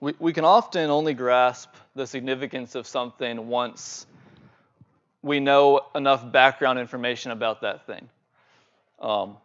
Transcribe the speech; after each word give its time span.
We, 0.00 0.14
we 0.18 0.32
can 0.32 0.44
often 0.44 0.88
only 0.90 1.12
grasp 1.12 1.70
the 1.94 2.06
significance 2.06 2.74
of 2.74 2.86
something 2.86 3.48
once 3.48 4.06
we 5.22 5.40
know 5.40 5.82
enough 5.94 6.30
background 6.32 6.78
information 6.78 7.32
about 7.32 7.60
that 7.60 7.86
thing. 7.86 8.08
Um, 8.98 9.36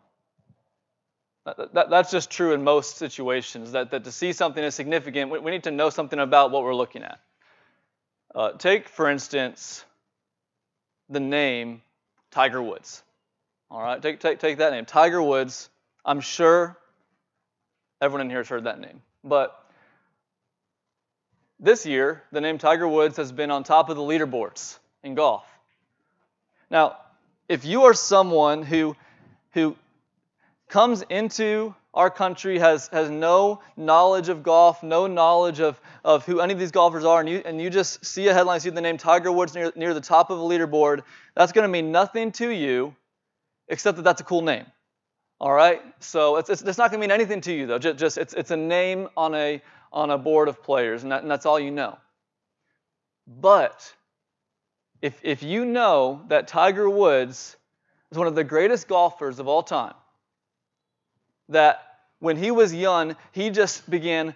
that, 1.46 1.74
that, 1.74 1.90
that's 1.90 2.10
just 2.10 2.32
true 2.32 2.54
in 2.54 2.64
most 2.64 2.98
situations, 2.98 3.74
that, 3.74 3.92
that 3.92 4.06
to 4.06 4.12
see 4.12 4.32
something 4.32 4.64
as 4.64 4.74
significant, 4.74 5.30
we, 5.30 5.40
we 5.40 5.52
need 5.52 5.64
to 5.64 5.72
know 5.72 5.90
something 5.90 6.20
about 6.20 6.52
what 6.52 6.64
we're 6.64 6.76
looking 6.76 7.04
at. 7.04 7.20
Uh, 8.34 8.52
take, 8.54 8.88
for 8.88 9.10
instance, 9.10 9.86
the 11.10 11.20
name 11.20 11.82
Tiger 12.32 12.62
Woods. 12.62 13.04
All 13.70 13.82
right, 13.82 14.02
take, 14.02 14.20
take, 14.20 14.40
take 14.40 14.58
that 14.58 14.72
name. 14.72 14.86
Tiger 14.86 15.22
Woods, 15.22 15.70
I'm 16.06 16.22
sure 16.22 16.78
everyone 18.02 18.22
in 18.22 18.30
here 18.30 18.40
has 18.40 18.48
heard 18.48 18.64
that 18.64 18.80
name. 18.80 19.02
But 19.24 19.58
this 21.60 21.86
year, 21.86 22.24
the 22.32 22.42
name 22.42 22.58
Tiger 22.58 22.88
Woods 22.88 23.18
has 23.18 23.32
been 23.32 23.52
on 23.52 23.64
top 23.64 23.90
of 23.90 23.96
the 23.96 24.02
leaderboards 24.02 24.78
in 25.04 25.16
golf. 25.16 25.46
Now, 26.70 26.98
if 27.48 27.64
you 27.64 27.84
are 27.84 27.94
someone 27.94 28.64
who, 28.64 28.96
who 29.52 29.76
comes 30.68 31.04
into 31.10 31.74
our 31.94 32.10
country, 32.10 32.60
has, 32.60 32.90
has 32.90 33.10
no 33.10 33.62
knowledge 33.78 34.28
of 34.28 34.44
golf, 34.44 34.84
no 34.84 35.08
knowledge 35.08 35.62
of, 35.62 35.80
of 36.04 36.26
who 36.26 36.42
any 36.42 36.52
of 36.52 36.60
these 36.60 36.72
golfers 36.72 37.06
are, 37.06 37.22
and 37.22 37.30
you, 37.30 37.42
and 37.46 37.62
you 37.62 37.70
just 37.70 38.04
see 38.04 38.28
a 38.28 38.34
headline, 38.34 38.60
see 38.60 38.70
the 38.70 38.82
name 38.82 38.98
Tiger 38.98 39.32
Woods 39.32 39.56
near, 39.56 39.72
near 39.76 39.94
the 39.94 40.02
top 40.02 40.30
of 40.30 40.40
a 40.40 40.42
leaderboard, 40.42 41.04
that's 41.36 41.54
going 41.54 41.64
to 41.64 41.70
mean 41.70 41.94
nothing 41.94 42.34
to 42.34 42.50
you 42.50 42.94
except 43.70 43.96
that 43.96 44.04
that's 44.04 44.20
a 44.20 44.26
cool 44.26 44.42
name. 44.42 44.66
All 45.40 45.54
right? 45.54 45.82
So 46.00 46.36
it's, 46.38 46.50
it's, 46.50 46.62
it's 46.62 46.78
not 46.78 46.92
going 46.92 47.00
to 47.00 47.08
mean 47.08 47.12
anything 47.12 47.42
to 47.42 47.54
you, 47.54 47.66
though. 47.66 47.80
Just, 47.80 47.98
just 47.98 48.18
it's, 48.18 48.34
it's 48.34 48.52
a 48.52 48.58
name 48.58 49.08
on 49.16 49.34
a, 49.34 49.62
on 49.96 50.12
a 50.12 50.18
board 50.18 50.50
of 50.50 50.62
players, 50.62 51.04
and, 51.04 51.12
that, 51.12 51.24
and 51.24 51.32
that's 51.32 51.46
all 51.46 51.60
you 51.60 51.72
know. 51.72 51.98
But 53.26 53.92
if, 55.02 55.20
if 55.24 55.42
you 55.42 55.66
know 55.66 56.22
that 56.28 56.48
Tiger 56.48 56.90
Woods 56.90 57.56
is 58.12 58.18
one 58.18 58.28
of 58.28 58.36
the 58.36 58.44
greatest 58.44 58.88
golfers 58.88 59.40
of 59.40 59.48
all 59.48 59.64
time, 59.64 59.96
that 61.50 61.82
when 62.20 62.38
he 62.38 62.52
was 62.52 62.74
young, 62.74 63.16
he 63.32 63.50
just 63.50 63.90
began 63.90 64.34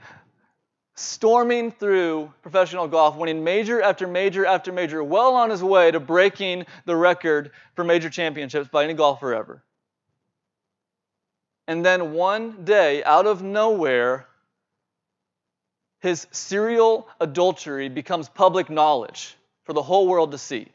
storming 0.95 1.71
through 1.71 2.31
professional 2.41 2.87
golf, 2.87 3.17
winning 3.17 3.43
major 3.43 3.81
after 3.81 4.07
major 4.07 4.45
after 4.45 4.71
major, 4.71 5.03
well 5.03 5.35
on 5.35 5.49
his 5.49 5.63
way 5.63 5.91
to 5.91 5.99
breaking 5.99 6.65
the 6.85 6.95
record 6.95 7.51
for 7.75 7.83
major 7.83 8.09
championships 8.09 8.69
by 8.69 8.83
any 8.85 8.93
golfer 8.93 9.33
ever. 9.33 9.63
And 11.67 11.85
then 11.85 12.13
one 12.13 12.63
day, 12.65 13.03
out 13.03 13.27
of 13.27 13.43
nowhere, 13.43 14.28
his 15.99 16.27
serial 16.31 17.07
adultery 17.19 17.89
becomes 17.89 18.29
public 18.29 18.69
knowledge 18.69 19.35
for 19.63 19.73
the 19.73 19.81
whole 19.83 20.07
world 20.07 20.31
to 20.31 20.37
see. 20.37 20.67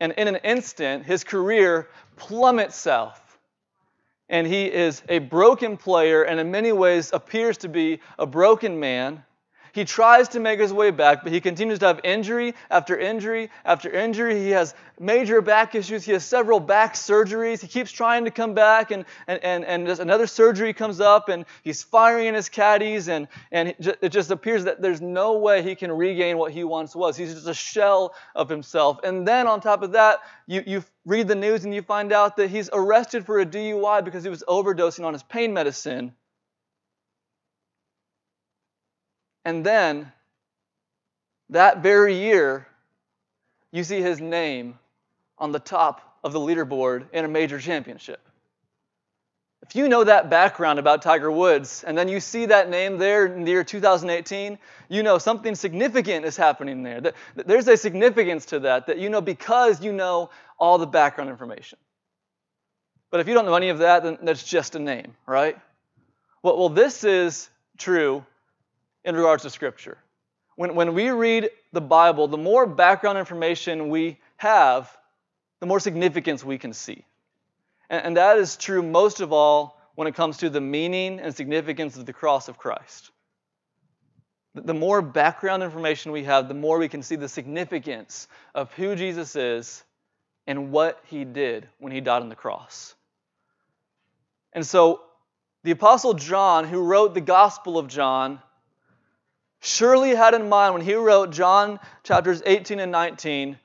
And 0.00 0.12
in 0.12 0.28
an 0.28 0.36
instant, 0.36 1.04
his 1.04 1.22
career 1.22 1.88
plummets 2.16 2.76
south. 2.76 3.20
And 4.28 4.46
he 4.46 4.64
is 4.64 5.02
a 5.08 5.18
broken 5.18 5.76
player 5.76 6.22
and 6.22 6.40
in 6.40 6.50
many 6.50 6.72
ways 6.72 7.12
appears 7.12 7.58
to 7.58 7.68
be 7.68 8.00
a 8.18 8.26
broken 8.26 8.80
man 8.80 9.24
he 9.72 9.84
tries 9.84 10.28
to 10.30 10.40
make 10.40 10.60
his 10.60 10.72
way 10.72 10.90
back, 10.90 11.22
but 11.22 11.32
he 11.32 11.40
continues 11.40 11.78
to 11.80 11.86
have 11.86 12.00
injury 12.04 12.54
after 12.70 12.98
injury 12.98 13.50
after 13.64 13.90
injury. 13.90 14.38
He 14.38 14.50
has 14.50 14.74
major 15.00 15.40
back 15.40 15.74
issues. 15.74 16.04
He 16.04 16.12
has 16.12 16.24
several 16.24 16.60
back 16.60 16.94
surgeries. 16.94 17.60
He 17.60 17.68
keeps 17.68 17.90
trying 17.90 18.26
to 18.26 18.30
come 18.30 18.54
back, 18.54 18.90
and, 18.90 19.04
and, 19.26 19.42
and, 19.42 19.64
and 19.64 19.88
another 20.00 20.26
surgery 20.26 20.74
comes 20.74 21.00
up, 21.00 21.28
and 21.30 21.46
he's 21.62 21.82
firing 21.82 22.26
in 22.26 22.34
his 22.34 22.48
caddies, 22.48 23.08
and, 23.08 23.28
and 23.50 23.74
it 23.78 24.10
just 24.10 24.30
appears 24.30 24.64
that 24.64 24.82
there's 24.82 25.00
no 25.00 25.38
way 25.38 25.62
he 25.62 25.74
can 25.74 25.90
regain 25.90 26.36
what 26.36 26.52
he 26.52 26.64
once 26.64 26.94
was. 26.94 27.16
He's 27.16 27.32
just 27.34 27.48
a 27.48 27.54
shell 27.54 28.14
of 28.34 28.48
himself. 28.48 29.00
And 29.02 29.26
then 29.26 29.46
on 29.46 29.60
top 29.60 29.82
of 29.82 29.92
that, 29.92 30.20
you, 30.46 30.62
you 30.66 30.84
read 31.06 31.28
the 31.28 31.34
news 31.34 31.64
and 31.64 31.74
you 31.74 31.82
find 31.82 32.12
out 32.12 32.36
that 32.36 32.50
he's 32.50 32.68
arrested 32.72 33.24
for 33.24 33.40
a 33.40 33.46
DUI 33.46 34.04
because 34.04 34.22
he 34.22 34.30
was 34.30 34.44
overdosing 34.46 35.04
on 35.04 35.14
his 35.14 35.22
pain 35.22 35.54
medicine. 35.54 36.14
And 39.44 39.64
then, 39.64 40.12
that 41.50 41.82
very 41.82 42.16
year, 42.18 42.66
you 43.70 43.84
see 43.84 44.00
his 44.00 44.20
name 44.20 44.78
on 45.38 45.52
the 45.52 45.58
top 45.58 46.18
of 46.22 46.32
the 46.32 46.38
leaderboard 46.38 47.06
in 47.12 47.24
a 47.24 47.28
major 47.28 47.58
championship. 47.58 48.20
If 49.62 49.76
you 49.76 49.88
know 49.88 50.04
that 50.04 50.28
background 50.28 50.78
about 50.78 51.02
Tiger 51.02 51.30
Woods, 51.30 51.84
and 51.86 51.96
then 51.96 52.08
you 52.08 52.20
see 52.20 52.46
that 52.46 52.68
name 52.68 52.98
there 52.98 53.26
in 53.26 53.44
the 53.44 53.50
year 53.52 53.64
2018, 53.64 54.58
you 54.88 55.02
know 55.02 55.18
something 55.18 55.54
significant 55.54 56.24
is 56.24 56.36
happening 56.36 56.82
there. 56.82 57.00
That, 57.00 57.14
There's 57.36 57.68
a 57.68 57.76
significance 57.76 58.46
to 58.46 58.60
that, 58.60 58.86
that 58.86 58.98
you 58.98 59.08
know 59.08 59.20
because 59.20 59.82
you 59.82 59.92
know 59.92 60.30
all 60.58 60.78
the 60.78 60.86
background 60.86 61.30
information. 61.30 61.78
But 63.10 63.20
if 63.20 63.28
you 63.28 63.34
don't 63.34 63.44
know 63.44 63.54
any 63.54 63.68
of 63.68 63.78
that, 63.78 64.02
then 64.02 64.18
that's 64.22 64.42
just 64.42 64.74
a 64.74 64.78
name, 64.78 65.14
right? 65.26 65.56
Well, 66.42 66.58
well 66.58 66.68
this 66.68 67.04
is 67.04 67.48
true 67.78 68.24
in 69.04 69.16
regards 69.16 69.42
to 69.42 69.50
Scripture. 69.50 69.98
When, 70.56 70.74
when 70.74 70.94
we 70.94 71.10
read 71.10 71.50
the 71.72 71.80
Bible, 71.80 72.28
the 72.28 72.38
more 72.38 72.66
background 72.66 73.18
information 73.18 73.88
we 73.88 74.18
have, 74.36 74.90
the 75.60 75.66
more 75.66 75.80
significance 75.80 76.44
we 76.44 76.58
can 76.58 76.72
see. 76.72 77.04
And, 77.88 78.06
and 78.06 78.16
that 78.16 78.38
is 78.38 78.56
true 78.56 78.82
most 78.82 79.20
of 79.20 79.32
all 79.32 79.80
when 79.94 80.08
it 80.08 80.14
comes 80.14 80.38
to 80.38 80.50
the 80.50 80.60
meaning 80.60 81.20
and 81.20 81.34
significance 81.34 81.96
of 81.96 82.06
the 82.06 82.12
cross 82.12 82.48
of 82.48 82.58
Christ. 82.58 83.10
The 84.54 84.74
more 84.74 85.00
background 85.00 85.62
information 85.62 86.12
we 86.12 86.24
have, 86.24 86.48
the 86.48 86.54
more 86.54 86.78
we 86.78 86.88
can 86.88 87.02
see 87.02 87.16
the 87.16 87.28
significance 87.28 88.28
of 88.54 88.72
who 88.74 88.94
Jesus 88.94 89.34
is 89.34 89.82
and 90.46 90.70
what 90.70 91.00
he 91.06 91.24
did 91.24 91.68
when 91.78 91.92
he 91.92 92.00
died 92.00 92.22
on 92.22 92.28
the 92.28 92.34
cross. 92.34 92.94
And 94.52 94.66
so, 94.66 95.00
the 95.64 95.70
Apostle 95.70 96.14
John, 96.14 96.66
who 96.66 96.82
wrote 96.82 97.14
the 97.14 97.20
Gospel 97.20 97.78
of 97.78 97.86
John, 97.86 98.40
surely 99.62 100.10
had 100.10 100.34
in 100.34 100.48
mind 100.48 100.74
when 100.74 100.82
he 100.82 100.94
wrote 100.94 101.30
John 101.30 101.80
chapters 102.02 102.42
18 102.44 102.80
and 102.80 102.92
19 102.92 103.58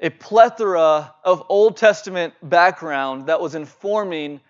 a 0.00 0.10
plethora 0.10 1.12
of 1.24 1.42
Old 1.48 1.76
Testament 1.76 2.32
background 2.40 3.26
that 3.26 3.40
was 3.40 3.56
informing 3.56 4.40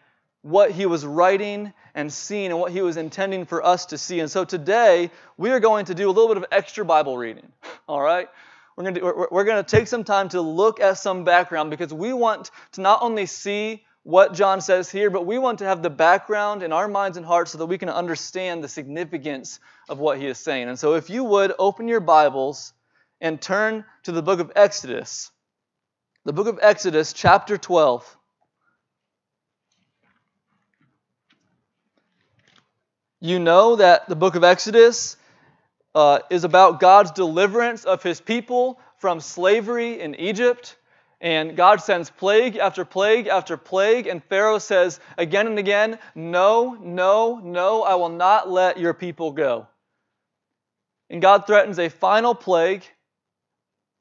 what 0.43 0.71
he 0.71 0.85
was 0.85 1.07
writing 1.07 1.73
and 1.95 2.13
seeing 2.13 2.51
and 2.51 2.61
what 2.61 2.71
he 2.71 2.83
was 2.83 2.99
intending 2.99 3.47
for 3.47 3.65
us 3.65 3.87
to 3.87 3.99
see. 3.99 4.21
And 4.21 4.31
so 4.31 4.45
today, 4.45 5.11
we 5.39 5.51
are 5.51 5.59
going 5.59 5.87
to 5.87 5.95
do 5.95 6.09
a 6.09 6.13
little 6.13 6.29
bit 6.29 6.37
of 6.37 6.45
extra 6.53 6.85
Bible 6.85 7.17
reading. 7.17 7.51
All 7.89 8.01
right? 8.01 8.29
We're 8.77 8.85
going, 8.85 8.95
to, 8.95 9.27
we're, 9.33 9.45
going 9.45 9.65
to 9.65 9.69
take 9.69 9.89
some 9.89 10.05
time 10.05 10.29
to 10.29 10.41
look 10.41 10.81
at 10.81 10.99
some 10.99 11.25
background 11.25 11.71
because 11.71 11.93
we 11.93 12.13
want 12.13 12.51
to 12.73 12.81
not 12.81 13.03
only 13.03 13.27
see 13.27 13.85
what 14.09 14.33
John 14.33 14.63
says 14.63 14.91
here, 14.91 15.11
but 15.11 15.27
we 15.27 15.37
want 15.37 15.59
to 15.59 15.67
have 15.67 15.83
the 15.83 15.91
background 15.91 16.63
in 16.63 16.73
our 16.73 16.89
minds 16.89 17.19
and 17.19 17.27
hearts 17.27 17.51
so 17.53 17.59
that 17.59 17.67
we 17.67 17.77
can 17.77 17.91
understand 17.91 18.65
the 18.65 18.69
significance 18.69 19.61
of 19.87 19.99
what 19.99 20.17
he 20.17 20.27
is 20.27 20.39
saying. 20.39 20.67
And 20.67 20.79
so, 20.79 20.95
if 20.95 21.11
you 21.11 21.25
would 21.25 21.53
open 21.59 21.89
your 21.89 22.01
Bibles 22.01 22.73
and 23.21 23.39
turn 23.39 23.85
to 24.05 24.13
the 24.13 24.23
book 24.23 24.41
of 24.41 24.51
Exodus, 24.57 25.31
the 26.25 26.33
book 26.33 26.47
of 26.47 26.59
Exodus, 26.63 27.13
chapter 27.13 27.59
12. 27.59 28.17
You 33.21 33.39
know 33.39 33.77
that 33.77 34.09
the 34.09 34.17
book 34.17 34.37
of 34.37 34.43
Exodus 34.43 35.19
uh, 35.95 36.21
is 36.31 36.45
about 36.45 36.81
God's 36.81 37.11
deliverance 37.11 37.85
of 37.85 38.03
his 38.03 38.23
people 38.23 38.81
from 38.97 39.21
slavery 39.21 40.01
in 40.01 40.15
Egypt. 40.15 40.78
And 41.21 41.57
God 41.57 41.81
sends 41.81 42.11
plague 42.11 42.57
after 42.57 42.85
plague 42.85 43.27
after 43.27 43.57
plague, 43.57 44.07
and 44.07 44.23
Pharaoh 44.23 44.59
says 44.59 45.01
again 45.17 45.49
and 45.49 45.59
again, 45.59 45.99
No, 46.15 46.77
no, 46.81 47.41
no, 47.43 47.83
I 47.83 47.97
will 47.97 48.09
not 48.09 48.49
let 48.49 48.79
your 48.79 48.95
people 48.95 49.33
go. 49.33 49.67
And 51.11 51.21
God 51.21 51.47
threatens 51.47 51.79
a 51.79 51.89
final 51.89 52.35
plague 52.35 52.85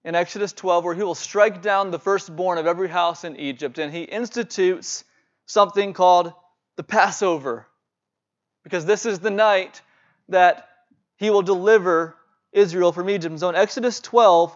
in 0.03 0.13
Exodus 0.13 0.53
12 0.53 0.83
where 0.83 0.93
he 0.93 1.03
will 1.03 1.15
strike 1.15 1.61
down 1.61 1.89
the 1.89 1.99
firstborn 1.99 2.59
of 2.59 2.67
every 2.67 2.89
house 2.89 3.23
in 3.23 3.35
Egypt, 3.37 3.79
and 3.79 3.91
he 3.91 4.03
institutes 4.03 5.03
something 5.47 5.93
called 5.93 6.33
the 6.75 6.83
Passover. 6.83 7.65
Because 8.63 8.85
this 8.85 9.05
is 9.05 9.19
the 9.19 9.31
night 9.31 9.81
that 10.29 10.69
he 11.15 11.29
will 11.29 11.41
deliver 11.41 12.15
Israel 12.51 12.91
from 12.91 13.09
Egypt. 13.09 13.39
So 13.39 13.49
in 13.49 13.55
Exodus 13.55 13.99
12, 13.99 14.55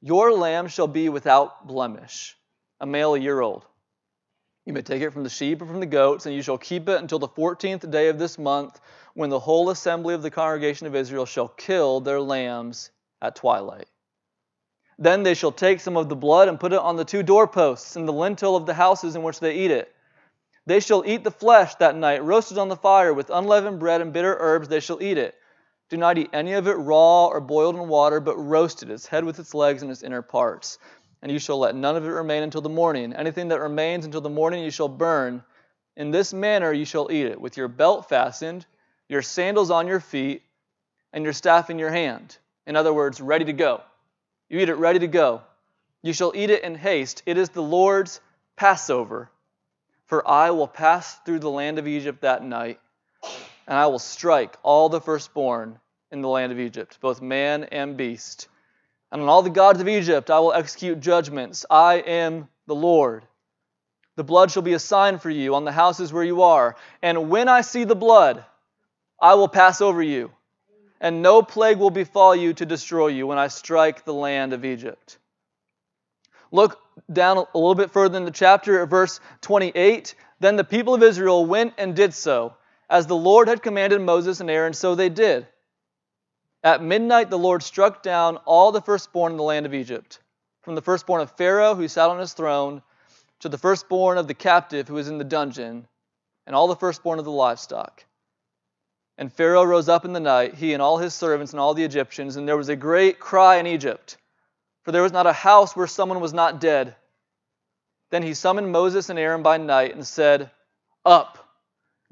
Your 0.00 0.32
lamb 0.32 0.68
shall 0.68 0.86
be 0.86 1.08
without 1.08 1.66
blemish, 1.66 2.36
a 2.80 2.86
male 2.86 3.14
a 3.14 3.18
year 3.18 3.40
old. 3.40 3.64
You 4.66 4.72
may 4.72 4.82
take 4.82 5.02
it 5.02 5.10
from 5.10 5.24
the 5.24 5.30
sheep 5.30 5.60
or 5.60 5.66
from 5.66 5.80
the 5.80 5.86
goats, 5.86 6.26
and 6.26 6.34
you 6.34 6.42
shall 6.42 6.58
keep 6.58 6.88
it 6.88 7.00
until 7.00 7.18
the 7.18 7.28
fourteenth 7.28 7.90
day 7.90 8.08
of 8.08 8.18
this 8.18 8.38
month, 8.38 8.80
when 9.14 9.30
the 9.30 9.38
whole 9.38 9.70
assembly 9.70 10.14
of 10.14 10.22
the 10.22 10.30
congregation 10.30 10.86
of 10.86 10.94
Israel 10.94 11.26
shall 11.26 11.48
kill 11.48 12.00
their 12.00 12.20
lambs 12.20 12.90
at 13.20 13.36
twilight. 13.36 13.88
Then 14.98 15.22
they 15.22 15.34
shall 15.34 15.52
take 15.52 15.80
some 15.80 15.96
of 15.96 16.08
the 16.08 16.16
blood 16.16 16.48
and 16.48 16.60
put 16.60 16.72
it 16.72 16.78
on 16.78 16.96
the 16.96 17.04
two 17.04 17.22
doorposts 17.22 17.96
and 17.96 18.06
the 18.06 18.12
lintel 18.12 18.56
of 18.56 18.66
the 18.66 18.74
houses 18.74 19.16
in 19.16 19.22
which 19.22 19.40
they 19.40 19.54
eat 19.56 19.70
it. 19.70 19.92
They 20.66 20.80
shall 20.80 21.04
eat 21.04 21.24
the 21.24 21.30
flesh 21.30 21.74
that 21.76 21.96
night, 21.96 22.24
roasted 22.24 22.58
on 22.58 22.68
the 22.68 22.76
fire, 22.76 23.12
with 23.12 23.28
unleavened 23.28 23.80
bread 23.80 24.00
and 24.00 24.12
bitter 24.12 24.36
herbs, 24.38 24.68
they 24.68 24.80
shall 24.80 25.02
eat 25.02 25.18
it. 25.18 25.34
Do 25.90 25.96
not 25.96 26.18
eat 26.18 26.30
any 26.32 26.54
of 26.54 26.66
it 26.66 26.72
raw 26.72 27.26
or 27.26 27.40
boiled 27.40 27.76
in 27.76 27.88
water, 27.88 28.20
but 28.20 28.36
roasted, 28.36 28.90
its 28.90 29.06
head 29.06 29.24
with 29.24 29.38
its 29.38 29.54
legs 29.54 29.82
and 29.82 29.90
its 29.90 30.02
inner 30.02 30.22
parts. 30.22 30.78
And 31.22 31.30
you 31.30 31.38
shall 31.38 31.58
let 31.58 31.74
none 31.74 31.96
of 31.96 32.04
it 32.04 32.08
remain 32.08 32.42
until 32.42 32.60
the 32.60 32.68
morning. 32.68 33.12
Anything 33.12 33.48
that 33.48 33.60
remains 33.60 34.04
until 34.04 34.20
the 34.20 34.30
morning 34.30 34.64
you 34.64 34.70
shall 34.70 34.88
burn. 34.88 35.42
In 35.96 36.10
this 36.10 36.34
manner 36.34 36.72
you 36.72 36.84
shall 36.84 37.10
eat 37.10 37.26
it, 37.26 37.40
with 37.40 37.56
your 37.56 37.68
belt 37.68 38.08
fastened, 38.08 38.66
your 39.08 39.22
sandals 39.22 39.70
on 39.70 39.86
your 39.86 40.00
feet, 40.00 40.42
and 41.12 41.24
your 41.24 41.32
staff 41.32 41.70
in 41.70 41.78
your 41.78 41.90
hand. 41.90 42.36
In 42.66 42.76
other 42.76 42.92
words, 42.92 43.20
ready 43.20 43.44
to 43.44 43.52
go. 43.52 43.82
You 44.48 44.58
eat 44.58 44.68
it 44.68 44.74
ready 44.74 44.98
to 44.98 45.06
go. 45.06 45.42
You 46.02 46.12
shall 46.12 46.32
eat 46.34 46.50
it 46.50 46.64
in 46.64 46.74
haste. 46.74 47.22
It 47.24 47.38
is 47.38 47.50
the 47.50 47.62
Lord's 47.62 48.20
Passover. 48.56 49.30
For 50.06 50.26
I 50.28 50.50
will 50.50 50.68
pass 50.68 51.14
through 51.24 51.38
the 51.38 51.50
land 51.50 51.78
of 51.78 51.88
Egypt 51.88 52.20
that 52.22 52.44
night, 52.44 52.78
and 53.66 53.78
I 53.78 53.86
will 53.86 53.98
strike 53.98 54.56
all 54.62 54.88
the 54.88 55.00
firstborn 55.00 55.78
in 56.10 56.22
the 56.22 56.28
land 56.28 56.52
of 56.52 56.60
Egypt, 56.60 56.98
both 57.00 57.20
man 57.20 57.64
and 57.64 57.96
beast. 57.96 58.48
And 59.10 59.22
on 59.22 59.28
all 59.28 59.42
the 59.42 59.50
gods 59.50 59.80
of 59.80 59.88
Egypt 59.88 60.30
I 60.30 60.40
will 60.40 60.52
execute 60.52 61.00
judgments. 61.00 61.64
I 61.70 61.94
am 61.96 62.48
the 62.66 62.74
Lord. 62.74 63.24
The 64.16 64.24
blood 64.24 64.50
shall 64.50 64.62
be 64.62 64.74
a 64.74 64.78
sign 64.78 65.18
for 65.18 65.30
you 65.30 65.54
on 65.54 65.64
the 65.64 65.72
houses 65.72 66.12
where 66.12 66.24
you 66.24 66.42
are. 66.42 66.76
And 67.02 67.30
when 67.30 67.48
I 67.48 67.62
see 67.62 67.84
the 67.84 67.96
blood, 67.96 68.44
I 69.20 69.34
will 69.34 69.48
pass 69.48 69.80
over 69.80 70.02
you, 70.02 70.30
and 71.00 71.22
no 71.22 71.42
plague 71.42 71.78
will 71.78 71.90
befall 71.90 72.36
you 72.36 72.52
to 72.54 72.66
destroy 72.66 73.08
you 73.08 73.26
when 73.26 73.38
I 73.38 73.48
strike 73.48 74.04
the 74.04 74.14
land 74.14 74.52
of 74.52 74.64
Egypt. 74.64 75.18
Look 76.52 76.78
down 77.12 77.38
a 77.38 77.46
little 77.54 77.74
bit 77.74 77.90
further 77.90 78.16
in 78.16 78.24
the 78.24 78.30
chapter 78.30 78.82
at 78.82 78.88
verse 78.88 79.18
28. 79.40 80.14
Then 80.38 80.56
the 80.56 80.64
people 80.64 80.94
of 80.94 81.02
Israel 81.02 81.44
went 81.46 81.74
and 81.78 81.96
did 81.96 82.14
so. 82.14 82.54
As 82.88 83.06
the 83.06 83.16
Lord 83.16 83.48
had 83.48 83.62
commanded 83.62 84.00
Moses 84.00 84.40
and 84.40 84.50
Aaron, 84.50 84.74
so 84.74 84.94
they 84.94 85.08
did. 85.08 85.46
At 86.62 86.82
midnight, 86.82 87.30
the 87.30 87.38
Lord 87.38 87.62
struck 87.62 88.02
down 88.02 88.36
all 88.38 88.72
the 88.72 88.80
firstborn 88.80 89.32
in 89.32 89.36
the 89.36 89.44
land 89.44 89.66
of 89.66 89.74
Egypt, 89.74 90.20
from 90.62 90.74
the 90.74 90.82
firstborn 90.82 91.20
of 91.20 91.30
Pharaoh, 91.32 91.74
who 91.74 91.88
sat 91.88 92.10
on 92.10 92.18
his 92.18 92.32
throne, 92.32 92.82
to 93.40 93.48
the 93.48 93.58
firstborn 93.58 94.16
of 94.16 94.28
the 94.28 94.34
captive 94.34 94.88
who 94.88 94.94
was 94.94 95.08
in 95.08 95.18
the 95.18 95.24
dungeon, 95.24 95.86
and 96.46 96.56
all 96.56 96.68
the 96.68 96.76
firstborn 96.76 97.18
of 97.18 97.24
the 97.24 97.30
livestock. 97.30 98.04
And 99.18 99.32
Pharaoh 99.32 99.64
rose 99.64 99.88
up 99.88 100.04
in 100.04 100.12
the 100.12 100.20
night, 100.20 100.54
he 100.54 100.72
and 100.72 100.82
all 100.82 100.98
his 100.98 101.14
servants 101.14 101.52
and 101.52 101.60
all 101.60 101.74
the 101.74 101.84
Egyptians, 101.84 102.36
and 102.36 102.48
there 102.48 102.56
was 102.56 102.68
a 102.68 102.76
great 102.76 103.20
cry 103.20 103.56
in 103.56 103.66
Egypt 103.66 104.16
for 104.84 104.92
there 104.92 105.02
was 105.02 105.12
not 105.12 105.26
a 105.26 105.32
house 105.32 105.74
where 105.74 105.86
someone 105.86 106.20
was 106.20 106.34
not 106.34 106.60
dead. 106.60 106.94
Then 108.10 108.22
he 108.22 108.34
summoned 108.34 108.70
Moses 108.70 109.08
and 109.08 109.18
Aaron 109.18 109.42
by 109.42 109.56
night 109.56 109.94
and 109.94 110.06
said, 110.06 110.50
Up, 111.04 111.43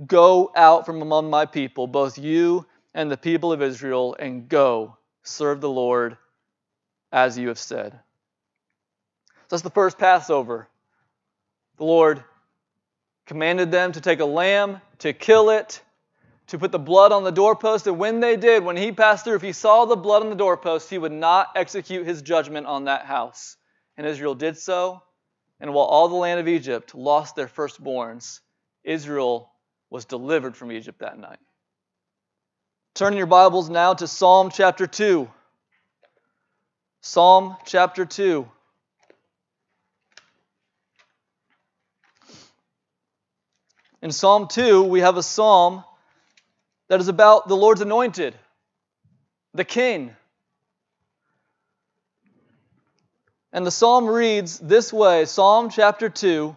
go 0.06 0.50
out 0.54 0.86
from 0.86 1.02
among 1.02 1.30
my 1.30 1.46
people, 1.46 1.86
both 1.86 2.18
you 2.18 2.66
and 2.94 3.10
the 3.10 3.16
people 3.16 3.52
of 3.52 3.62
Israel, 3.62 4.16
and 4.18 4.48
go 4.48 4.96
serve 5.22 5.60
the 5.60 5.70
Lord 5.70 6.16
as 7.10 7.38
you 7.38 7.48
have 7.48 7.58
said. 7.58 7.92
So 7.92 9.46
that's 9.50 9.62
the 9.62 9.70
first 9.70 9.98
Passover. 9.98 10.68
The 11.76 11.84
Lord 11.84 12.24
commanded 13.26 13.70
them 13.70 13.92
to 13.92 14.00
take 14.00 14.20
a 14.20 14.24
lamb, 14.24 14.80
to 15.00 15.12
kill 15.12 15.50
it, 15.50 15.82
to 16.48 16.58
put 16.58 16.72
the 16.72 16.78
blood 16.78 17.12
on 17.12 17.24
the 17.24 17.32
doorpost. 17.32 17.86
And 17.86 17.98
when 17.98 18.20
they 18.20 18.36
did, 18.36 18.64
when 18.64 18.76
he 18.76 18.92
passed 18.92 19.24
through, 19.24 19.36
if 19.36 19.42
he 19.42 19.52
saw 19.52 19.84
the 19.84 19.96
blood 19.96 20.22
on 20.22 20.30
the 20.30 20.36
doorpost, 20.36 20.90
he 20.90 20.98
would 20.98 21.12
not 21.12 21.48
execute 21.54 22.06
his 22.06 22.22
judgment 22.22 22.66
on 22.66 22.84
that 22.84 23.06
house. 23.06 23.56
And 23.96 24.06
Israel 24.06 24.34
did 24.34 24.58
so. 24.58 25.02
And 25.60 25.72
while 25.72 25.84
all 25.84 26.08
the 26.08 26.16
land 26.16 26.40
of 26.40 26.48
Egypt 26.48 26.94
lost 26.94 27.36
their 27.36 27.46
firstborns, 27.46 28.40
Israel 28.82 29.51
was 29.92 30.06
delivered 30.06 30.56
from 30.56 30.72
Egypt 30.72 31.00
that 31.00 31.18
night. 31.18 31.38
Turn 32.94 33.14
your 33.14 33.26
Bibles 33.26 33.68
now 33.68 33.92
to 33.92 34.08
Psalm 34.08 34.50
chapter 34.50 34.86
2. 34.86 35.28
Psalm 37.02 37.58
chapter 37.66 38.06
2. 38.06 38.48
In 44.00 44.12
Psalm 44.12 44.48
2, 44.48 44.82
we 44.84 45.00
have 45.00 45.18
a 45.18 45.22
psalm 45.22 45.84
that 46.88 46.98
is 47.00 47.08
about 47.08 47.46
the 47.46 47.56
Lord's 47.56 47.82
anointed, 47.82 48.34
the 49.52 49.64
king. 49.64 50.16
And 53.52 53.66
the 53.66 53.70
psalm 53.70 54.06
reads 54.06 54.58
this 54.58 54.90
way 54.90 55.26
Psalm 55.26 55.68
chapter 55.68 56.08
2 56.08 56.56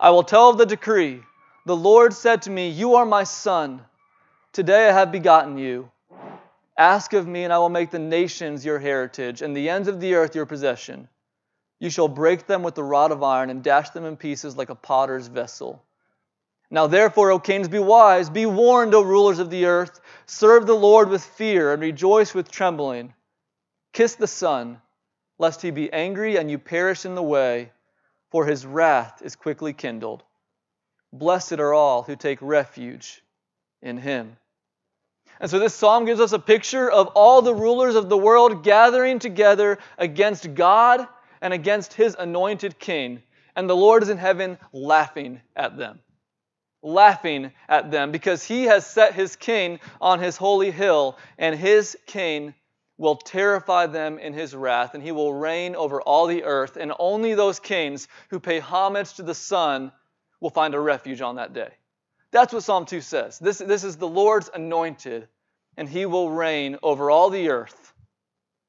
I 0.00 0.10
will 0.10 0.24
tell 0.24 0.50
of 0.50 0.58
the 0.58 0.66
decree. 0.66 1.22
The 1.66 1.76
Lord 1.76 2.12
said 2.12 2.42
to 2.42 2.50
me, 2.50 2.68
You 2.68 2.96
are 2.96 3.06
my 3.06 3.24
son. 3.24 3.84
Today 4.52 4.88
I 4.88 4.92
have 4.92 5.12
begotten 5.12 5.56
you. 5.58 5.90
Ask 6.76 7.12
of 7.12 7.26
me, 7.26 7.44
and 7.44 7.52
I 7.52 7.58
will 7.58 7.68
make 7.68 7.90
the 7.90 7.98
nations 7.98 8.64
your 8.64 8.78
heritage, 8.78 9.42
and 9.42 9.56
the 9.56 9.68
ends 9.68 9.88
of 9.88 10.00
the 10.00 10.14
earth 10.14 10.34
your 10.34 10.46
possession. 10.46 11.08
You 11.78 11.90
shall 11.90 12.08
break 12.08 12.46
them 12.46 12.62
with 12.62 12.74
the 12.74 12.82
rod 12.82 13.12
of 13.12 13.22
iron, 13.22 13.50
and 13.50 13.62
dash 13.62 13.90
them 13.90 14.04
in 14.04 14.16
pieces 14.16 14.56
like 14.56 14.70
a 14.70 14.74
potter's 14.74 15.28
vessel. 15.28 15.82
Now, 16.70 16.88
therefore, 16.88 17.30
O 17.30 17.38
kings, 17.38 17.68
be 17.68 17.78
wise, 17.78 18.28
be 18.28 18.46
warned, 18.46 18.94
O 18.94 19.02
rulers 19.02 19.38
of 19.38 19.50
the 19.50 19.66
earth. 19.66 20.00
Serve 20.26 20.66
the 20.66 20.74
Lord 20.74 21.08
with 21.08 21.24
fear 21.24 21.72
and 21.72 21.80
rejoice 21.80 22.34
with 22.34 22.50
trembling. 22.50 23.14
Kiss 23.92 24.16
the 24.16 24.26
Son, 24.26 24.80
lest 25.38 25.62
he 25.62 25.70
be 25.70 25.92
angry 25.92 26.36
and 26.36 26.50
you 26.50 26.58
perish 26.58 27.04
in 27.04 27.14
the 27.14 27.22
way, 27.22 27.70
for 28.34 28.44
his 28.44 28.66
wrath 28.66 29.22
is 29.22 29.36
quickly 29.36 29.72
kindled. 29.72 30.24
Blessed 31.12 31.60
are 31.60 31.72
all 31.72 32.02
who 32.02 32.16
take 32.16 32.40
refuge 32.42 33.22
in 33.80 33.96
him. 33.96 34.36
And 35.38 35.48
so 35.48 35.60
this 35.60 35.72
psalm 35.72 36.04
gives 36.04 36.18
us 36.18 36.32
a 36.32 36.40
picture 36.40 36.90
of 36.90 37.06
all 37.14 37.42
the 37.42 37.54
rulers 37.54 37.94
of 37.94 38.08
the 38.08 38.16
world 38.16 38.64
gathering 38.64 39.20
together 39.20 39.78
against 39.98 40.52
God 40.52 41.06
and 41.40 41.54
against 41.54 41.94
his 41.94 42.16
anointed 42.18 42.76
king. 42.80 43.22
And 43.54 43.70
the 43.70 43.76
Lord 43.76 44.02
is 44.02 44.08
in 44.08 44.18
heaven 44.18 44.58
laughing 44.72 45.40
at 45.54 45.76
them 45.78 46.00
laughing 46.82 47.52
at 47.68 47.92
them 47.92 48.10
because 48.10 48.44
he 48.44 48.64
has 48.64 48.84
set 48.84 49.14
his 49.14 49.36
king 49.36 49.78
on 50.00 50.20
his 50.20 50.36
holy 50.36 50.70
hill, 50.70 51.16
and 51.38 51.58
his 51.58 51.96
king 52.04 52.52
will 52.96 53.16
terrify 53.16 53.86
them 53.86 54.18
in 54.18 54.32
his 54.32 54.54
wrath, 54.54 54.94
and 54.94 55.02
he 55.02 55.12
will 55.12 55.34
reign 55.34 55.74
over 55.74 56.00
all 56.00 56.26
the 56.26 56.44
earth. 56.44 56.76
And 56.76 56.92
only 56.98 57.34
those 57.34 57.58
kings 57.58 58.08
who 58.30 58.38
pay 58.38 58.60
homage 58.60 59.14
to 59.14 59.22
the 59.22 59.34
Son 59.34 59.92
will 60.40 60.50
find 60.50 60.74
a 60.74 60.80
refuge 60.80 61.20
on 61.20 61.36
that 61.36 61.52
day. 61.52 61.70
That's 62.30 62.52
what 62.52 62.62
Psalm 62.62 62.86
2 62.86 63.00
says. 63.00 63.38
This, 63.38 63.58
this 63.58 63.84
is 63.84 63.96
the 63.96 64.08
Lord's 64.08 64.50
anointed, 64.52 65.28
and 65.76 65.88
he 65.88 66.06
will 66.06 66.30
reign 66.30 66.78
over 66.82 67.10
all 67.10 67.30
the 67.30 67.48
earth, 67.48 67.92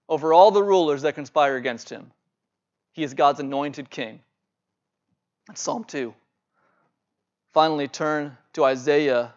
over 0.09 0.33
all 0.33 0.51
the 0.51 0.63
rulers 0.63 1.03
that 1.03 1.15
conspire 1.15 1.55
against 1.55 1.89
him. 1.89 2.11
He 2.93 3.03
is 3.03 3.13
God's 3.13 3.39
anointed 3.39 3.89
king. 3.89 4.21
That's 5.47 5.61
Psalm 5.61 5.83
2 5.83 6.13
finally 7.55 7.87
turn 7.87 8.37
to 8.51 8.65
Isaiah 8.65 9.33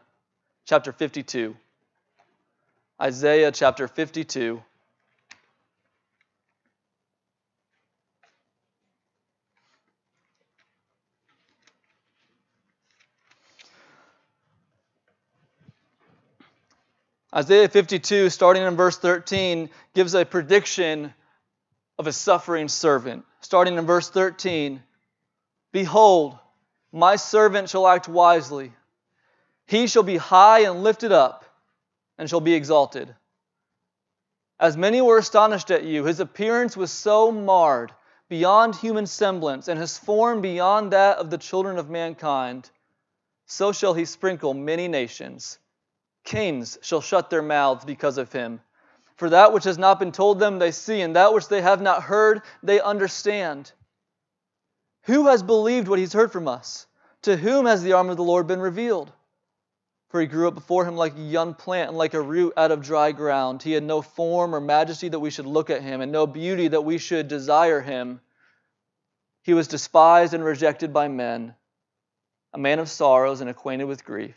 chapter 0.64 0.90
52. 0.90 1.54
Isaiah 3.00 3.52
chapter 3.52 3.87
52. 3.87 4.61
Isaiah 17.35 17.68
52, 17.68 18.30
starting 18.30 18.62
in 18.62 18.76
verse 18.76 18.97
13, 18.97 19.68
gives 19.94 20.14
a 20.14 20.25
prediction 20.25 21.12
of 21.99 22.06
a 22.06 22.12
suffering 22.12 22.68
servant. 22.68 23.25
Starting 23.40 23.76
in 23.76 23.87
verse 23.87 24.08
13 24.08 24.82
Behold, 25.70 26.38
my 26.92 27.16
servant 27.16 27.68
shall 27.68 27.87
act 27.87 28.08
wisely. 28.08 28.73
He 29.66 29.87
shall 29.87 30.02
be 30.02 30.16
high 30.16 30.61
and 30.61 30.82
lifted 30.82 31.12
up, 31.12 31.44
and 32.16 32.30
shall 32.30 32.40
be 32.40 32.54
exalted. 32.54 33.14
As 34.58 34.78
many 34.78 35.02
were 35.02 35.18
astonished 35.18 35.70
at 35.70 35.85
you, 35.85 36.04
his 36.04 36.20
appearance 36.20 36.76
was 36.76 36.90
so 36.90 37.30
marred 37.30 37.92
beyond 38.30 38.75
human 38.75 39.06
semblance, 39.06 39.68
and 39.68 39.78
his 39.78 39.99
form 39.99 40.40
beyond 40.40 40.92
that 40.92 41.18
of 41.18 41.30
the 41.30 41.38
children 41.38 41.78
of 41.78 41.90
mankind. 41.90 42.70
So 43.47 43.73
shall 43.73 43.94
he 43.94 44.06
sprinkle 44.06 44.54
many 44.54 44.88
nations. 44.88 45.58
Kings 46.28 46.76
shall 46.82 47.00
shut 47.00 47.30
their 47.30 47.40
mouths 47.40 47.87
because 47.87 48.18
of 48.18 48.30
him. 48.30 48.61
For 49.16 49.30
that 49.30 49.54
which 49.54 49.64
has 49.64 49.78
not 49.78 49.99
been 49.99 50.12
told 50.12 50.38
them 50.38 50.58
they 50.58 50.73
see, 50.73 51.00
and 51.00 51.16
that 51.16 51.32
which 51.32 51.49
they 51.49 51.62
have 51.62 51.80
not 51.80 52.02
heard 52.02 52.42
they 52.62 52.82
understand. 52.82 53.73
Who 55.04 55.28
has 55.28 55.42
believed 55.42 55.88
what 55.88 55.99
he's 55.99 56.12
heard 56.12 56.30
from 56.30 56.47
us? 56.47 56.87
To 57.23 57.35
whom 57.35 57.64
has 57.64 57.82
the 57.82 57.94
arm 57.94 58.11
of 58.11 58.18
the 58.18 58.25
Lord 58.25 58.47
been 58.47 58.61
revealed? 58.61 59.11
For 60.11 60.20
he 60.20 60.26
grew 60.26 60.47
up 60.47 60.54
before 60.54 60.85
him 60.85 60.97
like 60.97 61.16
a 61.16 61.20
young 61.20 61.54
plant 61.54 61.88
and 61.88 61.97
like 61.97 62.12
a 62.12 62.20
root 62.20 62.52
out 62.58 62.73
of 62.73 62.82
dry 62.82 63.12
ground. 63.12 63.62
He 63.62 63.73
had 63.73 63.82
no 63.82 64.02
form 64.02 64.54
or 64.54 64.61
majesty 64.61 65.08
that 65.08 65.20
we 65.20 65.30
should 65.30 65.47
look 65.47 65.70
at 65.70 65.80
him, 65.80 66.02
and 66.02 66.12
no 66.12 66.26
beauty 66.26 66.68
that 66.68 66.85
we 66.85 66.99
should 66.99 67.28
desire 67.28 67.80
him. 67.80 68.20
He 69.44 69.54
was 69.54 69.66
despised 69.66 70.35
and 70.35 70.44
rejected 70.44 70.92
by 70.92 71.08
men, 71.08 71.54
a 72.52 72.58
man 72.58 72.80
of 72.80 72.90
sorrows 72.90 73.40
and 73.40 73.49
acquainted 73.49 73.85
with 73.85 74.04
grief. 74.04 74.37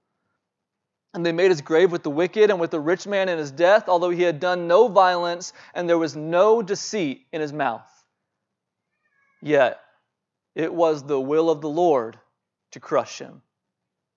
And 1.13 1.25
they 1.25 1.31
made 1.31 1.51
his 1.51 1.61
grave 1.61 1.91
with 1.91 2.03
the 2.03 2.09
wicked 2.09 2.49
and 2.49 2.59
with 2.59 2.71
the 2.71 2.79
rich 2.79 3.05
man 3.05 3.27
in 3.27 3.37
his 3.37 3.51
death, 3.51 3.89
although 3.89 4.09
he 4.09 4.23
had 4.23 4.39
done 4.39 4.67
no 4.67 4.87
violence 4.87 5.51
and 5.73 5.87
there 5.87 5.97
was 5.97 6.15
no 6.15 6.61
deceit 6.61 7.25
in 7.31 7.41
his 7.41 7.51
mouth. 7.51 7.87
Yet 9.41 9.79
it 10.55 10.73
was 10.73 11.03
the 11.03 11.19
will 11.19 11.49
of 11.49 11.61
the 11.61 11.69
Lord 11.69 12.17
to 12.71 12.79
crush 12.79 13.19
him 13.19 13.41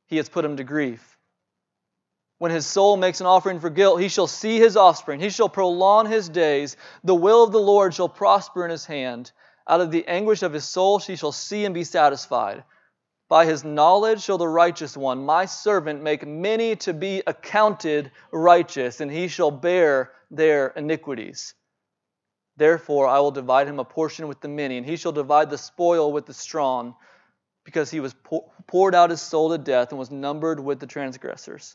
he 0.07 0.17
has 0.19 0.29
put 0.29 0.45
him 0.45 0.57
to 0.57 0.65
grief. 0.65 1.19
When 2.39 2.51
his 2.51 2.67
soul 2.67 2.97
makes 2.97 3.21
an 3.21 3.27
offering 3.27 3.61
for 3.61 3.71
guilt, 3.71 4.01
he 4.01 4.09
shall 4.09 4.27
see 4.27 4.59
his 4.59 4.77
offspring. 4.77 5.21
He 5.21 5.31
shall 5.31 5.49
prolong 5.49 6.07
his 6.07 6.29
days. 6.29 6.77
The 7.05 7.15
will 7.15 7.43
of 7.45 7.53
the 7.53 7.61
Lord 7.61 7.95
shall 7.95 8.09
prosper 8.09 8.65
in 8.65 8.71
his 8.71 8.85
hand. 8.85 9.33
Out 9.67 9.81
of 9.81 9.91
the 9.91 10.07
anguish 10.07 10.43
of 10.43 10.53
his 10.53 10.65
soul 10.65 10.99
she 10.99 11.17
shall 11.17 11.33
see 11.33 11.65
and 11.65 11.75
be 11.75 11.85
satisfied. 11.85 12.65
By 13.35 13.47
his 13.47 13.65
knowledge 13.65 14.23
shall 14.23 14.39
the 14.39 14.47
righteous 14.47 14.97
one, 14.97 15.27
my 15.27 15.47
servant, 15.47 16.01
make 16.01 16.25
many 16.25 16.77
to 16.77 16.95
be 16.95 17.21
accounted 17.27 18.13
righteous, 18.31 19.01
and 19.01 19.11
he 19.11 19.27
shall 19.27 19.51
bear 19.51 20.13
their 20.31 20.69
iniquities. 20.69 21.53
Therefore 22.57 23.09
I 23.09 23.19
will 23.19 23.33
divide 23.33 23.67
him 23.67 23.81
a 23.81 23.85
portion 23.85 24.29
with 24.29 24.41
the 24.41 24.47
many, 24.47 24.77
and 24.77 24.87
he 24.87 24.95
shall 24.95 25.11
divide 25.11 25.51
the 25.51 25.59
spoil 25.59 26.13
with 26.13 26.27
the 26.27 26.33
strong 26.33 26.95
because 27.65 27.91
he 27.91 27.99
was 27.99 28.15
poured 28.69 28.95
out 28.95 29.11
his 29.11 29.21
soul 29.21 29.51
to 29.51 29.59
death 29.59 29.91
and 29.91 29.99
was 29.99 30.13
numbered 30.13 30.61
with 30.61 30.79
the 30.79 30.87
transgressors. 30.87 31.75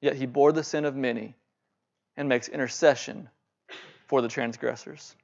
Yet 0.00 0.16
he 0.16 0.26
bore 0.26 0.50
the 0.50 0.64
sin 0.64 0.84
of 0.86 0.96
many 0.96 1.36
and 2.16 2.28
makes 2.28 2.48
intercession 2.48 3.28
for 4.08 4.22
the 4.22 4.28
transgressors. 4.28 5.14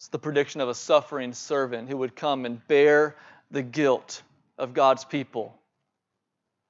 It's 0.00 0.08
the 0.08 0.18
prediction 0.18 0.62
of 0.62 0.70
a 0.70 0.74
suffering 0.74 1.34
servant 1.34 1.90
who 1.90 1.98
would 1.98 2.16
come 2.16 2.46
and 2.46 2.66
bear 2.66 3.16
the 3.50 3.60
guilt 3.60 4.22
of 4.56 4.72
God's 4.72 5.04
people. 5.04 5.54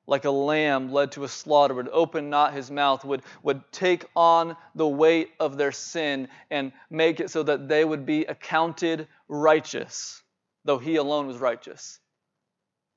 Like 0.09 0.25
a 0.25 0.33
lamb 0.33 0.91
led 0.91 1.13
to 1.13 1.23
a 1.23 1.29
slaughter, 1.29 1.75
would 1.75 1.89
open 1.91 2.29
not 2.29 2.55
his 2.55 2.73
mouth, 2.73 3.05
would, 3.05 3.23
would 3.45 3.63
take 3.71 4.05
on 4.17 4.57
the 4.75 4.89
weight 4.89 5.31
of 5.39 5.57
their 5.57 5.71
sin 5.71 6.27
and 6.51 6.73
make 6.91 7.21
it 7.21 7.31
so 7.31 7.45
that 7.45 7.69
they 7.69 7.85
would 7.85 8.05
be 8.05 8.25
accounted 8.25 9.07
righteous, 9.29 10.21
though 10.65 10.79
he 10.79 10.97
alone 10.97 11.29
was 11.29 11.39
righteous. 11.39 12.01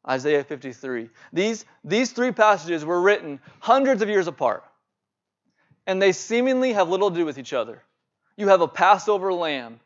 Isaiah 0.10 0.44
53. 0.44 1.12
These, 1.32 1.64
these 1.84 2.12
three 2.12 2.32
passages 2.32 2.84
were 2.84 3.02
written 3.02 3.40
hundreds 3.60 4.02
of 4.02 4.10
years 4.10 4.26
apart, 4.26 4.64
and 5.86 6.02
they 6.02 6.12
seemingly 6.12 6.74
have 6.74 6.90
little 6.90 7.12
to 7.12 7.16
do 7.16 7.24
with 7.24 7.38
each 7.38 7.54
other. 7.54 7.84
You 8.36 8.48
have 8.48 8.62
a 8.62 8.68
Passover 8.68 9.32
lamb, 9.32 9.80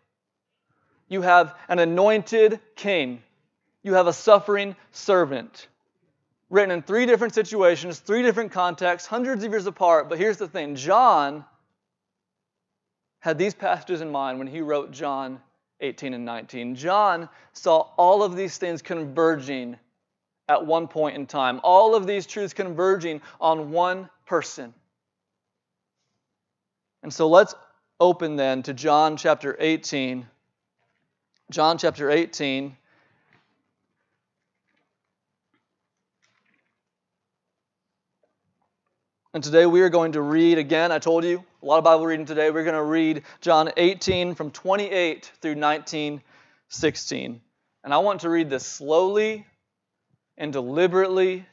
you 1.08 1.22
have 1.22 1.56
an 1.70 1.80
anointed 1.80 2.60
king, 2.76 3.22
you 3.84 3.94
have 3.94 4.08
a 4.08 4.14
suffering 4.14 4.76
servant. 4.92 5.68
Written 6.50 6.72
in 6.72 6.82
three 6.82 7.06
different 7.06 7.34
situations, 7.34 8.00
three 8.00 8.22
different 8.22 8.52
contexts, 8.52 9.08
hundreds 9.08 9.44
of 9.44 9.52
years 9.52 9.66
apart. 9.68 10.08
But 10.08 10.18
here's 10.18 10.38
the 10.38 10.48
thing 10.48 10.76
John 10.76 11.44
had 13.20 13.38
these 13.38 13.54
passages 13.54 14.02
in 14.02 14.12
mind 14.12 14.38
when 14.40 14.48
he 14.48 14.62
wrote 14.62 14.92
John 14.92 15.42
18 15.82 16.14
and 16.14 16.26
19. 16.26 16.76
John 16.76 17.30
saw 17.54 17.90
all 17.98 18.24
of 18.24 18.36
these 18.36 18.58
things 18.58 18.82
converging 18.82 19.78
at 20.48 20.66
one 20.66 20.88
point 20.88 21.18
in 21.18 21.26
time, 21.26 21.60
all 21.64 21.96
of 21.96 22.08
these 22.08 22.26
truths 22.26 22.54
converging 22.54 23.22
on 23.42 23.72
one 23.72 24.10
person. 24.26 24.74
And 27.04 27.14
so 27.14 27.28
let's 27.28 27.54
open 28.00 28.36
then 28.38 28.64
to 28.64 28.74
John 28.74 29.18
chapter 29.18 29.56
18. 29.60 30.26
John 31.50 31.77
chapter 31.77 32.12
18. 32.12 32.75
And 39.34 39.42
today 39.42 39.66
we 39.66 39.80
are 39.80 39.88
going 39.88 40.12
to 40.12 40.22
read 40.22 40.58
again. 40.58 40.92
I 40.92 41.00
told 41.00 41.24
you 41.24 41.46
a 41.63 41.66
lot 41.66 41.77
of 41.77 41.86
Bible 41.86 42.06
reading 42.06 42.25
today. 42.25 42.51
We're 42.51 42.66
going 42.66 42.75
to 42.75 42.84
read 42.84 43.24
John 43.39 43.72
18 43.77 44.36
from 44.36 44.51
28 44.51 45.32
through 45.42 45.56
19, 45.56 46.22
16. 46.68 47.42
And 47.86 47.94
I 47.94 48.00
want 48.00 48.22
to 48.22 48.30
read 48.30 48.50
this 48.50 48.66
slowly 48.66 49.46
and 50.38 50.51
deliberately 50.51 51.46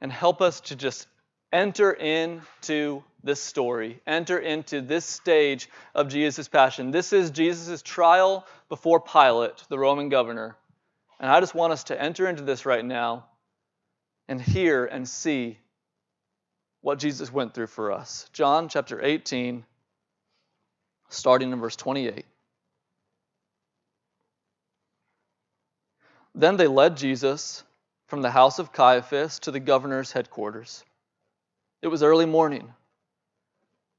and 0.00 0.10
help 0.10 0.40
us 0.40 0.62
to 0.62 0.76
just 0.76 1.06
enter 1.54 1.92
into 1.92 3.02
this 3.22 3.40
story, 3.40 4.00
enter 4.06 4.38
into 4.38 4.82
this 4.82 5.06
stage 5.06 5.70
of 5.94 6.08
Jesus' 6.08 6.48
passion. 6.48 6.90
This 6.90 7.12
is 7.12 7.30
Jesus' 7.30 7.80
trial 7.80 8.46
before 8.68 9.00
Pilate, 9.00 9.64
the 9.68 9.78
Roman 9.78 10.08
governor. 10.08 10.56
And 11.20 11.30
I 11.30 11.40
just 11.40 11.54
want 11.54 11.72
us 11.72 11.84
to 11.84 12.00
enter 12.00 12.28
into 12.28 12.42
this 12.42 12.66
right 12.66 12.84
now 12.84 13.26
and 14.28 14.42
hear 14.42 14.84
and 14.84 15.08
see 15.08 15.56
what 16.82 16.98
Jesus 16.98 17.32
went 17.32 17.54
through 17.54 17.68
for 17.68 17.92
us. 17.92 18.28
John 18.32 18.68
chapter 18.68 19.02
18, 19.02 19.64
starting 21.08 21.52
in 21.52 21.60
verse 21.60 21.76
28. 21.76 22.26
Then 26.34 26.56
they 26.56 26.66
led 26.66 26.96
Jesus 26.96 27.62
from 28.08 28.22
the 28.22 28.30
house 28.30 28.58
of 28.58 28.72
Caiaphas 28.72 29.38
to 29.40 29.52
the 29.52 29.60
governor's 29.60 30.10
headquarters. 30.10 30.84
It 31.84 31.88
was 31.88 32.02
early 32.02 32.24
morning. 32.24 32.72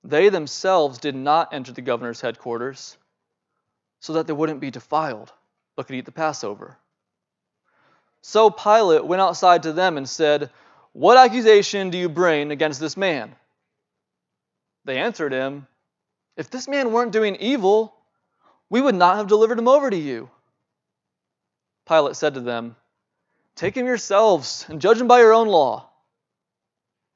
They 0.03 0.29
themselves 0.29 0.97
did 0.97 1.15
not 1.15 1.53
enter 1.53 1.71
the 1.71 1.83
governor's 1.83 2.19
headquarters 2.19 2.97
so 3.99 4.13
that 4.13 4.25
they 4.25 4.33
wouldn't 4.33 4.59
be 4.59 4.71
defiled, 4.71 5.31
but 5.75 5.85
could 5.85 5.95
eat 5.95 6.05
the 6.05 6.11
Passover. 6.11 6.77
So 8.23 8.49
Pilate 8.49 9.05
went 9.05 9.21
outside 9.21 9.61
to 9.63 9.71
them 9.71 9.97
and 9.97 10.09
said, 10.09 10.49
what 10.93 11.17
accusation 11.17 11.91
do 11.91 11.99
you 11.99 12.09
bring 12.09 12.49
against 12.49 12.79
this 12.79 12.97
man? 12.97 13.35
They 14.85 14.97
answered 14.97 15.31
him, 15.31 15.67
If 16.37 16.49
this 16.49 16.67
man 16.67 16.91
weren't 16.91 17.11
doing 17.11 17.35
evil, 17.35 17.93
we 18.67 18.81
would 18.81 18.95
not 18.95 19.17
have 19.17 19.27
delivered 19.27 19.59
him 19.59 19.67
over 19.67 19.91
to 19.91 19.95
you. 19.95 20.31
Pilate 21.87 22.15
said 22.15 22.33
to 22.33 22.41
them, 22.41 22.77
Take 23.55 23.77
him 23.77 23.85
yourselves 23.85 24.65
and 24.69 24.81
judge 24.81 24.99
him 24.99 25.07
by 25.07 25.19
your 25.19 25.33
own 25.33 25.49
law. 25.49 25.87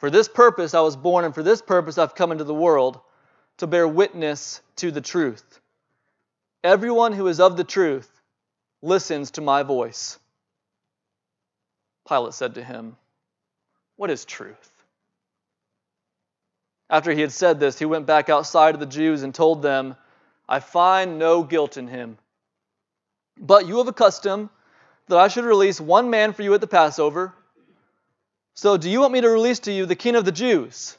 For 0.00 0.10
this 0.10 0.28
purpose 0.28 0.72
I 0.72 0.80
was 0.80 0.96
born, 0.96 1.26
and 1.26 1.34
for 1.34 1.42
this 1.42 1.60
purpose 1.60 1.98
I've 1.98 2.14
come 2.14 2.32
into 2.32 2.44
the 2.44 2.54
world, 2.54 2.98
to 3.58 3.66
bear 3.66 3.86
witness 3.86 4.62
to 4.76 4.90
the 4.90 5.02
truth. 5.02 5.60
Everyone 6.64 7.12
who 7.12 7.28
is 7.28 7.38
of 7.38 7.58
the 7.58 7.64
truth 7.64 8.10
listens 8.80 9.32
to 9.32 9.42
my 9.42 9.62
voice. 9.62 10.18
Pilate 12.08 12.32
said 12.32 12.54
to 12.54 12.64
him, 12.64 12.96
What 13.96 14.10
is 14.10 14.24
truth? 14.24 14.70
After 16.88 17.12
he 17.12 17.20
had 17.20 17.32
said 17.32 17.60
this, 17.60 17.78
he 17.78 17.84
went 17.84 18.06
back 18.06 18.30
outside 18.30 18.74
of 18.74 18.80
the 18.80 18.86
Jews 18.86 19.22
and 19.22 19.34
told 19.34 19.60
them, 19.60 19.96
I 20.48 20.60
find 20.60 21.18
no 21.18 21.42
guilt 21.42 21.76
in 21.76 21.86
him. 21.86 22.16
But 23.38 23.66
you 23.66 23.76
have 23.78 23.88
a 23.88 23.92
custom 23.92 24.48
that 25.08 25.18
I 25.18 25.28
should 25.28 25.44
release 25.44 25.78
one 25.78 26.08
man 26.08 26.32
for 26.32 26.42
you 26.42 26.54
at 26.54 26.62
the 26.62 26.66
Passover. 26.66 27.34
So 28.54 28.76
do 28.76 28.90
you 28.90 29.00
want 29.00 29.12
me 29.12 29.20
to 29.20 29.28
release 29.28 29.60
to 29.60 29.72
you 29.72 29.86
the 29.86 29.96
king 29.96 30.16
of 30.16 30.24
the 30.24 30.32
Jews? 30.32 30.96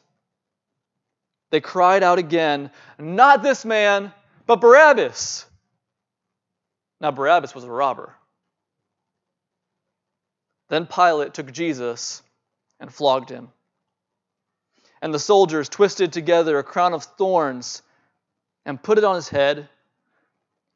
They 1.52 1.62
cried 1.62 2.02
out 2.02 2.18
again, 2.18 2.72
Not 2.98 3.44
this 3.44 3.66
man, 3.66 4.14
but 4.48 4.62
Barabbas. 4.62 5.46
Now, 7.00 7.12
Barabbas 7.12 7.54
was 7.54 7.64
a 7.64 7.72
robber. 7.72 8.16
Then 10.70 10.86
Pilate 10.86 11.34
took 11.34 11.52
Jesus 11.52 12.22
and 12.80 12.94
flogged 12.94 13.30
him. 13.30 13.50
And 15.02 15.14
the 15.14 15.20
soldiers 15.20 15.68
twisted 15.68 16.14
together 16.14 16.58
a 16.58 16.64
crown 16.64 16.94
of 16.94 17.04
thorns 17.04 17.82
and 18.66 18.82
put 18.82 18.98
it 18.98 19.04
on 19.04 19.16
his 19.16 19.28
head 19.28 19.68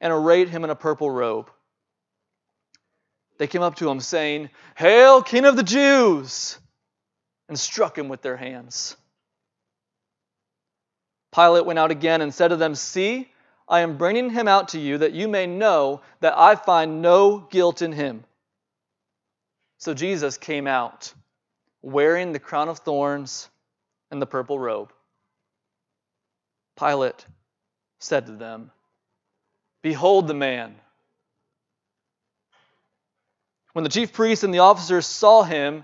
and 0.02 0.12
arrayed 0.12 0.50
him 0.50 0.64
in 0.64 0.70
a 0.70 0.76
purple 0.76 1.10
robe. 1.10 1.50
They 3.38 3.48
came 3.48 3.62
up 3.62 3.76
to 3.76 3.90
him, 3.90 4.00
saying, 4.00 4.50
Hail, 4.76 5.22
King 5.22 5.46
of 5.46 5.56
the 5.56 5.64
Jews! 5.64 6.58
And 7.48 7.60
struck 7.60 7.98
him 7.98 8.10
with 8.10 8.22
their 8.22 8.38
hands. 8.38 8.96
Pilate 11.34 11.66
went 11.66 11.80
out 11.80 11.92
again 11.92 12.22
and 12.22 12.34
said 12.34 12.50
to 12.50 12.56
them, 12.56 12.76
See, 12.76 13.30
I 13.68 13.82
am 13.82 13.98
bringing 13.98 14.30
him 14.30 14.48
out 14.48 14.70
to 14.70 14.80
you 14.80 15.00
that 15.00 15.14
you 15.14 15.28
may 15.28 15.48
know 15.48 16.02
that 16.22 16.38
I 16.38 16.56
find 16.56 17.02
no 17.02 17.40
guilt 17.40 17.82
in 17.82 17.92
him. 17.92 18.24
So 19.78 19.94
Jesus 19.94 20.38
came 20.38 20.68
out, 20.68 21.14
wearing 21.82 22.32
the 22.32 22.40
crown 22.40 22.70
of 22.70 22.80
thorns 22.80 23.50
and 24.12 24.22
the 24.22 24.26
purple 24.26 24.58
robe. 24.58 24.94
Pilate 26.78 27.26
said 28.00 28.28
to 28.28 28.34
them, 28.34 28.72
Behold 29.82 30.28
the 30.28 30.34
man. 30.34 30.76
When 33.74 33.84
the 33.84 33.90
chief 33.90 34.14
priests 34.14 34.44
and 34.44 34.54
the 34.54 34.60
officers 34.60 35.06
saw 35.06 35.44
him, 35.44 35.84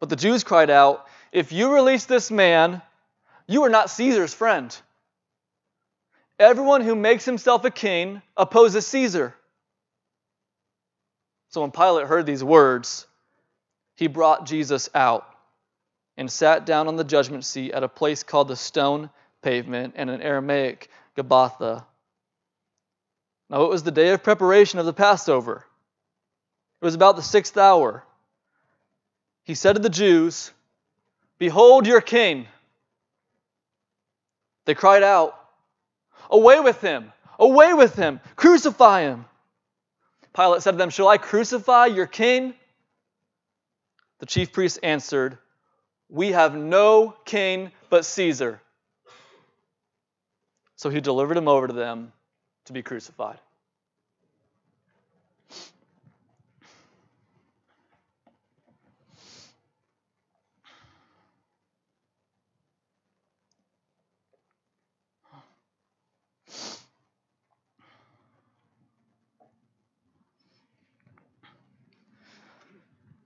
But 0.00 0.08
the 0.08 0.16
Jews 0.16 0.44
cried 0.44 0.70
out, 0.70 1.06
If 1.32 1.52
you 1.52 1.74
release 1.74 2.04
this 2.04 2.30
man, 2.30 2.82
you 3.46 3.64
are 3.64 3.70
not 3.70 3.90
Caesar's 3.90 4.34
friend. 4.34 4.76
Everyone 6.38 6.82
who 6.82 6.94
makes 6.94 7.24
himself 7.24 7.64
a 7.64 7.70
king 7.70 8.22
opposes 8.36 8.86
Caesar. 8.86 9.34
So 11.50 11.62
when 11.62 11.70
Pilate 11.70 12.06
heard 12.06 12.26
these 12.26 12.44
words, 12.44 13.06
he 13.96 14.06
brought 14.06 14.46
Jesus 14.46 14.88
out 14.94 15.26
and 16.16 16.30
sat 16.30 16.66
down 16.66 16.88
on 16.88 16.96
the 16.96 17.04
judgment 17.04 17.44
seat 17.44 17.72
at 17.72 17.82
a 17.82 17.88
place 17.88 18.22
called 18.22 18.48
the 18.48 18.56
stone 18.56 19.10
pavement 19.42 19.94
and 19.96 20.10
in 20.10 20.20
Aramaic, 20.20 20.90
Gabbatha. 21.16 21.84
Now 23.50 23.62
it 23.64 23.70
was 23.70 23.82
the 23.82 23.90
day 23.90 24.10
of 24.10 24.22
preparation 24.22 24.78
of 24.78 24.86
the 24.86 24.92
Passover. 24.92 25.64
It 26.80 26.84
was 26.84 26.94
about 26.94 27.16
the 27.16 27.22
sixth 27.22 27.56
hour. 27.56 28.04
He 29.48 29.54
said 29.54 29.76
to 29.76 29.78
the 29.78 29.88
Jews, 29.88 30.52
Behold 31.38 31.86
your 31.86 32.02
king. 32.02 32.46
They 34.66 34.74
cried 34.74 35.02
out, 35.02 35.42
Away 36.28 36.60
with 36.60 36.82
him! 36.82 37.14
Away 37.38 37.72
with 37.72 37.94
him! 37.94 38.20
Crucify 38.36 39.04
him! 39.04 39.24
Pilate 40.34 40.60
said 40.60 40.72
to 40.72 40.76
them, 40.76 40.90
Shall 40.90 41.08
I 41.08 41.16
crucify 41.16 41.86
your 41.86 42.06
king? 42.06 42.52
The 44.18 44.26
chief 44.26 44.52
priests 44.52 44.78
answered, 44.82 45.38
We 46.10 46.32
have 46.32 46.54
no 46.54 47.16
king 47.24 47.72
but 47.88 48.04
Caesar. 48.04 48.60
So 50.76 50.90
he 50.90 51.00
delivered 51.00 51.38
him 51.38 51.48
over 51.48 51.68
to 51.68 51.72
them 51.72 52.12
to 52.66 52.74
be 52.74 52.82
crucified. 52.82 53.38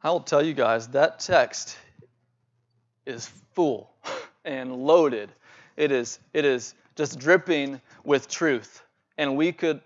I 0.04 0.10
will 0.10 0.20
tell 0.20 0.42
you 0.42 0.52
guys 0.52 0.88
that 0.88 1.20
text 1.20 1.76
is 3.06 3.28
full 3.54 3.90
and 4.44 4.74
loaded. 4.74 5.30
It 5.76 5.92
is, 5.92 6.18
it 6.32 6.44
is 6.44 6.74
just 6.96 7.18
dripping 7.18 7.80
with 8.04 8.28
truth. 8.28 8.82
And 9.16 9.36
we 9.36 9.52
could 9.52 9.80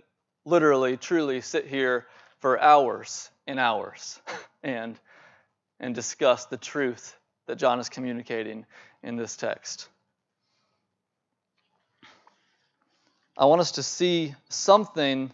literally, 0.44 0.96
truly 0.96 1.40
sit 1.42 1.66
here 1.66 2.07
for 2.38 2.61
hours 2.61 3.31
and 3.46 3.61
hours 3.61 4.20
and, 4.62 4.98
and 5.81 5.94
discuss 5.94 6.46
the 6.46 6.57
truth 6.57 7.14
that 7.46 7.57
John 7.57 7.79
is 7.79 7.88
communicating 7.88 8.64
in 9.02 9.16
this 9.16 9.37
text. 9.37 9.88
I 13.37 13.44
want 13.44 13.61
us 13.61 13.72
to 13.72 13.83
see 13.83 14.35
something 14.48 15.31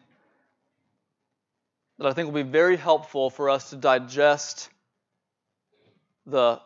that 1.99 2.07
I 2.07 2.13
think 2.13 2.27
will 2.27 2.43
be 2.45 2.51
very 2.51 2.77
helpful 2.77 3.31
for 3.31 3.51
us 3.51 3.71
to 3.71 3.77
digest 3.77 4.69
the 6.27 6.61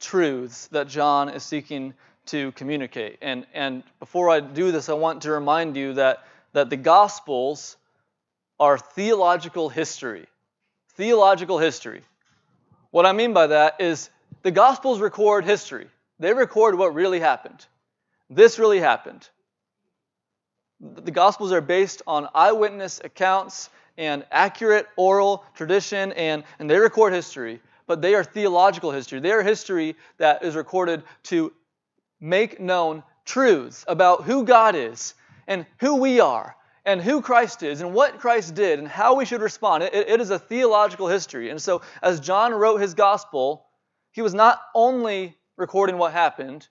truths 0.00 0.66
that 0.68 0.88
John 0.88 1.28
is 1.28 1.42
seeking 1.42 1.94
to 2.26 2.52
communicate. 2.52 3.18
And, 3.22 3.46
and 3.52 3.82
before 3.98 4.30
I 4.30 4.40
do 4.40 4.72
this, 4.72 4.88
I 4.88 4.94
want 4.94 5.22
to 5.22 5.30
remind 5.30 5.76
you 5.76 5.94
that, 5.94 6.24
that 6.52 6.70
the 6.70 6.76
Gospels 6.76 7.76
are 8.60 8.78
theological 8.78 9.68
history. 9.68 10.26
Theological 10.94 11.58
history. 11.58 12.02
What 12.90 13.06
I 13.06 13.12
mean 13.12 13.32
by 13.32 13.48
that 13.48 13.80
is 13.80 14.10
the 14.42 14.50
Gospels 14.50 15.00
record 15.00 15.44
history, 15.44 15.86
they 16.18 16.32
record 16.32 16.76
what 16.76 16.94
really 16.94 17.20
happened. 17.20 17.66
This 18.28 18.58
really 18.58 18.80
happened. 18.80 19.28
The 20.80 21.10
Gospels 21.10 21.52
are 21.52 21.60
based 21.60 22.02
on 22.06 22.28
eyewitness 22.34 23.00
accounts 23.02 23.70
and 23.98 24.24
accurate 24.30 24.86
oral 24.96 25.44
tradition, 25.54 26.12
and, 26.12 26.44
and 26.58 26.68
they 26.68 26.78
record 26.78 27.12
history, 27.12 27.60
but 27.86 28.00
they 28.00 28.14
are 28.14 28.24
theological 28.24 28.90
history. 28.90 29.20
They 29.20 29.32
are 29.32 29.42
history 29.42 29.96
that 30.18 30.44
is 30.44 30.56
recorded 30.56 31.02
to 31.24 31.52
make 32.20 32.60
known 32.60 33.02
truths 33.24 33.84
about 33.88 34.24
who 34.24 34.44
God 34.44 34.74
is 34.74 35.14
and 35.46 35.66
who 35.78 35.96
we 35.96 36.20
are 36.20 36.56
and 36.84 37.00
who 37.00 37.20
Christ 37.20 37.62
is 37.62 37.80
and 37.80 37.94
what 37.94 38.18
Christ 38.18 38.54
did 38.54 38.78
and 38.78 38.88
how 38.88 39.14
we 39.14 39.24
should 39.24 39.40
respond. 39.40 39.84
It, 39.84 39.94
it 39.94 40.20
is 40.20 40.30
a 40.30 40.38
theological 40.38 41.08
history. 41.08 41.50
And 41.50 41.60
so, 41.60 41.82
as 42.02 42.20
John 42.20 42.52
wrote 42.52 42.80
his 42.80 42.94
gospel, 42.94 43.66
he 44.10 44.22
was 44.22 44.34
not 44.34 44.60
only 44.74 45.36
recording 45.56 45.98
what 45.98 46.12
happened, 46.12 46.68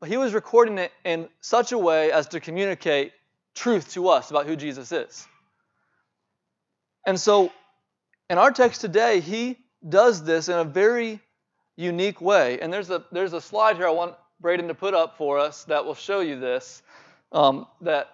but 0.00 0.08
he 0.08 0.16
was 0.16 0.34
recording 0.34 0.78
it 0.78 0.92
in 1.04 1.28
such 1.40 1.72
a 1.72 1.78
way 1.78 2.12
as 2.12 2.28
to 2.28 2.40
communicate 2.40 3.12
truth 3.54 3.92
to 3.92 4.08
us 4.08 4.30
about 4.30 4.46
who 4.46 4.56
Jesus 4.56 4.92
is. 4.92 5.26
And 7.08 7.18
so, 7.18 7.50
in 8.28 8.36
our 8.36 8.50
text 8.50 8.82
today, 8.82 9.20
he 9.20 9.56
does 9.88 10.24
this 10.24 10.50
in 10.50 10.58
a 10.58 10.64
very 10.64 11.20
unique 11.74 12.20
way. 12.20 12.60
And 12.60 12.70
there's 12.70 12.90
a, 12.90 13.02
there's 13.10 13.32
a 13.32 13.40
slide 13.40 13.76
here 13.76 13.86
I 13.86 13.92
want 13.92 14.14
Braden 14.40 14.68
to 14.68 14.74
put 14.74 14.92
up 14.92 15.16
for 15.16 15.38
us 15.38 15.64
that 15.64 15.86
will 15.86 15.94
show 15.94 16.20
you 16.20 16.38
this. 16.38 16.82
Um, 17.32 17.66
that 17.80 18.10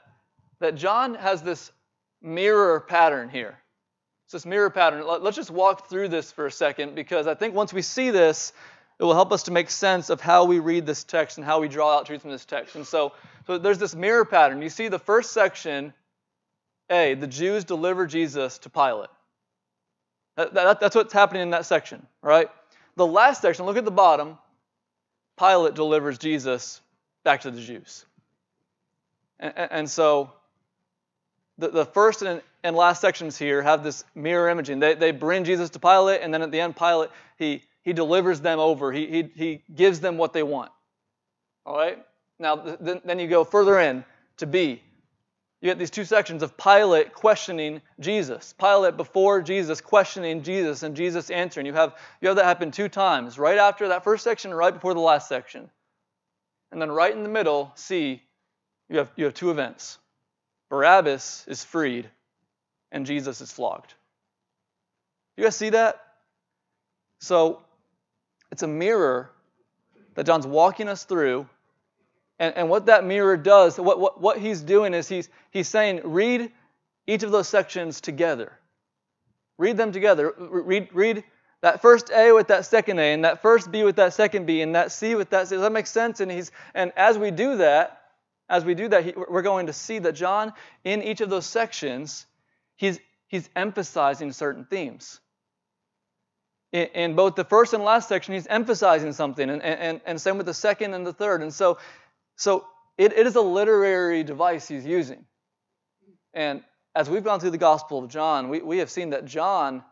that 0.60 0.76
John 0.76 1.16
has 1.16 1.42
this 1.42 1.72
mirror 2.22 2.78
pattern 2.78 3.30
here. 3.30 3.58
It's 4.26 4.32
this 4.32 4.46
mirror 4.46 4.70
pattern. 4.70 5.04
Let's 5.04 5.36
just 5.36 5.50
walk 5.50 5.90
through 5.90 6.06
this 6.06 6.30
for 6.30 6.46
a 6.46 6.52
second 6.52 6.94
because 6.94 7.26
I 7.26 7.34
think 7.34 7.52
once 7.52 7.72
we 7.72 7.82
see 7.82 8.10
this, 8.10 8.52
it 9.00 9.02
will 9.02 9.14
help 9.14 9.32
us 9.32 9.42
to 9.44 9.50
make 9.50 9.70
sense 9.70 10.08
of 10.08 10.20
how 10.20 10.44
we 10.44 10.60
read 10.60 10.86
this 10.86 11.02
text 11.02 11.36
and 11.36 11.44
how 11.44 11.60
we 11.60 11.66
draw 11.66 11.98
out 11.98 12.06
truth 12.06 12.22
from 12.22 12.30
this 12.30 12.44
text. 12.44 12.76
And 12.76 12.86
so, 12.86 13.12
so 13.48 13.58
there's 13.58 13.78
this 13.78 13.96
mirror 13.96 14.24
pattern. 14.24 14.62
You 14.62 14.70
see 14.70 14.86
the 14.86 15.00
first 15.00 15.32
section, 15.32 15.92
A, 16.90 17.14
the 17.14 17.26
Jews 17.26 17.64
deliver 17.64 18.06
Jesus 18.06 18.58
to 18.58 18.70
Pilate. 18.70 19.10
That, 20.36 20.54
that, 20.54 20.80
that's 20.80 20.96
what's 20.96 21.12
happening 21.12 21.42
in 21.42 21.50
that 21.50 21.66
section, 21.66 22.06
right? 22.22 22.48
The 22.96 23.06
last 23.06 23.40
section, 23.42 23.66
look 23.66 23.76
at 23.76 23.84
the 23.84 23.90
bottom. 23.90 24.38
Pilate 25.38 25.74
delivers 25.74 26.18
Jesus 26.18 26.80
back 27.24 27.42
to 27.42 27.50
the 27.50 27.60
Jews. 27.60 28.04
And, 29.40 29.52
and 29.56 29.90
so 29.90 30.32
the, 31.58 31.68
the 31.68 31.84
first 31.84 32.22
and, 32.22 32.42
and 32.62 32.76
last 32.76 33.00
sections 33.00 33.38
here 33.38 33.62
have 33.62 33.82
this 33.82 34.04
mirror 34.14 34.48
imaging. 34.48 34.80
They, 34.80 34.94
they 34.94 35.10
bring 35.10 35.44
Jesus 35.44 35.70
to 35.70 35.78
Pilate, 35.78 36.20
and 36.22 36.32
then 36.32 36.42
at 36.42 36.50
the 36.50 36.60
end, 36.60 36.76
Pilate, 36.76 37.10
he, 37.38 37.62
he 37.82 37.92
delivers 37.92 38.40
them 38.40 38.58
over. 38.58 38.92
He, 38.92 39.06
he, 39.06 39.30
he 39.34 39.62
gives 39.74 40.00
them 40.00 40.16
what 40.16 40.32
they 40.32 40.42
want. 40.42 40.70
All 41.66 41.76
right? 41.76 42.04
Now, 42.38 42.56
then, 42.56 43.00
then 43.04 43.18
you 43.18 43.28
go 43.28 43.44
further 43.44 43.78
in 43.80 44.04
to 44.38 44.46
B. 44.46 44.82
You 45.64 45.70
get 45.70 45.78
these 45.78 45.90
two 45.90 46.04
sections 46.04 46.42
of 46.42 46.58
Pilate 46.58 47.14
questioning 47.14 47.80
Jesus. 47.98 48.52
Pilate 48.52 48.98
before 48.98 49.40
Jesus 49.40 49.80
questioning 49.80 50.42
Jesus 50.42 50.82
and 50.82 50.94
Jesus 50.94 51.30
answering. 51.30 51.64
You 51.64 51.72
have, 51.72 51.94
you 52.20 52.28
have 52.28 52.36
that 52.36 52.44
happen 52.44 52.70
two 52.70 52.90
times, 52.90 53.38
right 53.38 53.56
after 53.56 53.88
that 53.88 54.04
first 54.04 54.24
section 54.24 54.52
right 54.52 54.74
before 54.74 54.92
the 54.92 55.00
last 55.00 55.26
section. 55.26 55.70
And 56.70 56.82
then 56.82 56.92
right 56.92 57.16
in 57.16 57.22
the 57.22 57.30
middle, 57.30 57.72
C, 57.76 58.22
you 58.90 58.98
have, 58.98 59.10
you 59.16 59.24
have 59.24 59.32
two 59.32 59.50
events. 59.50 59.96
Barabbas 60.68 61.46
is 61.48 61.64
freed, 61.64 62.10
and 62.92 63.06
Jesus 63.06 63.40
is 63.40 63.50
flogged. 63.50 63.94
You 65.38 65.44
guys 65.44 65.56
see 65.56 65.70
that? 65.70 65.98
So 67.20 67.62
it's 68.52 68.62
a 68.62 68.68
mirror 68.68 69.30
that 70.14 70.26
John's 70.26 70.46
walking 70.46 70.88
us 70.90 71.04
through. 71.04 71.48
And, 72.38 72.56
and 72.56 72.68
what 72.68 72.86
that 72.86 73.04
mirror 73.04 73.36
does, 73.36 73.78
what, 73.78 74.00
what, 74.00 74.20
what 74.20 74.38
he's 74.38 74.60
doing 74.60 74.94
is 74.94 75.08
he's, 75.08 75.28
he's 75.50 75.68
saying, 75.68 76.00
read 76.04 76.50
each 77.06 77.22
of 77.22 77.30
those 77.30 77.48
sections 77.48 78.00
together. 78.00 78.52
Read 79.56 79.76
them 79.76 79.92
together. 79.92 80.34
Read, 80.36 80.88
read 80.92 81.24
that 81.60 81.80
first 81.80 82.10
A 82.10 82.32
with 82.32 82.48
that 82.48 82.66
second 82.66 82.98
A, 82.98 83.12
and 83.12 83.24
that 83.24 83.40
first 83.40 83.70
B 83.70 83.84
with 83.84 83.96
that 83.96 84.14
second 84.14 84.46
B, 84.46 84.62
and 84.62 84.74
that 84.74 84.90
C 84.90 85.14
with 85.14 85.30
that 85.30 85.48
C. 85.48 85.54
Does 85.54 85.62
that 85.62 85.72
make 85.72 85.86
sense? 85.86 86.20
And, 86.20 86.30
he's, 86.30 86.50
and 86.74 86.92
as 86.96 87.16
we 87.16 87.30
do 87.30 87.56
that, 87.56 88.02
as 88.48 88.64
we 88.64 88.74
do 88.74 88.88
that, 88.88 89.30
we're 89.30 89.42
going 89.42 89.68
to 89.68 89.72
see 89.72 89.98
that 90.00 90.12
John, 90.12 90.52
in 90.82 91.02
each 91.02 91.20
of 91.20 91.30
those 91.30 91.46
sections, 91.46 92.26
he's, 92.76 92.98
he's 93.28 93.48
emphasizing 93.56 94.32
certain 94.32 94.64
themes. 94.64 95.20
In, 96.72 96.86
in 96.94 97.16
both 97.16 97.36
the 97.36 97.44
first 97.44 97.72
and 97.72 97.84
last 97.84 98.08
section, 98.08 98.34
he's 98.34 98.46
emphasizing 98.48 99.12
something, 99.12 99.48
and, 99.48 99.62
and, 99.62 100.00
and 100.04 100.20
same 100.20 100.36
with 100.36 100.46
the 100.46 100.54
second 100.54 100.92
and 100.92 101.06
the 101.06 101.12
third. 101.12 101.40
And 101.40 101.54
so, 101.54 101.78
so 102.36 102.66
it, 102.96 103.12
it 103.12 103.26
is 103.26 103.36
a 103.36 103.40
literary 103.40 104.22
device 104.24 104.68
he's 104.68 104.86
using. 104.86 105.24
And 106.32 106.62
as 106.94 107.10
we've 107.10 107.24
gone 107.24 107.40
through 107.40 107.50
the 107.50 107.58
Gospel 107.58 107.98
of 107.98 108.08
John, 108.08 108.48
we, 108.48 108.60
we 108.60 108.78
have 108.78 108.90
seen 108.90 109.10
that 109.10 109.24
John 109.24 109.82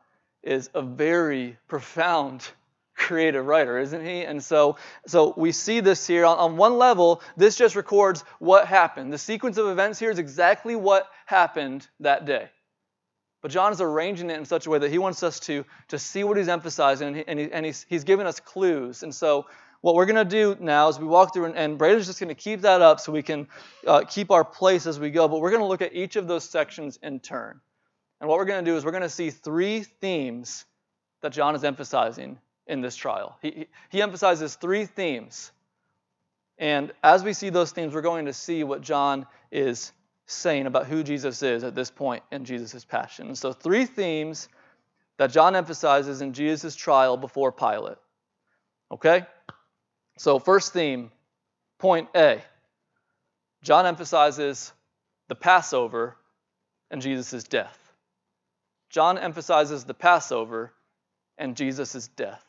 is 0.43 0.71
a 0.75 0.83
very 0.83 1.57
profound 1.69 2.47
creative 2.97 3.47
writer, 3.47 3.79
isn't 3.79 4.05
he? 4.05 4.23
And 4.23 4.43
so, 4.43 4.77
so 5.07 5.35
we 5.37 5.51
see 5.53 5.81
this 5.81 6.07
here. 6.07 6.25
On, 6.25 6.39
on 6.39 6.57
one 6.57 6.79
level, 6.79 7.23
this 7.37 7.57
just 7.57 7.75
records 7.75 8.25
what 8.39 8.67
happened. 8.67 9.13
The 9.13 9.19
sequence 9.19 9.57
of 9.57 9.67
events 9.67 9.99
here 9.99 10.11
is 10.11 10.19
exactly 10.19 10.77
what 10.77 11.09
happened 11.27 11.87
that 12.01 12.27
day. 12.27 12.51
But 13.41 13.51
John 13.51 13.73
is 13.73 13.81
arranging 13.81 14.31
it 14.31 14.39
in 14.39 14.45
such 14.45 14.67
a 14.67 14.71
way 14.71 14.79
that 14.79 14.91
he 14.91 14.99
wants 14.99 15.25
us 15.25 15.41
to, 15.41 15.65
to 15.89 15.99
see 15.99 16.23
what 16.23 16.37
he's 16.37 16.49
emphasizing, 16.49 17.09
and, 17.09 17.17
he, 17.17 17.25
and, 17.27 17.39
he, 17.41 17.53
and 17.53 17.67
he's, 17.67 17.85
he's 17.89 18.05
giving 18.05 18.27
us 18.27 18.39
clues. 18.39 19.03
And 19.03 19.13
so, 19.13 19.47
what 19.83 19.97
we're 19.97 20.07
going 20.07 20.17
to 20.17 20.25
do 20.25 20.57
now 20.61 20.89
is 20.89 20.99
we 20.99 21.07
walk 21.07 21.35
through, 21.35 21.47
and, 21.47 21.57
and 21.57 21.77
Braden's 21.77 22.07
just 22.07 22.21
going 22.21 22.29
to 22.29 22.35
keep 22.35 22.63
that 22.63 22.81
up 22.81 23.01
so 23.01 23.13
we 23.13 23.23
can 23.23 23.49
uh, 23.87 24.05
keep 24.09 24.31
our 24.31 24.45
place 24.45 24.87
as 24.87 24.99
we 24.99 25.11
go. 25.11 25.29
But 25.29 25.41
we're 25.41 25.51
going 25.51 25.63
to 25.63 25.67
look 25.67 25.83
at 25.83 25.95
each 25.95 26.17
of 26.17 26.27
those 26.27 26.49
sections 26.49 26.99
in 27.03 27.21
turn. 27.21 27.61
And 28.21 28.29
what 28.29 28.39
we're 28.39 28.45
going 28.45 28.65
to 28.65 28.71
do 28.71 28.77
is 28.77 28.85
we're 28.85 28.93
going 28.93 29.03
to 29.03 29.09
see 29.09 29.31
three 29.31 29.81
themes 29.83 30.65
that 31.21 31.33
John 31.33 31.57
is 31.57 31.65
emphasizing 31.65 32.39
in 32.69 32.81
this 32.81 32.95
trial. 32.95 33.37
He, 33.43 33.67
he 33.91 34.01
emphasizes 34.01 34.55
three 34.55 34.87
themes. 34.87 35.51
And 36.59 36.93
as 37.03 37.25
we 37.25 37.33
see 37.33 37.51
those 37.51 37.73
themes, 37.73 37.93
we're 37.93 38.03
going 38.03 38.27
to 38.27 38.33
see 38.33 38.63
what 38.63 38.83
John 38.83 39.27
is 39.51 39.93
saying 40.27 40.67
about 40.67 40.87
who 40.87 41.03
Jesus 41.03 41.43
is 41.43 41.65
at 41.65 41.75
this 41.75 41.91
point 41.91 42.23
in 42.31 42.45
Jesus' 42.45 42.85
passion. 42.85 43.27
And 43.27 43.37
so, 43.37 43.53
three 43.53 43.85
themes 43.85 44.49
that 45.17 45.33
John 45.33 45.57
emphasizes 45.57 46.23
in 46.23 46.33
Jesus' 46.33 46.77
trial 46.77 47.17
before 47.17 47.51
Pilate. 47.51 47.99
Okay? 48.93 49.27
So, 50.19 50.39
first 50.39 50.73
theme, 50.73 51.11
point 51.79 52.09
A. 52.15 52.43
John 53.63 53.87
emphasizes 53.87 54.73
the 55.29 55.35
Passover 55.35 56.17
and 56.91 57.01
Jesus' 57.01 57.45
death. 57.45 57.79
John 58.91 59.19
emphasizes 59.19 59.85
the 59.85 59.95
Passover 59.95 60.73
and 61.39 61.57
Jesus' 61.57 62.09
death. 62.09 62.45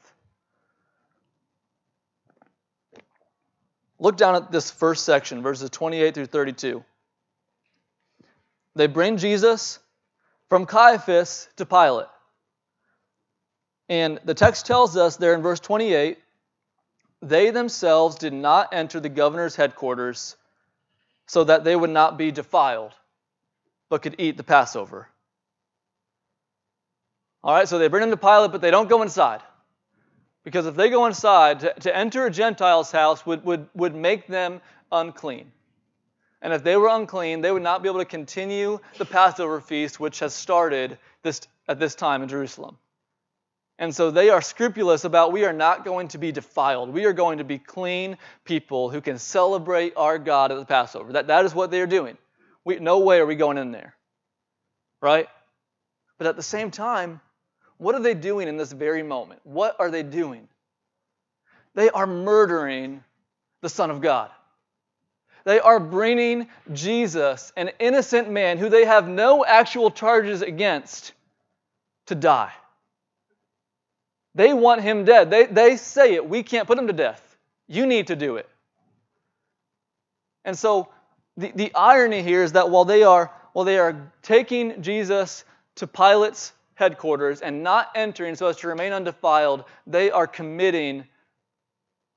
Look 3.99 4.17
down 4.17 4.35
at 4.35 4.51
this 4.51 4.69
first 4.69 5.05
section, 5.05 5.41
verses 5.41 5.69
28 5.69 6.13
through 6.13 6.25
32. 6.25 6.83
They 8.75 8.87
bring 8.87 9.17
Jesus 9.17 9.79
from 10.49 10.65
Caiaphas 10.65 11.47
to 11.55 11.65
Pilate. 11.65 12.07
And 13.87 14.19
the 14.25 14.33
text 14.33 14.65
tells 14.65 14.97
us 14.97 15.17
there 15.17 15.33
in 15.33 15.41
verse 15.41 15.59
28 15.59 16.17
they 17.29 17.51
themselves 17.51 18.17
did 18.17 18.33
not 18.33 18.73
enter 18.73 18.99
the 18.99 19.09
governor's 19.09 19.55
headquarters 19.55 20.35
so 21.25 21.43
that 21.45 21.63
they 21.63 21.75
would 21.75 21.89
not 21.89 22.17
be 22.17 22.31
defiled, 22.31 22.93
but 23.89 24.01
could 24.01 24.15
eat 24.17 24.37
the 24.37 24.43
Passover. 24.43 25.07
All 27.43 27.53
right, 27.53 27.67
so 27.67 27.79
they 27.79 27.87
bring 27.87 28.03
him 28.03 28.09
to 28.11 28.17
Pilate, 28.17 28.51
but 28.51 28.61
they 28.61 28.71
don't 28.71 28.89
go 28.89 29.01
inside. 29.01 29.41
Because 30.43 30.65
if 30.65 30.75
they 30.75 30.89
go 30.89 31.05
inside, 31.05 31.61
to, 31.61 31.73
to 31.73 31.95
enter 31.95 32.25
a 32.25 32.31
Gentile's 32.31 32.91
house 32.91 33.25
would, 33.25 33.43
would, 33.45 33.67
would 33.73 33.95
make 33.95 34.27
them 34.27 34.61
unclean. 34.91 35.51
And 36.41 36.51
if 36.51 36.63
they 36.63 36.75
were 36.75 36.89
unclean, 36.89 37.39
they 37.39 37.51
would 37.51 37.63
not 37.63 37.81
be 37.81 37.89
able 37.89 37.99
to 37.99 38.05
continue 38.05 38.79
the 38.97 39.05
Passover 39.05 39.61
feast, 39.61 39.99
which 39.99 40.19
has 40.19 40.33
started 40.33 40.97
this, 41.21 41.41
at 41.69 41.79
this 41.79 41.95
time 41.95 42.21
in 42.21 42.27
Jerusalem. 42.27 42.77
And 43.83 43.93
so 43.93 44.11
they 44.11 44.29
are 44.29 44.41
scrupulous 44.41 45.03
about 45.03 45.33
we 45.33 45.43
are 45.43 45.51
not 45.51 45.83
going 45.83 46.07
to 46.07 46.17
be 46.17 46.31
defiled. 46.31 46.87
We 46.87 47.03
are 47.03 47.11
going 47.11 47.39
to 47.39 47.43
be 47.43 47.57
clean 47.57 48.17
people 48.45 48.89
who 48.89 49.01
can 49.01 49.19
celebrate 49.19 49.91
our 49.97 50.17
God 50.17 50.53
at 50.53 50.57
the 50.57 50.63
Passover. 50.65 51.11
That, 51.11 51.27
that 51.27 51.43
is 51.43 51.53
what 51.53 51.69
they 51.69 51.81
are 51.81 51.85
doing. 51.85 52.17
We, 52.63 52.79
no 52.79 52.99
way 52.99 53.19
are 53.19 53.25
we 53.25 53.35
going 53.35 53.57
in 53.57 53.73
there. 53.73 53.93
Right? 55.01 55.27
But 56.17 56.27
at 56.27 56.37
the 56.37 56.41
same 56.41 56.71
time, 56.71 57.19
what 57.75 57.93
are 57.93 57.99
they 57.99 58.13
doing 58.13 58.47
in 58.47 58.55
this 58.55 58.71
very 58.71 59.03
moment? 59.03 59.41
What 59.43 59.75
are 59.79 59.91
they 59.91 60.01
doing? 60.01 60.47
They 61.75 61.89
are 61.89 62.07
murdering 62.07 63.03
the 63.59 63.67
Son 63.67 63.91
of 63.91 63.99
God. 63.99 64.31
They 65.43 65.59
are 65.59 65.81
bringing 65.81 66.47
Jesus, 66.71 67.51
an 67.57 67.69
innocent 67.79 68.31
man 68.31 68.59
who 68.59 68.69
they 68.69 68.85
have 68.85 69.09
no 69.09 69.43
actual 69.43 69.91
charges 69.91 70.41
against, 70.41 71.11
to 72.05 72.15
die. 72.15 72.53
They 74.35 74.53
want 74.53 74.81
him 74.81 75.05
dead. 75.05 75.29
They, 75.29 75.45
they 75.45 75.77
say 75.77 76.15
it. 76.15 76.27
We 76.27 76.43
can't 76.43 76.67
put 76.67 76.77
him 76.77 76.87
to 76.87 76.93
death. 76.93 77.37
You 77.67 77.85
need 77.85 78.07
to 78.07 78.15
do 78.15 78.37
it. 78.37 78.49
And 80.45 80.57
so 80.57 80.89
the, 81.37 81.51
the 81.55 81.73
irony 81.73 82.21
here 82.21 82.43
is 82.43 82.53
that 82.53 82.69
while 82.69 82.85
they 82.85 83.03
are 83.03 83.31
while 83.53 83.65
they 83.65 83.77
are 83.77 84.11
taking 84.23 84.81
Jesus 84.81 85.45
to 85.75 85.85
Pilate's 85.85 86.53
headquarters 86.73 87.41
and 87.41 87.63
not 87.63 87.91
entering 87.93 88.35
so 88.35 88.47
as 88.47 88.57
to 88.57 88.67
remain 88.67 88.91
undefiled, 88.93 89.63
they 89.85 90.09
are 90.09 90.25
committing 90.25 91.05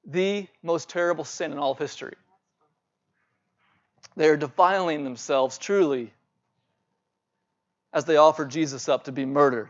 the 0.07 0.47
most 0.63 0.89
terrible 0.89 1.25
sin 1.25 1.53
in 1.53 1.59
all 1.59 1.73
of 1.73 1.79
history. 1.79 2.15
They 4.17 4.29
are 4.29 4.37
defiling 4.37 5.05
themselves 5.05 5.59
truly 5.59 6.11
as 7.93 8.07
they 8.07 8.17
offer 8.17 8.47
Jesus 8.47 8.89
up 8.89 9.05
to 9.05 9.13
be 9.13 9.27
murdered. 9.27 9.69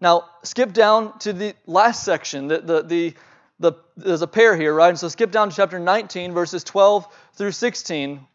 Now, 0.00 0.24
skip 0.42 0.72
down 0.72 1.18
to 1.20 1.32
the 1.32 1.54
last 1.66 2.04
section. 2.04 2.48
The, 2.48 2.58
the, 2.60 2.82
the, 2.82 3.14
the, 3.58 3.72
there's 3.96 4.22
a 4.22 4.26
pair 4.26 4.56
here, 4.56 4.72
right? 4.72 4.88
And 4.88 4.98
so 4.98 5.08
skip 5.08 5.30
down 5.30 5.50
to 5.50 5.56
chapter 5.56 5.78
19, 5.78 6.32
verses 6.32 6.64
12 6.64 7.06
through 7.34 7.52
16. 7.52 8.26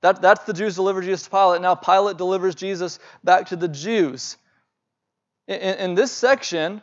That, 0.00 0.22
that's 0.22 0.44
the 0.44 0.54
Jews 0.54 0.76
deliver 0.76 1.02
Jesus 1.02 1.24
to 1.24 1.30
Pilate. 1.30 1.60
Now 1.60 1.74
Pilate 1.74 2.16
delivers 2.16 2.54
Jesus 2.54 2.98
back 3.22 3.48
to 3.48 3.56
the 3.56 3.68
Jews. 3.68 4.38
In, 5.46 5.56
in 5.60 5.94
this 5.94 6.10
section, 6.10 6.80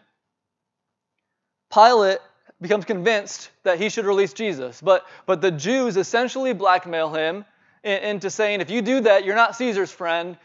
Pilate 1.74 2.20
becomes 2.62 2.86
convinced 2.86 3.50
that 3.64 3.80
he 3.80 3.90
should 3.90 4.06
release 4.06 4.34
Jesus. 4.34 4.82
But, 4.82 5.06
but 5.26 5.42
the 5.42 5.52
Jews 5.52 5.98
essentially 5.98 6.54
blackmail 6.54 7.14
him 7.14 7.46
into 7.84 8.30
saying, 8.30 8.62
if 8.62 8.70
you 8.70 8.82
do 8.82 9.02
that, 9.02 9.26
you're 9.26 9.36
not 9.36 9.56
Caesar's 9.56 9.92
friend. 9.92 10.38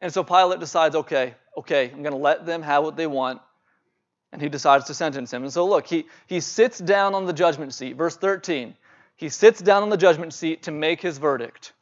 And 0.00 0.12
so 0.12 0.22
Pilate 0.22 0.60
decides, 0.60 0.94
okay, 0.94 1.34
okay, 1.56 1.90
I'm 1.90 2.02
going 2.02 2.12
to 2.12 2.18
let 2.18 2.46
them 2.46 2.62
have 2.62 2.84
what 2.84 2.96
they 2.96 3.06
want. 3.06 3.40
And 4.32 4.42
he 4.42 4.48
decides 4.48 4.84
to 4.86 4.94
sentence 4.94 5.32
him. 5.32 5.42
And 5.42 5.52
so 5.52 5.66
look, 5.66 5.86
he, 5.86 6.06
he 6.26 6.40
sits 6.40 6.78
down 6.78 7.14
on 7.14 7.24
the 7.24 7.32
judgment 7.32 7.74
seat. 7.74 7.96
Verse 7.96 8.16
13. 8.16 8.74
He 9.16 9.30
sits 9.30 9.60
down 9.60 9.82
on 9.82 9.88
the 9.88 9.96
judgment 9.96 10.32
seat 10.32 10.64
to 10.64 10.70
make 10.70 11.00
his 11.00 11.18
verdict. 11.18 11.72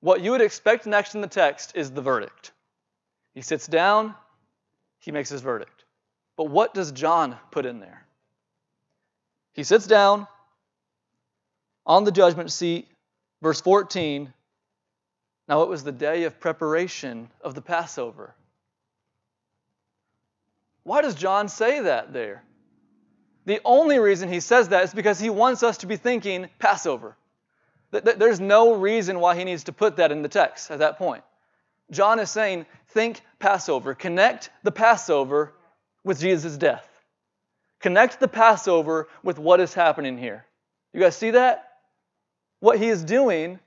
What 0.00 0.20
you 0.20 0.30
would 0.30 0.40
expect 0.40 0.86
next 0.86 1.14
in 1.14 1.20
the 1.20 1.26
text 1.26 1.72
is 1.74 1.90
the 1.90 2.02
verdict. 2.02 2.52
He 3.34 3.42
sits 3.42 3.66
down, 3.66 4.14
he 5.00 5.10
makes 5.10 5.28
his 5.28 5.40
verdict. 5.40 5.84
But 6.36 6.44
what 6.44 6.74
does 6.74 6.92
John 6.92 7.36
put 7.50 7.66
in 7.66 7.80
there? 7.80 8.06
He 9.54 9.64
sits 9.64 9.86
down 9.86 10.28
on 11.84 12.04
the 12.04 12.12
judgment 12.12 12.52
seat, 12.52 12.86
verse 13.42 13.60
14. 13.60 14.32
Now 15.48 15.62
it 15.62 15.68
was 15.68 15.82
the 15.82 15.92
day 15.92 16.24
of 16.24 16.40
preparation 16.40 17.30
of 17.40 17.54
the 17.54 17.62
Passover. 17.62 18.34
Why 20.82 21.02
does 21.02 21.14
John 21.14 21.48
say 21.48 21.80
that 21.80 22.12
there? 22.12 22.42
The 23.46 23.60
only 23.64 23.98
reason 23.98 24.28
he 24.28 24.40
says 24.40 24.68
that 24.68 24.84
is 24.84 24.92
because 24.92 25.18
he 25.18 25.30
wants 25.30 25.62
us 25.62 25.78
to 25.78 25.86
be 25.86 25.96
thinking 25.96 26.48
Passover. 26.58 27.16
There's 27.90 28.40
no 28.40 28.74
reason 28.74 29.20
why 29.20 29.36
he 29.36 29.44
needs 29.44 29.64
to 29.64 29.72
put 29.72 29.96
that 29.96 30.12
in 30.12 30.20
the 30.20 30.28
text 30.28 30.70
at 30.70 30.80
that 30.80 30.98
point. 30.98 31.24
John 31.90 32.20
is 32.20 32.30
saying, 32.30 32.66
think 32.88 33.22
Passover. 33.38 33.94
Connect 33.94 34.50
the 34.62 34.70
Passover 34.72 35.54
with 36.04 36.20
Jesus' 36.20 36.58
death. 36.58 36.86
Connect 37.80 38.20
the 38.20 38.28
Passover 38.28 39.08
with 39.22 39.38
what 39.38 39.60
is 39.60 39.72
happening 39.72 40.18
here. 40.18 40.44
You 40.92 41.00
guys 41.00 41.16
see 41.16 41.30
that? 41.30 41.64
What 42.60 42.78
he 42.78 42.88
is 42.88 43.02
doing 43.02 43.58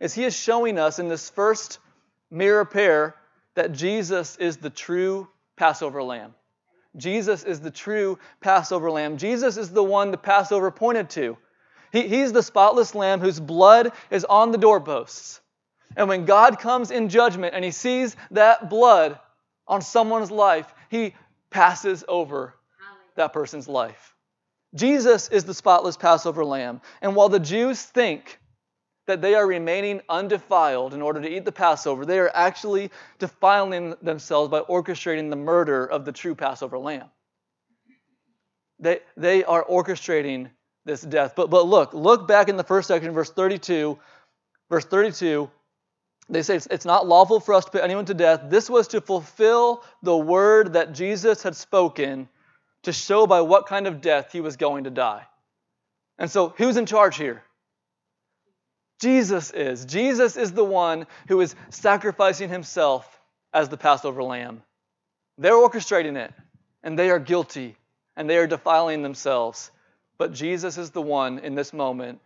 is 0.00 0.14
he 0.14 0.24
is 0.24 0.36
showing 0.36 0.78
us 0.78 0.98
in 0.98 1.08
this 1.08 1.30
first 1.30 1.78
mirror 2.30 2.64
pair 2.64 3.14
that 3.54 3.72
Jesus 3.72 4.36
is 4.36 4.56
the 4.56 4.70
true 4.70 5.28
Passover 5.56 6.02
lamb. 6.02 6.34
Jesus 6.96 7.44
is 7.44 7.60
the 7.60 7.70
true 7.70 8.18
Passover 8.40 8.90
lamb. 8.90 9.16
Jesus 9.16 9.56
is 9.56 9.70
the 9.70 9.82
one 9.82 10.10
the 10.10 10.16
Passover 10.16 10.70
pointed 10.70 11.10
to. 11.10 11.36
He, 11.92 12.08
he's 12.08 12.32
the 12.32 12.42
spotless 12.42 12.94
lamb 12.94 13.20
whose 13.20 13.40
blood 13.40 13.92
is 14.10 14.24
on 14.24 14.52
the 14.52 14.58
doorposts. 14.58 15.40
And 15.96 16.08
when 16.08 16.24
God 16.24 16.58
comes 16.58 16.90
in 16.90 17.08
judgment 17.08 17.54
and 17.54 17.64
he 17.64 17.70
sees 17.70 18.16
that 18.32 18.68
blood 18.68 19.18
on 19.66 19.80
someone's 19.80 20.30
life, 20.30 20.72
he 20.88 21.14
passes 21.50 22.04
over 22.08 22.54
that 23.16 23.32
person's 23.32 23.68
life. 23.68 24.14
Jesus 24.74 25.28
is 25.28 25.44
the 25.44 25.54
spotless 25.54 25.96
Passover 25.96 26.44
lamb. 26.44 26.80
And 27.00 27.14
while 27.14 27.28
the 27.28 27.38
Jews 27.38 27.80
think 27.80 28.40
that 29.06 29.20
they 29.20 29.34
are 29.34 29.46
remaining 29.46 30.00
undefiled 30.08 30.94
in 30.94 31.02
order 31.02 31.20
to 31.20 31.28
eat 31.28 31.44
the 31.44 31.52
Passover, 31.52 32.06
they 32.06 32.18
are 32.18 32.30
actually 32.34 32.90
defiling 33.18 33.94
themselves 34.02 34.50
by 34.50 34.60
orchestrating 34.60 35.30
the 35.30 35.36
murder 35.36 35.86
of 35.86 36.04
the 36.04 36.12
true 36.12 36.34
Passover 36.34 36.78
lamb. 36.78 37.08
They, 38.78 39.00
they 39.16 39.44
are 39.44 39.64
orchestrating 39.64 40.50
this 40.84 41.02
death. 41.02 41.34
But, 41.36 41.50
but 41.50 41.66
look, 41.66 41.94
look 41.94 42.26
back 42.26 42.48
in 42.48 42.56
the 42.56 42.64
first 42.64 42.88
section, 42.88 43.12
verse 43.12 43.30
32. 43.30 43.98
Verse 44.70 44.84
32, 44.86 45.50
they 46.28 46.42
say 46.42 46.56
it's, 46.56 46.66
it's 46.70 46.84
not 46.86 47.06
lawful 47.06 47.38
for 47.38 47.54
us 47.54 47.66
to 47.66 47.70
put 47.70 47.84
anyone 47.84 48.06
to 48.06 48.14
death. 48.14 48.44
This 48.48 48.70
was 48.70 48.88
to 48.88 49.00
fulfill 49.00 49.84
the 50.02 50.16
word 50.16 50.72
that 50.72 50.94
Jesus 50.94 51.42
had 51.42 51.54
spoken 51.54 52.28
to 52.84 52.92
show 52.92 53.26
by 53.26 53.42
what 53.42 53.66
kind 53.66 53.86
of 53.86 54.00
death 54.00 54.32
he 54.32 54.40
was 54.40 54.56
going 54.56 54.84
to 54.84 54.90
die. 54.90 55.26
And 56.18 56.30
so, 56.30 56.54
who's 56.56 56.76
in 56.76 56.86
charge 56.86 57.16
here? 57.16 57.42
Jesus 59.04 59.50
is. 59.50 59.84
Jesus 59.84 60.38
is 60.38 60.52
the 60.52 60.64
one 60.64 61.06
who 61.28 61.42
is 61.42 61.54
sacrificing 61.68 62.48
himself 62.48 63.20
as 63.52 63.68
the 63.68 63.76
Passover 63.76 64.22
lamb. 64.22 64.62
They're 65.36 65.52
orchestrating 65.52 66.16
it, 66.16 66.32
and 66.82 66.98
they 66.98 67.10
are 67.10 67.18
guilty, 67.18 67.76
and 68.16 68.30
they 68.30 68.38
are 68.38 68.46
defiling 68.46 69.02
themselves. 69.02 69.70
But 70.16 70.32
Jesus 70.32 70.78
is 70.78 70.90
the 70.90 71.02
one 71.02 71.38
in 71.38 71.54
this 71.54 71.74
moment 71.74 72.20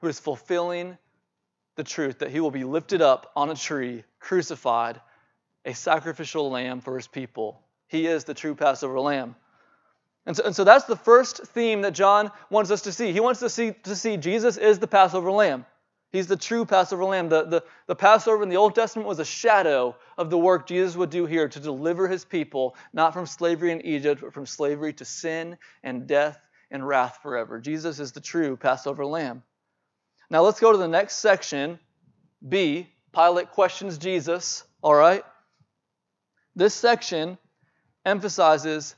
who 0.00 0.08
is 0.08 0.18
fulfilling 0.18 0.98
the 1.76 1.84
truth 1.84 2.18
that 2.18 2.32
he 2.32 2.40
will 2.40 2.50
be 2.50 2.64
lifted 2.64 3.00
up 3.00 3.30
on 3.36 3.48
a 3.50 3.54
tree, 3.54 4.02
crucified, 4.18 5.00
a 5.64 5.72
sacrificial 5.72 6.50
lamb 6.50 6.80
for 6.80 6.96
his 6.96 7.06
people. 7.06 7.60
He 7.86 8.08
is 8.08 8.24
the 8.24 8.34
true 8.34 8.56
Passover 8.56 8.98
lamb. 8.98 9.36
And 10.26 10.36
so, 10.36 10.42
and 10.42 10.56
so 10.56 10.64
that's 10.64 10.86
the 10.86 10.96
first 10.96 11.46
theme 11.46 11.82
that 11.82 11.92
John 11.92 12.32
wants 12.50 12.72
us 12.72 12.82
to 12.82 12.92
see. 12.92 13.12
He 13.12 13.20
wants 13.20 13.38
to 13.38 13.48
see, 13.48 13.70
to 13.84 13.94
see 13.94 14.16
Jesus 14.16 14.56
is 14.56 14.80
the 14.80 14.88
Passover 14.88 15.30
lamb. 15.30 15.64
He's 16.14 16.28
the 16.28 16.36
true 16.36 16.64
Passover 16.64 17.04
lamb. 17.04 17.28
The, 17.28 17.42
the, 17.42 17.64
the 17.88 17.96
Passover 17.96 18.44
in 18.44 18.48
the 18.48 18.56
Old 18.56 18.76
Testament 18.76 19.08
was 19.08 19.18
a 19.18 19.24
shadow 19.24 19.96
of 20.16 20.30
the 20.30 20.38
work 20.38 20.68
Jesus 20.68 20.94
would 20.94 21.10
do 21.10 21.26
here 21.26 21.48
to 21.48 21.58
deliver 21.58 22.06
his 22.06 22.24
people, 22.24 22.76
not 22.92 23.12
from 23.12 23.26
slavery 23.26 23.72
in 23.72 23.84
Egypt, 23.84 24.20
but 24.20 24.32
from 24.32 24.46
slavery 24.46 24.92
to 24.92 25.04
sin 25.04 25.58
and 25.82 26.06
death 26.06 26.38
and 26.70 26.86
wrath 26.86 27.18
forever. 27.20 27.58
Jesus 27.58 27.98
is 27.98 28.12
the 28.12 28.20
true 28.20 28.56
Passover 28.56 29.04
lamb. 29.04 29.42
Now 30.30 30.42
let's 30.42 30.60
go 30.60 30.70
to 30.70 30.78
the 30.78 30.86
next 30.86 31.16
section. 31.16 31.80
B. 32.48 32.86
Pilate 33.12 33.50
questions 33.50 33.98
Jesus. 33.98 34.62
All 34.82 34.94
right? 34.94 35.24
This 36.54 36.74
section 36.74 37.38
emphasizes 38.06 38.94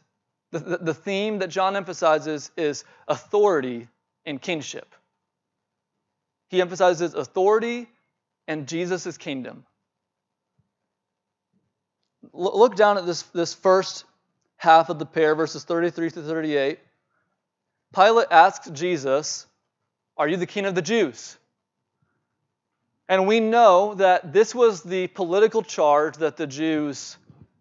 the, 0.52 0.58
the, 0.58 0.76
the 0.76 0.94
theme 0.94 1.38
that 1.38 1.48
John 1.48 1.76
emphasizes 1.76 2.50
is 2.58 2.84
authority 3.08 3.88
and 4.26 4.38
kingship. 4.38 4.94
He 6.48 6.60
emphasizes 6.60 7.14
authority 7.14 7.88
and 8.46 8.66
Jesus' 8.66 9.18
kingdom. 9.18 9.64
Look 12.32 12.76
down 12.76 12.98
at 12.98 13.06
this, 13.06 13.22
this 13.22 13.54
first 13.54 14.04
half 14.56 14.88
of 14.88 14.98
the 14.98 15.06
pair, 15.06 15.34
verses 15.34 15.64
33 15.64 16.10
to 16.10 16.22
38. 16.22 16.78
Pilate 17.94 18.28
asks 18.30 18.68
Jesus, 18.70 19.46
Are 20.16 20.28
you 20.28 20.36
the 20.36 20.46
king 20.46 20.66
of 20.66 20.74
the 20.74 20.82
Jews? 20.82 21.36
And 23.08 23.26
we 23.26 23.40
know 23.40 23.94
that 23.94 24.32
this 24.32 24.54
was 24.54 24.82
the 24.82 25.06
political 25.08 25.62
charge 25.62 26.16
that 26.16 26.36
the 26.36 26.46
Jews 26.46 27.16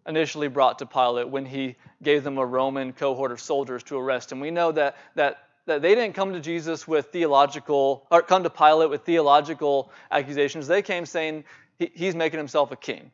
initially 0.06 0.48
brought 0.48 0.80
to 0.80 0.86
Pilate 0.86 1.28
when 1.28 1.46
he 1.46 1.76
gave 2.02 2.24
them 2.24 2.38
a 2.38 2.44
Roman 2.44 2.92
cohort 2.92 3.32
of 3.32 3.40
soldiers 3.40 3.82
to 3.84 3.96
arrest 3.96 4.30
him. 4.30 4.40
We 4.40 4.50
know 4.50 4.72
that, 4.72 4.96
that 5.14 5.38
that 5.66 5.82
they 5.82 5.94
didn't 5.94 6.14
come 6.14 6.32
to 6.32 6.40
Jesus 6.40 6.86
with 6.86 7.06
theological, 7.06 8.06
or 8.10 8.22
come 8.22 8.44
to 8.44 8.50
Pilate 8.50 8.88
with 8.88 9.04
theological 9.04 9.90
accusations. 10.10 10.66
They 10.66 10.82
came 10.82 11.06
saying 11.06 11.44
he, 11.78 11.90
he's 11.94 12.14
making 12.14 12.38
himself 12.38 12.70
a 12.72 12.76
king. 12.76 13.10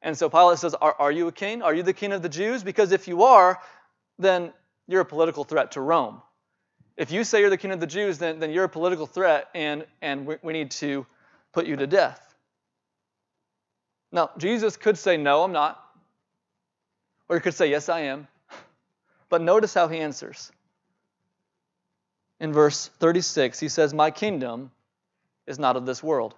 And 0.00 0.16
so 0.16 0.30
Pilate 0.30 0.58
says, 0.58 0.74
are, 0.74 0.94
are 0.98 1.10
you 1.10 1.26
a 1.26 1.32
king? 1.32 1.62
Are 1.62 1.74
you 1.74 1.82
the 1.82 1.92
king 1.92 2.12
of 2.12 2.22
the 2.22 2.28
Jews? 2.28 2.62
Because 2.62 2.92
if 2.92 3.08
you 3.08 3.24
are, 3.24 3.60
then 4.18 4.52
you're 4.86 5.00
a 5.00 5.06
political 5.06 5.42
threat 5.42 5.72
to 5.72 5.80
Rome. 5.80 6.22
If 6.96 7.10
you 7.10 7.24
say 7.24 7.40
you're 7.40 7.50
the 7.50 7.58
king 7.58 7.72
of 7.72 7.80
the 7.80 7.86
Jews, 7.86 8.18
then, 8.18 8.38
then 8.38 8.50
you're 8.52 8.64
a 8.64 8.68
political 8.68 9.06
threat, 9.06 9.48
and, 9.54 9.84
and 10.00 10.24
we, 10.24 10.36
we 10.42 10.52
need 10.52 10.70
to 10.72 11.04
put 11.52 11.66
you 11.66 11.76
to 11.76 11.86
death. 11.86 12.34
Now, 14.12 14.30
Jesus 14.38 14.76
could 14.76 14.96
say, 14.96 15.16
No, 15.16 15.42
I'm 15.42 15.52
not. 15.52 15.82
Or 17.28 17.36
he 17.36 17.40
could 17.40 17.54
say, 17.54 17.68
Yes, 17.68 17.88
I 17.88 18.00
am. 18.02 18.28
But 19.28 19.42
notice 19.42 19.74
how 19.74 19.88
he 19.88 19.98
answers. 19.98 20.52
In 22.40 22.52
verse 22.52 22.88
36, 22.98 23.58
he 23.58 23.68
says, 23.68 23.94
My 23.94 24.10
kingdom 24.10 24.70
is 25.46 25.58
not 25.58 25.76
of 25.76 25.86
this 25.86 26.02
world. 26.02 26.34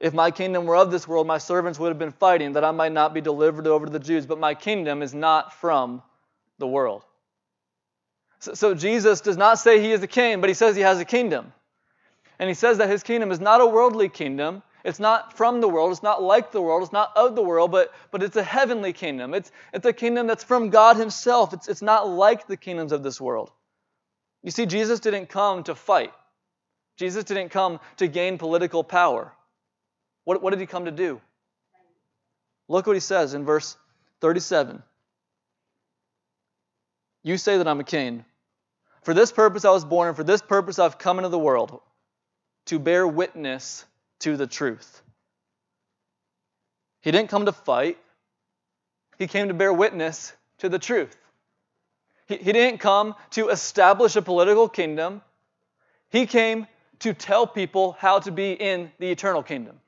If 0.00 0.14
my 0.14 0.30
kingdom 0.30 0.64
were 0.64 0.76
of 0.76 0.90
this 0.90 1.06
world, 1.06 1.26
my 1.26 1.36
servants 1.36 1.78
would 1.78 1.88
have 1.88 1.98
been 1.98 2.12
fighting 2.12 2.54
that 2.54 2.64
I 2.64 2.70
might 2.70 2.92
not 2.92 3.12
be 3.12 3.20
delivered 3.20 3.66
over 3.66 3.84
to 3.84 3.92
the 3.92 3.98
Jews. 3.98 4.24
But 4.24 4.38
my 4.38 4.54
kingdom 4.54 5.02
is 5.02 5.12
not 5.12 5.52
from 5.52 6.02
the 6.58 6.66
world. 6.66 7.04
So, 8.38 8.54
so, 8.54 8.74
Jesus 8.74 9.20
does 9.20 9.36
not 9.36 9.58
say 9.58 9.80
he 9.80 9.92
is 9.92 10.02
a 10.02 10.06
king, 10.06 10.40
but 10.40 10.48
he 10.48 10.54
says 10.54 10.74
he 10.74 10.80
has 10.80 10.98
a 10.98 11.04
kingdom. 11.04 11.52
And 12.38 12.48
he 12.48 12.54
says 12.54 12.78
that 12.78 12.88
his 12.88 13.02
kingdom 13.02 13.30
is 13.30 13.40
not 13.40 13.60
a 13.60 13.66
worldly 13.66 14.08
kingdom. 14.08 14.62
It's 14.82 14.98
not 14.98 15.36
from 15.36 15.60
the 15.60 15.68
world. 15.68 15.92
It's 15.92 16.02
not 16.02 16.22
like 16.22 16.52
the 16.52 16.62
world. 16.62 16.82
It's 16.82 16.92
not 16.92 17.12
of 17.14 17.36
the 17.36 17.42
world, 17.42 17.70
but, 17.70 17.92
but 18.10 18.22
it's 18.22 18.36
a 18.36 18.42
heavenly 18.42 18.94
kingdom. 18.94 19.34
It's, 19.34 19.52
it's 19.74 19.84
a 19.84 19.92
kingdom 19.92 20.26
that's 20.26 20.42
from 20.42 20.70
God 20.70 20.96
himself. 20.96 21.52
It's, 21.52 21.68
it's 21.68 21.82
not 21.82 22.08
like 22.08 22.46
the 22.46 22.56
kingdoms 22.56 22.92
of 22.92 23.02
this 23.02 23.20
world. 23.20 23.50
You 24.42 24.50
see, 24.50 24.66
Jesus 24.66 25.00
didn't 25.00 25.26
come 25.26 25.64
to 25.64 25.74
fight. 25.74 26.12
Jesus 26.96 27.24
didn't 27.24 27.50
come 27.50 27.80
to 27.96 28.08
gain 28.08 28.38
political 28.38 28.84
power. 28.84 29.32
What, 30.24 30.42
what 30.42 30.50
did 30.50 30.60
he 30.60 30.66
come 30.66 30.84
to 30.84 30.90
do? 30.90 31.20
Look 32.68 32.86
what 32.86 32.94
he 32.94 33.00
says 33.00 33.34
in 33.34 33.44
verse 33.44 33.76
37. 34.20 34.82
You 37.22 37.36
say 37.36 37.58
that 37.58 37.68
I'm 37.68 37.80
a 37.80 37.84
king. 37.84 38.24
For 39.02 39.14
this 39.14 39.32
purpose 39.32 39.64
I 39.64 39.70
was 39.70 39.84
born, 39.84 40.08
and 40.08 40.16
for 40.16 40.24
this 40.24 40.42
purpose 40.42 40.78
I've 40.78 40.98
come 40.98 41.18
into 41.18 41.30
the 41.30 41.38
world, 41.38 41.80
to 42.66 42.78
bear 42.78 43.06
witness 43.06 43.84
to 44.20 44.36
the 44.36 44.46
truth. 44.46 45.02
He 47.02 47.10
didn't 47.10 47.30
come 47.30 47.46
to 47.46 47.52
fight, 47.52 47.98
he 49.18 49.26
came 49.26 49.48
to 49.48 49.54
bear 49.54 49.72
witness 49.72 50.32
to 50.58 50.68
the 50.68 50.78
truth. 50.78 51.16
He, 52.38 52.52
didn't 52.52 52.78
come 52.78 53.16
to 53.30 53.48
establish 53.48 54.14
a 54.14 54.22
political 54.22 54.68
kingdom, 54.68 55.20
he 56.10 56.26
came 56.26 56.68
to 57.00 57.12
tell 57.12 57.46
people 57.46 57.96
how 57.98 58.20
to 58.20 58.30
be 58.30 58.52
in 58.52 58.92
the 58.98 59.10
eternal 59.10 59.42
kingdom. 59.42 59.80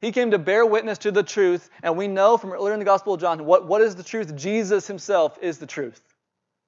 He 0.00 0.12
came 0.12 0.30
to 0.30 0.38
bear 0.38 0.66
witness 0.66 0.98
to 0.98 1.10
the 1.10 1.22
truth, 1.22 1.70
and 1.82 1.96
we 1.96 2.06
know 2.06 2.36
from 2.36 2.52
earlier 2.52 2.74
in 2.74 2.78
the 2.78 2.84
Gospel 2.84 3.14
of 3.14 3.20
John 3.20 3.46
what, 3.46 3.66
what 3.66 3.80
is 3.80 3.96
the 3.96 4.02
truth? 4.02 4.36
Jesus 4.36 4.86
himself 4.86 5.38
is 5.40 5.58
the 5.58 5.66
truth. 5.66 6.00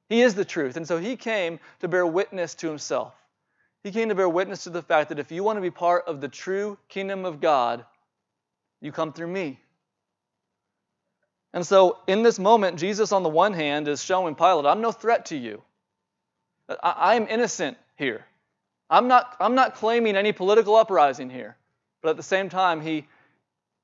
He 0.08 0.22
is 0.22 0.34
the 0.34 0.44
truth. 0.44 0.76
And 0.76 0.88
so 0.88 0.98
he 0.98 1.14
came 1.14 1.60
to 1.80 1.88
bear 1.88 2.06
witness 2.06 2.54
to 2.56 2.68
himself. 2.68 3.14
He 3.84 3.92
came 3.92 4.08
to 4.08 4.14
bear 4.14 4.28
witness 4.28 4.64
to 4.64 4.70
the 4.70 4.82
fact 4.82 5.10
that 5.10 5.18
if 5.18 5.30
you 5.30 5.44
want 5.44 5.58
to 5.58 5.62
be 5.62 5.70
part 5.70 6.04
of 6.06 6.20
the 6.20 6.28
true 6.28 6.78
kingdom 6.88 7.24
of 7.24 7.40
God, 7.40 7.84
you 8.80 8.92
come 8.92 9.12
through 9.12 9.28
me. 9.28 9.60
And 11.52 11.66
so, 11.66 11.98
in 12.06 12.22
this 12.22 12.38
moment, 12.38 12.78
Jesus, 12.78 13.12
on 13.12 13.22
the 13.22 13.28
one 13.28 13.52
hand, 13.52 13.88
is 13.88 14.02
showing 14.02 14.34
Pilate, 14.34 14.66
I'm 14.66 14.80
no 14.80 14.92
threat 14.92 15.26
to 15.26 15.36
you. 15.36 15.62
I 16.82 17.16
am 17.16 17.26
innocent 17.28 17.76
here. 17.96 18.24
I'm 18.88 19.08
not, 19.08 19.36
I'm 19.40 19.56
not 19.56 19.74
claiming 19.74 20.16
any 20.16 20.32
political 20.32 20.76
uprising 20.76 21.28
here. 21.28 21.56
But 22.02 22.10
at 22.10 22.16
the 22.16 22.22
same 22.22 22.48
time, 22.48 22.80
he, 22.80 23.06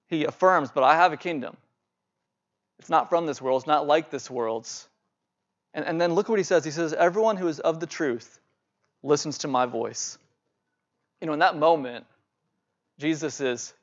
he 0.08 0.24
affirms, 0.24 0.70
But 0.70 0.84
I 0.84 0.94
have 0.94 1.12
a 1.12 1.16
kingdom. 1.16 1.56
It's 2.78 2.90
not 2.90 3.08
from 3.08 3.26
this 3.26 3.40
world, 3.40 3.62
it's 3.62 3.66
not 3.66 3.86
like 3.86 4.10
this 4.10 4.30
world's. 4.30 4.88
And, 5.74 5.84
and 5.84 6.00
then 6.00 6.14
look 6.14 6.28
what 6.28 6.38
he 6.38 6.44
says. 6.44 6.64
He 6.64 6.70
says, 6.70 6.92
Everyone 6.92 7.36
who 7.36 7.48
is 7.48 7.58
of 7.60 7.80
the 7.80 7.86
truth 7.86 8.40
listens 9.02 9.38
to 9.38 9.48
my 9.48 9.66
voice. 9.66 10.18
You 11.20 11.26
know, 11.26 11.32
in 11.32 11.40
that 11.40 11.56
moment, 11.56 12.06
Jesus 12.98 13.40
is 13.40 13.74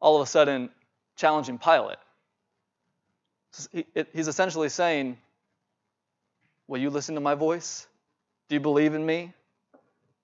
all 0.00 0.16
of 0.16 0.22
a 0.22 0.26
sudden 0.26 0.70
challenging 1.16 1.58
Pilate. 1.58 1.98
He's 4.12 4.28
essentially 4.28 4.68
saying, 4.68 5.18
Will 6.68 6.80
you 6.80 6.90
listen 6.90 7.14
to 7.14 7.20
my 7.20 7.34
voice? 7.34 7.86
Do 8.48 8.56
you 8.56 8.60
believe 8.60 8.94
in 8.94 9.04
me? 9.04 9.32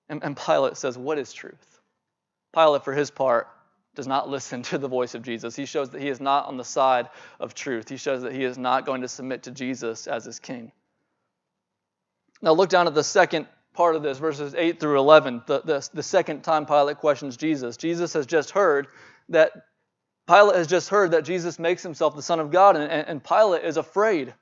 And, 0.09 0.23
and 0.23 0.37
Pilate 0.37 0.77
says, 0.77 0.97
What 0.97 1.17
is 1.17 1.33
truth? 1.33 1.79
Pilate, 2.53 2.83
for 2.83 2.93
his 2.93 3.09
part, 3.09 3.47
does 3.95 4.07
not 4.07 4.29
listen 4.29 4.61
to 4.63 4.77
the 4.77 4.87
voice 4.87 5.15
of 5.15 5.23
Jesus. 5.23 5.55
He 5.55 5.65
shows 5.65 5.89
that 5.91 6.01
he 6.01 6.09
is 6.09 6.19
not 6.19 6.47
on 6.47 6.57
the 6.57 6.63
side 6.63 7.09
of 7.39 7.53
truth. 7.53 7.89
He 7.89 7.97
shows 7.97 8.23
that 8.23 8.33
he 8.33 8.43
is 8.43 8.57
not 8.57 8.85
going 8.85 9.01
to 9.01 9.07
submit 9.07 9.43
to 9.43 9.51
Jesus 9.51 10.07
as 10.07 10.25
his 10.25 10.39
king. 10.39 10.71
Now, 12.41 12.51
look 12.53 12.69
down 12.69 12.87
at 12.87 12.93
the 12.93 13.03
second 13.03 13.47
part 13.73 13.95
of 13.95 14.03
this, 14.03 14.17
verses 14.17 14.53
8 14.53 14.79
through 14.79 14.99
11, 14.99 15.43
the, 15.47 15.61
the, 15.61 15.89
the 15.93 16.03
second 16.03 16.43
time 16.43 16.65
Pilate 16.65 16.97
questions 16.97 17.37
Jesus. 17.37 17.77
Jesus 17.77 18.13
has 18.13 18.25
just 18.25 18.51
heard 18.51 18.87
that 19.29 19.51
Pilate 20.27 20.55
has 20.55 20.67
just 20.67 20.89
heard 20.89 21.11
that 21.11 21.25
Jesus 21.25 21.59
makes 21.59 21.83
himself 21.83 22.15
the 22.15 22.21
Son 22.21 22.39
of 22.39 22.51
God, 22.51 22.77
and, 22.77 22.89
and 22.91 23.23
Pilate 23.23 23.65
is 23.65 23.77
afraid. 23.77 24.33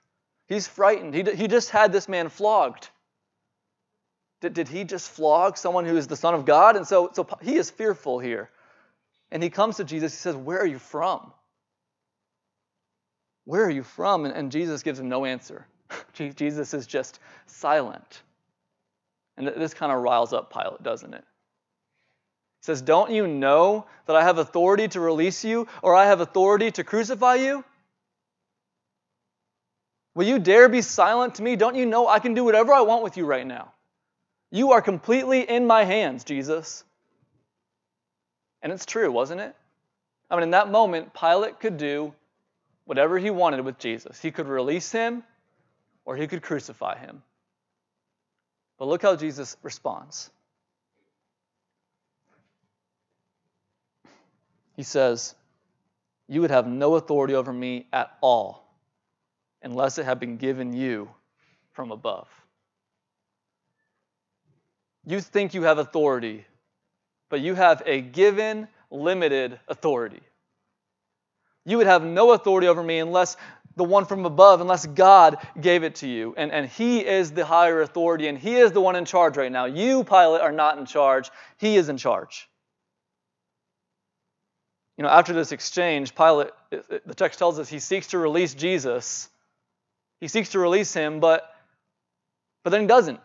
He's 0.47 0.67
frightened. 0.67 1.15
He, 1.15 1.23
he 1.23 1.47
just 1.47 1.69
had 1.69 1.91
this 1.91 2.07
man 2.07 2.29
flogged. 2.29 2.89
Did, 4.41 4.53
did 4.53 4.67
he 4.67 4.83
just 4.83 5.09
flog 5.09 5.57
someone 5.57 5.85
who 5.85 5.97
is 5.97 6.07
the 6.07 6.15
Son 6.15 6.33
of 6.33 6.45
God? 6.45 6.75
And 6.75 6.85
so, 6.85 7.11
so 7.13 7.27
he 7.41 7.55
is 7.55 7.69
fearful 7.69 8.19
here. 8.19 8.49
And 9.31 9.41
he 9.41 9.49
comes 9.49 9.77
to 9.77 9.83
Jesus. 9.83 10.13
He 10.13 10.17
says, 10.17 10.35
Where 10.35 10.59
are 10.59 10.67
you 10.67 10.79
from? 10.79 11.31
Where 13.45 13.63
are 13.63 13.71
you 13.71 13.83
from? 13.83 14.25
And, 14.25 14.35
and 14.35 14.51
Jesus 14.51 14.83
gives 14.83 14.99
him 14.99 15.09
no 15.09 15.25
answer. 15.25 15.65
Jesus 16.13 16.73
is 16.73 16.85
just 16.85 17.19
silent. 17.45 18.21
And 19.37 19.47
this 19.47 19.73
kind 19.73 19.91
of 19.91 20.01
riles 20.01 20.33
up 20.33 20.51
Pilate, 20.51 20.83
doesn't 20.83 21.13
it? 21.13 21.23
He 22.61 22.65
says, 22.65 22.83
Don't 22.83 23.09
you 23.09 23.25
know 23.25 23.87
that 24.05 24.15
I 24.15 24.23
have 24.23 24.37
authority 24.37 24.87
to 24.89 24.99
release 24.99 25.43
you 25.43 25.67
or 25.81 25.95
I 25.95 26.05
have 26.05 26.21
authority 26.21 26.69
to 26.71 26.83
crucify 26.83 27.35
you? 27.35 27.63
Will 30.13 30.27
you 30.27 30.37
dare 30.37 30.69
be 30.69 30.83
silent 30.83 31.35
to 31.35 31.43
me? 31.43 31.55
Don't 31.55 31.75
you 31.75 31.87
know 31.87 32.07
I 32.07 32.19
can 32.19 32.35
do 32.35 32.43
whatever 32.43 32.71
I 32.71 32.81
want 32.81 33.01
with 33.01 33.17
you 33.17 33.25
right 33.25 33.47
now? 33.47 33.71
You 34.51 34.73
are 34.73 34.81
completely 34.81 35.41
in 35.41 35.65
my 35.65 35.85
hands, 35.85 36.23
Jesus. 36.23 36.83
And 38.61 38.71
it's 38.71 38.85
true, 38.85 39.11
wasn't 39.11 39.41
it? 39.41 39.55
I 40.29 40.35
mean, 40.35 40.43
in 40.43 40.51
that 40.51 40.69
moment, 40.69 41.13
Pilate 41.15 41.59
could 41.59 41.77
do 41.77 42.13
whatever 42.85 43.17
he 43.17 43.31
wanted 43.31 43.61
with 43.61 43.79
Jesus. 43.79 44.21
He 44.21 44.29
could 44.29 44.47
release 44.47 44.91
him 44.91 45.23
or 46.05 46.15
he 46.15 46.27
could 46.27 46.43
crucify 46.43 46.99
him. 46.99 47.23
But 48.77 48.87
look 48.87 49.01
how 49.01 49.15
Jesus 49.15 49.57
responds. 49.63 50.29
He 54.81 54.85
says, 54.85 55.35
You 56.27 56.41
would 56.41 56.49
have 56.49 56.65
no 56.65 56.95
authority 56.95 57.35
over 57.35 57.53
me 57.53 57.85
at 57.93 58.17
all 58.19 58.67
unless 59.61 59.99
it 59.99 60.05
had 60.05 60.19
been 60.19 60.37
given 60.37 60.73
you 60.73 61.07
from 61.73 61.91
above. 61.91 62.27
You 65.05 65.19
think 65.19 65.53
you 65.53 65.61
have 65.61 65.77
authority, 65.77 66.47
but 67.29 67.41
you 67.41 67.53
have 67.53 67.83
a 67.85 68.01
given, 68.01 68.67
limited 68.89 69.59
authority. 69.67 70.23
You 71.63 71.77
would 71.77 71.85
have 71.85 72.03
no 72.03 72.31
authority 72.31 72.67
over 72.67 72.81
me 72.81 72.97
unless 72.97 73.37
the 73.75 73.83
one 73.83 74.05
from 74.05 74.25
above 74.25 74.61
unless 74.61 74.87
God 74.87 75.37
gave 75.61 75.83
it 75.83 75.93
to 75.97 76.07
you. 76.07 76.33
And, 76.35 76.51
and 76.51 76.67
He 76.67 77.05
is 77.05 77.33
the 77.33 77.45
higher 77.45 77.81
authority, 77.81 78.29
and 78.29 78.35
He 78.35 78.55
is 78.55 78.71
the 78.71 78.81
one 78.81 78.95
in 78.95 79.05
charge 79.05 79.37
right 79.37 79.51
now. 79.51 79.65
You, 79.65 80.03
Pilate, 80.03 80.41
are 80.41 80.51
not 80.51 80.79
in 80.79 80.87
charge. 80.87 81.29
He 81.59 81.75
is 81.75 81.87
in 81.87 81.97
charge. 81.97 82.47
You 84.97 85.03
know, 85.03 85.09
after 85.09 85.33
this 85.33 85.51
exchange, 85.51 86.15
Pilate, 86.15 86.49
the 86.69 87.15
text 87.15 87.39
tells 87.39 87.59
us 87.59 87.69
he 87.69 87.79
seeks 87.79 88.07
to 88.07 88.17
release 88.17 88.53
Jesus. 88.53 89.29
He 90.19 90.27
seeks 90.27 90.49
to 90.49 90.59
release 90.59 90.93
him, 90.93 91.19
but, 91.19 91.49
but 92.63 92.69
then 92.69 92.81
he 92.81 92.87
doesn't. 92.87 93.19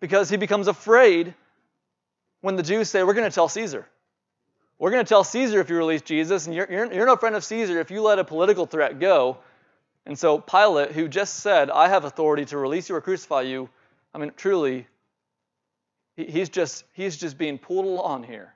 Because 0.00 0.28
he 0.28 0.36
becomes 0.36 0.68
afraid 0.68 1.34
when 2.40 2.56
the 2.56 2.62
Jews 2.62 2.90
say, 2.90 3.02
We're 3.02 3.14
going 3.14 3.28
to 3.28 3.34
tell 3.34 3.48
Caesar. 3.48 3.86
We're 4.78 4.90
going 4.90 5.04
to 5.04 5.08
tell 5.08 5.24
Caesar 5.24 5.60
if 5.60 5.70
you 5.70 5.76
release 5.76 6.02
Jesus, 6.02 6.46
and 6.46 6.54
you're, 6.54 6.70
you're, 6.70 6.92
you're 6.92 7.06
no 7.06 7.16
friend 7.16 7.36
of 7.36 7.44
Caesar 7.44 7.80
if 7.80 7.90
you 7.90 8.02
let 8.02 8.18
a 8.18 8.24
political 8.24 8.66
threat 8.66 8.98
go. 8.98 9.38
And 10.04 10.18
so 10.18 10.38
Pilate, 10.38 10.92
who 10.92 11.08
just 11.08 11.36
said, 11.36 11.70
I 11.70 11.88
have 11.88 12.04
authority 12.04 12.44
to 12.46 12.58
release 12.58 12.88
you 12.88 12.96
or 12.96 13.00
crucify 13.00 13.42
you, 13.42 13.70
I 14.12 14.18
mean, 14.18 14.32
truly, 14.36 14.86
he, 16.16 16.24
he's, 16.26 16.48
just, 16.48 16.84
he's 16.92 17.16
just 17.16 17.38
being 17.38 17.56
pulled 17.58 17.86
along 17.86 18.24
here. 18.24 18.52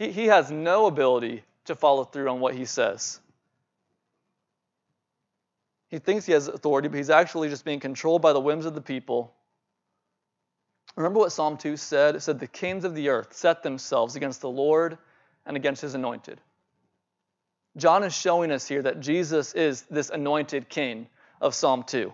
He, 0.00 0.10
he 0.10 0.26
has 0.26 0.50
no 0.50 0.86
ability 0.86 1.44
to 1.66 1.76
follow 1.76 2.04
through 2.04 2.30
on 2.30 2.40
what 2.40 2.54
he 2.54 2.64
says. 2.64 3.20
He 5.88 5.98
thinks 5.98 6.24
he 6.24 6.32
has 6.32 6.48
authority, 6.48 6.88
but 6.88 6.96
he's 6.96 7.10
actually 7.10 7.50
just 7.50 7.66
being 7.66 7.80
controlled 7.80 8.22
by 8.22 8.32
the 8.32 8.40
whims 8.40 8.64
of 8.64 8.74
the 8.74 8.80
people. 8.80 9.34
Remember 10.96 11.18
what 11.18 11.32
Psalm 11.32 11.58
2 11.58 11.76
said? 11.76 12.16
It 12.16 12.22
said, 12.22 12.40
The 12.40 12.46
kings 12.46 12.84
of 12.84 12.94
the 12.94 13.10
earth 13.10 13.34
set 13.34 13.62
themselves 13.62 14.16
against 14.16 14.40
the 14.40 14.48
Lord 14.48 14.96
and 15.44 15.54
against 15.54 15.82
his 15.82 15.94
anointed. 15.94 16.40
John 17.76 18.02
is 18.02 18.14
showing 18.14 18.50
us 18.50 18.66
here 18.66 18.82
that 18.82 19.00
Jesus 19.00 19.52
is 19.52 19.82
this 19.82 20.08
anointed 20.08 20.70
king 20.70 21.08
of 21.42 21.54
Psalm 21.54 21.82
2. 21.82 22.10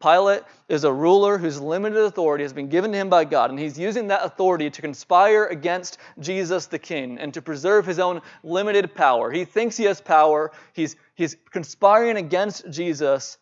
Pilate 0.00 0.42
is 0.68 0.84
a 0.84 0.92
ruler 0.92 1.36
whose 1.36 1.60
limited 1.60 1.98
authority 1.98 2.42
has 2.42 2.54
been 2.54 2.68
given 2.68 2.92
to 2.92 2.98
him 2.98 3.10
by 3.10 3.24
God, 3.26 3.50
and 3.50 3.58
he's 3.58 3.78
using 3.78 4.08
that 4.08 4.24
authority 4.24 4.70
to 4.70 4.80
conspire 4.80 5.44
against 5.44 5.98
Jesus 6.18 6.66
the 6.66 6.78
King 6.78 7.18
and 7.18 7.34
to 7.34 7.42
preserve 7.42 7.84
his 7.84 7.98
own 7.98 8.22
limited 8.42 8.94
power. 8.94 9.30
He 9.30 9.44
thinks 9.44 9.76
he 9.76 9.84
has 9.84 10.00
power, 10.00 10.52
he's, 10.72 10.96
he's 11.14 11.36
conspiring 11.50 12.16
against 12.16 12.70
Jesus, 12.70 13.36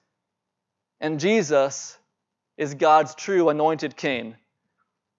and 1.01 1.21
Jesus 1.21 1.97
is 2.57 2.75
God's 2.75 3.15
true 3.15 3.51
anointed 3.51 3.97
King, 3.97 4.35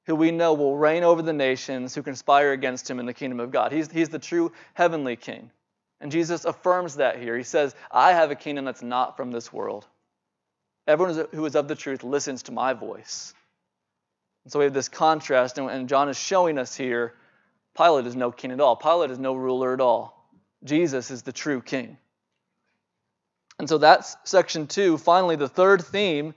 who 0.07 0.15
we 0.15 0.31
know 0.31 0.53
will 0.53 0.77
reign 0.77 1.03
over 1.03 1.21
the 1.21 1.31
nations 1.31 1.95
who 1.95 2.03
conspire 2.03 2.51
against 2.51 2.89
him 2.89 2.99
in 2.99 3.05
the 3.05 3.13
kingdom 3.13 3.39
of 3.39 3.51
God. 3.51 3.71
He's, 3.71 3.89
he's 3.89 4.09
the 4.09 4.19
true 4.19 4.51
heavenly 4.73 5.15
King. 5.15 5.51
And 6.01 6.11
Jesus 6.11 6.43
affirms 6.43 6.95
that 6.95 7.21
here. 7.21 7.37
He 7.37 7.43
says, 7.43 7.75
I 7.91 8.11
have 8.11 8.29
a 8.29 8.35
kingdom 8.35 8.65
that's 8.65 8.81
not 8.81 9.15
from 9.15 9.31
this 9.31 9.53
world. 9.53 9.85
Everyone 10.89 11.27
who 11.33 11.45
is 11.45 11.55
of 11.55 11.67
the 11.67 11.75
truth 11.75 12.03
listens 12.03 12.43
to 12.43 12.51
my 12.51 12.73
voice. 12.73 13.35
And 14.43 14.51
so 14.51 14.57
we 14.57 14.65
have 14.65 14.73
this 14.73 14.89
contrast, 14.89 15.59
and 15.59 15.87
John 15.87 16.09
is 16.09 16.17
showing 16.17 16.57
us 16.57 16.75
here 16.75 17.13
Pilate 17.77 18.07
is 18.07 18.15
no 18.15 18.31
king 18.31 18.51
at 18.51 18.59
all. 18.59 18.75
Pilate 18.75 19.11
is 19.11 19.19
no 19.19 19.35
ruler 19.35 19.71
at 19.71 19.81
all. 19.81 20.27
Jesus 20.63 21.11
is 21.11 21.21
the 21.21 21.31
true 21.31 21.61
king. 21.61 21.97
And 23.59 23.69
so 23.69 23.77
that's 23.77 24.17
section 24.23 24.65
two. 24.65 24.97
Finally, 24.97 25.35
the 25.35 25.47
third 25.47 25.85
theme. 25.85 26.33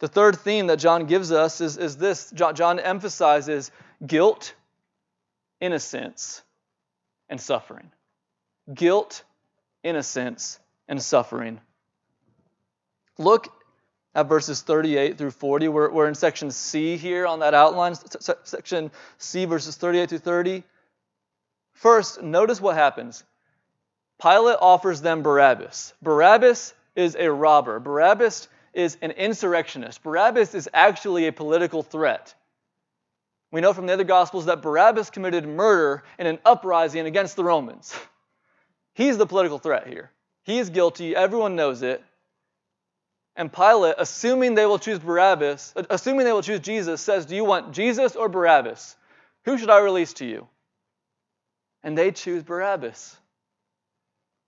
The 0.00 0.08
third 0.08 0.36
theme 0.36 0.66
that 0.66 0.78
John 0.78 1.06
gives 1.06 1.32
us 1.32 1.62
is, 1.62 1.78
is 1.78 1.96
this 1.96 2.30
John 2.32 2.78
emphasizes 2.78 3.70
guilt, 4.06 4.54
innocence, 5.62 6.42
and 7.30 7.40
suffering. 7.40 7.90
Guilt, 8.72 9.24
innocence, 9.82 10.58
and 10.86 11.02
suffering. 11.02 11.60
Look 13.18 13.48
at 14.14 14.28
verses 14.28 14.62
38 14.62 15.18
through 15.18 15.30
40. 15.30 15.68
We're, 15.68 15.90
we're 15.90 16.08
in 16.08 16.14
section 16.14 16.50
C 16.50 16.96
here 16.96 17.26
on 17.26 17.40
that 17.40 17.54
outline, 17.54 17.94
section 18.44 18.90
C, 19.18 19.44
verses 19.44 19.76
38 19.76 20.08
through 20.08 20.18
30. 20.18 20.62
First, 21.74 22.22
notice 22.22 22.60
what 22.60 22.76
happens. 22.76 23.22
Pilate 24.20 24.56
offers 24.60 25.02
them 25.02 25.22
Barabbas. 25.22 25.92
Barabbas 26.00 26.72
is 26.94 27.16
a 27.18 27.30
robber. 27.30 27.78
Barabbas 27.78 28.48
is 28.72 28.96
an 29.02 29.10
insurrectionist. 29.10 30.02
Barabbas 30.02 30.54
is 30.54 30.68
actually 30.72 31.26
a 31.26 31.32
political 31.32 31.82
threat. 31.82 32.34
We 33.50 33.60
know 33.60 33.72
from 33.72 33.86
the 33.86 33.92
other 33.92 34.04
Gospels 34.04 34.46
that 34.46 34.62
Barabbas 34.62 35.10
committed 35.10 35.46
murder 35.46 36.02
in 36.18 36.26
an 36.26 36.38
uprising 36.44 37.06
against 37.06 37.36
the 37.36 37.44
Romans. 37.44 37.94
He's 38.94 39.18
the 39.18 39.26
political 39.26 39.58
threat 39.58 39.86
here. 39.86 40.10
He 40.44 40.58
is 40.58 40.70
guilty. 40.70 41.14
Everyone 41.14 41.56
knows 41.56 41.82
it. 41.82 42.02
And 43.36 43.52
Pilate, 43.52 43.96
assuming 43.98 44.54
they 44.54 44.64
will 44.64 44.78
choose 44.78 44.98
Barabbas, 44.98 45.74
assuming 45.90 46.24
they 46.24 46.32
will 46.32 46.42
choose 46.42 46.60
Jesus, 46.60 47.02
says, 47.02 47.26
Do 47.26 47.36
you 47.36 47.44
want 47.44 47.72
Jesus 47.72 48.16
or 48.16 48.30
Barabbas? 48.30 48.96
Who 49.44 49.58
should 49.58 49.70
I 49.70 49.78
release 49.80 50.14
to 50.14 50.26
you? 50.26 50.48
And 51.82 51.96
they 51.96 52.10
choose 52.10 52.42
Barabbas. 52.42 53.16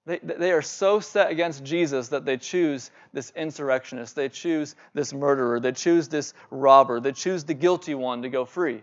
They, 0.06 0.18
they 0.18 0.52
are 0.52 0.62
so 0.62 1.00
set 1.00 1.30
against 1.30 1.64
Jesus 1.64 2.08
that 2.08 2.24
they 2.24 2.38
choose 2.38 2.90
this 3.12 3.30
insurrectionist. 3.36 4.16
They 4.16 4.30
choose 4.30 4.74
this 4.94 5.12
murderer. 5.12 5.60
They 5.60 5.72
choose 5.72 6.08
this 6.08 6.32
robber. 6.50 6.98
They 6.98 7.12
choose 7.12 7.44
the 7.44 7.52
guilty 7.52 7.94
one 7.94 8.22
to 8.22 8.30
go 8.30 8.46
free. 8.46 8.82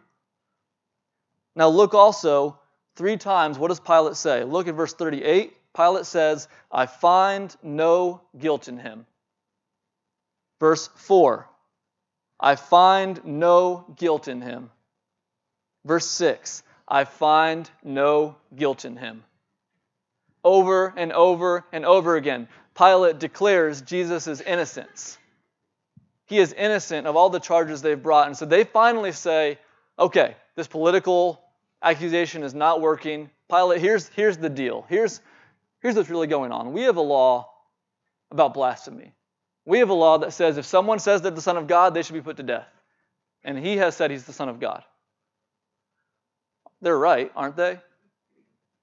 Now, 1.55 1.69
look 1.69 1.95
also 1.95 2.59
three 2.95 3.17
times. 3.17 3.57
What 3.57 3.69
does 3.69 3.79
Pilate 3.79 4.17
say? 4.17 4.43
Look 4.43 4.67
at 4.67 4.75
verse 4.75 4.93
38. 4.93 5.51
Pilate 5.75 6.05
says, 6.05 6.47
I 6.71 6.85
find 6.85 7.55
no 7.63 8.21
guilt 8.37 8.67
in 8.67 8.77
him. 8.77 9.07
Verse 10.65 10.89
4 10.95 11.47
I 12.39 12.55
find 12.55 13.23
no 13.23 13.85
guilt 13.97 14.27
in 14.27 14.41
him. 14.41 14.71
Verse 15.85 16.07
6 16.07 16.63
I 16.87 17.03
find 17.03 17.69
no 17.83 18.35
guilt 18.55 18.83
in 18.83 18.97
him. 18.97 19.23
Over 20.43 20.91
and 20.97 21.11
over 21.13 21.65
and 21.71 21.85
over 21.85 22.15
again, 22.15 22.47
Pilate 22.75 23.19
declares 23.19 23.83
Jesus' 23.83 24.41
innocence. 24.41 25.19
He 26.25 26.39
is 26.39 26.51
innocent 26.51 27.05
of 27.05 27.15
all 27.15 27.29
the 27.29 27.39
charges 27.39 27.83
they've 27.83 28.01
brought. 28.01 28.25
And 28.25 28.35
so 28.35 28.47
they 28.47 28.63
finally 28.63 29.11
say, 29.11 29.59
okay, 29.99 30.35
this 30.55 30.65
political 30.65 31.43
accusation 31.83 32.41
is 32.41 32.55
not 32.55 32.81
working. 32.81 33.29
Pilate, 33.51 33.81
here's, 33.81 34.07
here's 34.07 34.37
the 34.37 34.49
deal. 34.49 34.83
Here's, 34.89 35.21
here's 35.83 35.95
what's 35.95 36.09
really 36.09 36.25
going 36.25 36.51
on. 36.51 36.73
We 36.73 36.81
have 36.89 36.97
a 36.97 37.01
law 37.01 37.51
about 38.31 38.55
blasphemy. 38.55 39.13
We 39.65 39.79
have 39.79 39.89
a 39.89 39.93
law 39.93 40.19
that 40.19 40.33
says 40.33 40.57
if 40.57 40.65
someone 40.65 40.99
says 40.99 41.21
they're 41.21 41.31
the 41.31 41.41
Son 41.41 41.57
of 41.57 41.67
God, 41.67 41.93
they 41.93 42.03
should 42.03 42.13
be 42.13 42.21
put 42.21 42.37
to 42.37 42.43
death. 42.43 42.67
And 43.43 43.57
he 43.57 43.77
has 43.77 43.95
said 43.95 44.11
he's 44.11 44.25
the 44.25 44.33
Son 44.33 44.49
of 44.49 44.59
God. 44.59 44.83
They're 46.81 46.97
right, 46.97 47.31
aren't 47.35 47.55
they? 47.55 47.79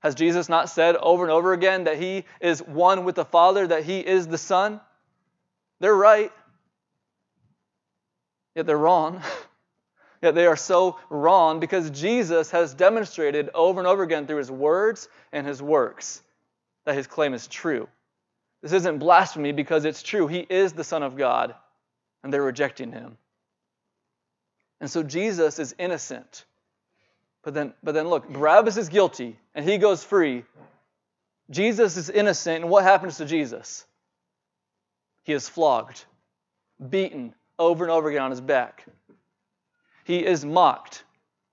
Has 0.01 0.17
Jesus 0.17 0.49
not 0.49 0.69
said 0.69 0.97
over 0.97 1.23
and 1.23 1.31
over 1.31 1.53
again 1.53 1.85
that 1.85 1.99
he 1.99 2.25
is 2.41 2.61
one 2.61 3.05
with 3.05 3.15
the 3.15 3.25
Father, 3.25 3.69
that 3.69 3.85
he 3.85 4.01
is 4.01 4.27
the 4.27 4.39
Son? 4.39 4.81
They're 5.79 5.95
right. 5.95 6.33
Yet 8.57 8.67
they're 8.67 8.77
wrong. 8.77 9.23
Yet 10.23 10.35
they 10.35 10.47
are 10.47 10.57
so 10.57 10.99
wrong 11.11 11.61
because 11.61 11.91
Jesus 11.91 12.51
has 12.51 12.75
demonstrated 12.75 13.51
over 13.55 13.81
and 13.81 13.87
over 13.89 14.03
again 14.03 14.27
through 14.27 14.37
his 14.37 14.51
words 14.51 15.09
and 15.33 15.47
his 15.47 15.61
works 15.61 16.23
that 16.85 16.95
his 16.95 17.07
claim 17.07 17.35
is 17.35 17.47
true. 17.47 17.89
This 18.63 18.73
isn't 18.73 18.99
blasphemy 18.99 19.53
because 19.53 19.85
it's 19.85 20.03
true. 20.03 20.29
He 20.29 20.47
is 20.49 20.73
the 20.73 20.85
Son 20.85 21.03
of 21.03 21.17
God, 21.17 21.55
and 22.23 22.33
they're 22.33 22.43
rejecting 22.43 22.93
him. 22.93 23.19
And 24.81 24.91
so 24.91 25.03
Jesus 25.03 25.59
is 25.59 25.75
innocent. 25.79 26.45
But 27.43 27.55
then, 27.55 27.75
but 27.83 27.93
then 27.93 28.09
look, 28.09 28.29
Barabbas 28.29 28.77
is 28.77 28.89
guilty, 28.89 29.37
and 29.55 29.69
he 29.69 29.79
goes 29.79 30.05
free. 30.05 30.45
Jesus 31.51 31.97
is 31.97 32.09
innocent, 32.09 32.63
and 32.63 32.71
what 32.71 32.85
happens 32.85 33.17
to 33.17 33.25
Jesus? 33.25 33.85
He 35.25 35.33
is 35.33 35.49
flogged, 35.49 36.05
beaten 36.89 37.35
over 37.59 37.85
and 37.85 37.91
over 37.91 38.09
again 38.09 38.23
on 38.23 38.31
his 38.31 38.41
back. 38.41 38.87
He 40.05 40.25
is 40.25 40.45
mocked 40.45 41.05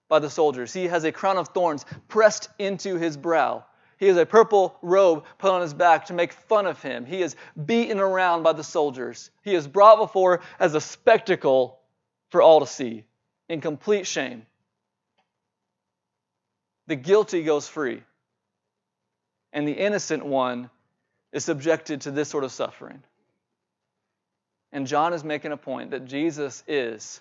by 0.08 0.20
the 0.20 0.30
soldiers. 0.30 0.74
He 0.74 0.86
has 0.88 1.04
a 1.04 1.12
crown 1.12 1.38
of 1.38 1.50
thorns 1.50 1.86
pressed 2.08 2.50
into 2.58 2.96
his 2.98 3.18
brow. 3.18 3.66
He 4.00 4.08
has 4.08 4.16
a 4.16 4.26
purple 4.26 4.78
robe 4.82 5.26
put 5.38 5.52
on 5.52 5.62
his 5.62 5.74
back 5.74 6.06
to 6.06 6.14
make 6.14 6.32
fun 6.32 6.66
of 6.66 6.82
him. 6.82 7.06
He 7.06 7.22
is 7.22 7.36
beaten 7.66 8.00
around 8.00 8.44
by 8.44 8.54
the 8.54 8.64
soldiers. 8.64 9.30
He 9.44 9.54
is 9.54 9.68
brought 9.68 9.98
before 9.98 10.40
as 10.58 10.74
a 10.74 10.80
spectacle 10.80 11.78
for 12.30 12.42
all 12.42 12.62
to 12.62 12.66
see 12.66 13.04
in 13.50 13.60
complete 13.60 14.08
shame. 14.08 14.46
The 16.88 16.96
guilty 16.96 17.44
goes 17.44 17.68
free, 17.68 18.02
and 19.52 19.68
the 19.68 19.74
innocent 19.74 20.26
one 20.26 20.70
is 21.34 21.44
subjected 21.44 22.02
to 22.02 22.12
this 22.12 22.30
sort 22.30 22.46
of 22.46 22.54
suffering. 22.54 23.04
And 24.72 24.88
John 24.88 25.14
is 25.14 25.26
making 25.26 25.52
a 25.52 25.58
point 25.58 25.92
that 25.92 26.06
Jesus 26.06 26.64
is 26.68 27.20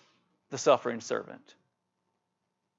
the 0.51 0.59
suffering 0.59 1.01
servant. 1.01 1.55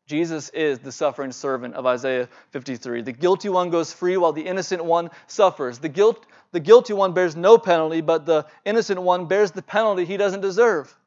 Jesus 0.10 0.50
is 0.50 0.80
the 0.80 0.92
suffering 0.92 1.32
servant 1.32 1.76
of 1.76 1.86
Isaiah 1.86 2.28
53. 2.50 3.04
The 3.04 3.12
guilty 3.12 3.48
one 3.48 3.70
goes 3.70 3.94
free 3.94 4.18
while 4.18 4.34
the 4.34 4.42
innocent 4.42 4.84
one 4.84 5.12
suffers. 5.28 5.78
The, 5.78 5.88
guilt, 5.88 6.26
the 6.52 6.60
guilty 6.60 6.94
one 6.94 7.14
bears 7.14 7.36
no 7.36 7.60
penalty, 7.60 8.02
but 8.02 8.26
the 8.26 8.48
innocent 8.66 9.00
one 9.00 9.28
bears 9.28 9.52
the 9.52 9.62
penalty 9.62 10.06
he 10.06 10.18
doesn't 10.18 10.42
deserve. 10.42 10.98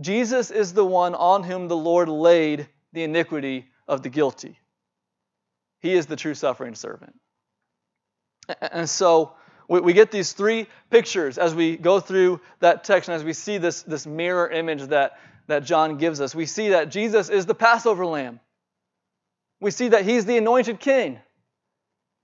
Jesus 0.00 0.50
is 0.50 0.72
the 0.72 0.84
one 0.84 1.14
on 1.14 1.44
whom 1.44 1.68
the 1.68 1.76
Lord 1.76 2.08
laid 2.08 2.66
the 2.92 3.04
iniquity 3.04 3.66
of 3.86 4.02
the 4.02 4.08
guilty. 4.08 4.58
He 5.78 5.92
is 5.92 6.06
the 6.06 6.16
true 6.16 6.34
suffering 6.34 6.74
servant. 6.74 7.14
And 8.60 8.90
so 8.90 9.34
we 9.68 9.92
get 9.92 10.10
these 10.10 10.32
three 10.32 10.66
pictures 10.90 11.38
as 11.38 11.54
we 11.54 11.76
go 11.76 12.00
through 12.00 12.40
that 12.58 12.82
text 12.82 13.08
and 13.08 13.14
as 13.14 13.22
we 13.22 13.32
see 13.32 13.58
this, 13.58 13.82
this 13.82 14.08
mirror 14.08 14.48
image 14.48 14.82
that 14.88 15.20
that 15.48 15.64
John 15.64 15.96
gives 15.96 16.20
us. 16.20 16.34
We 16.34 16.46
see 16.46 16.70
that 16.70 16.90
Jesus 16.90 17.28
is 17.28 17.46
the 17.46 17.54
Passover 17.54 18.06
lamb. 18.06 18.38
We 19.60 19.70
see 19.70 19.88
that 19.88 20.04
he's 20.04 20.24
the 20.24 20.36
anointed 20.36 20.78
king. 20.78 21.18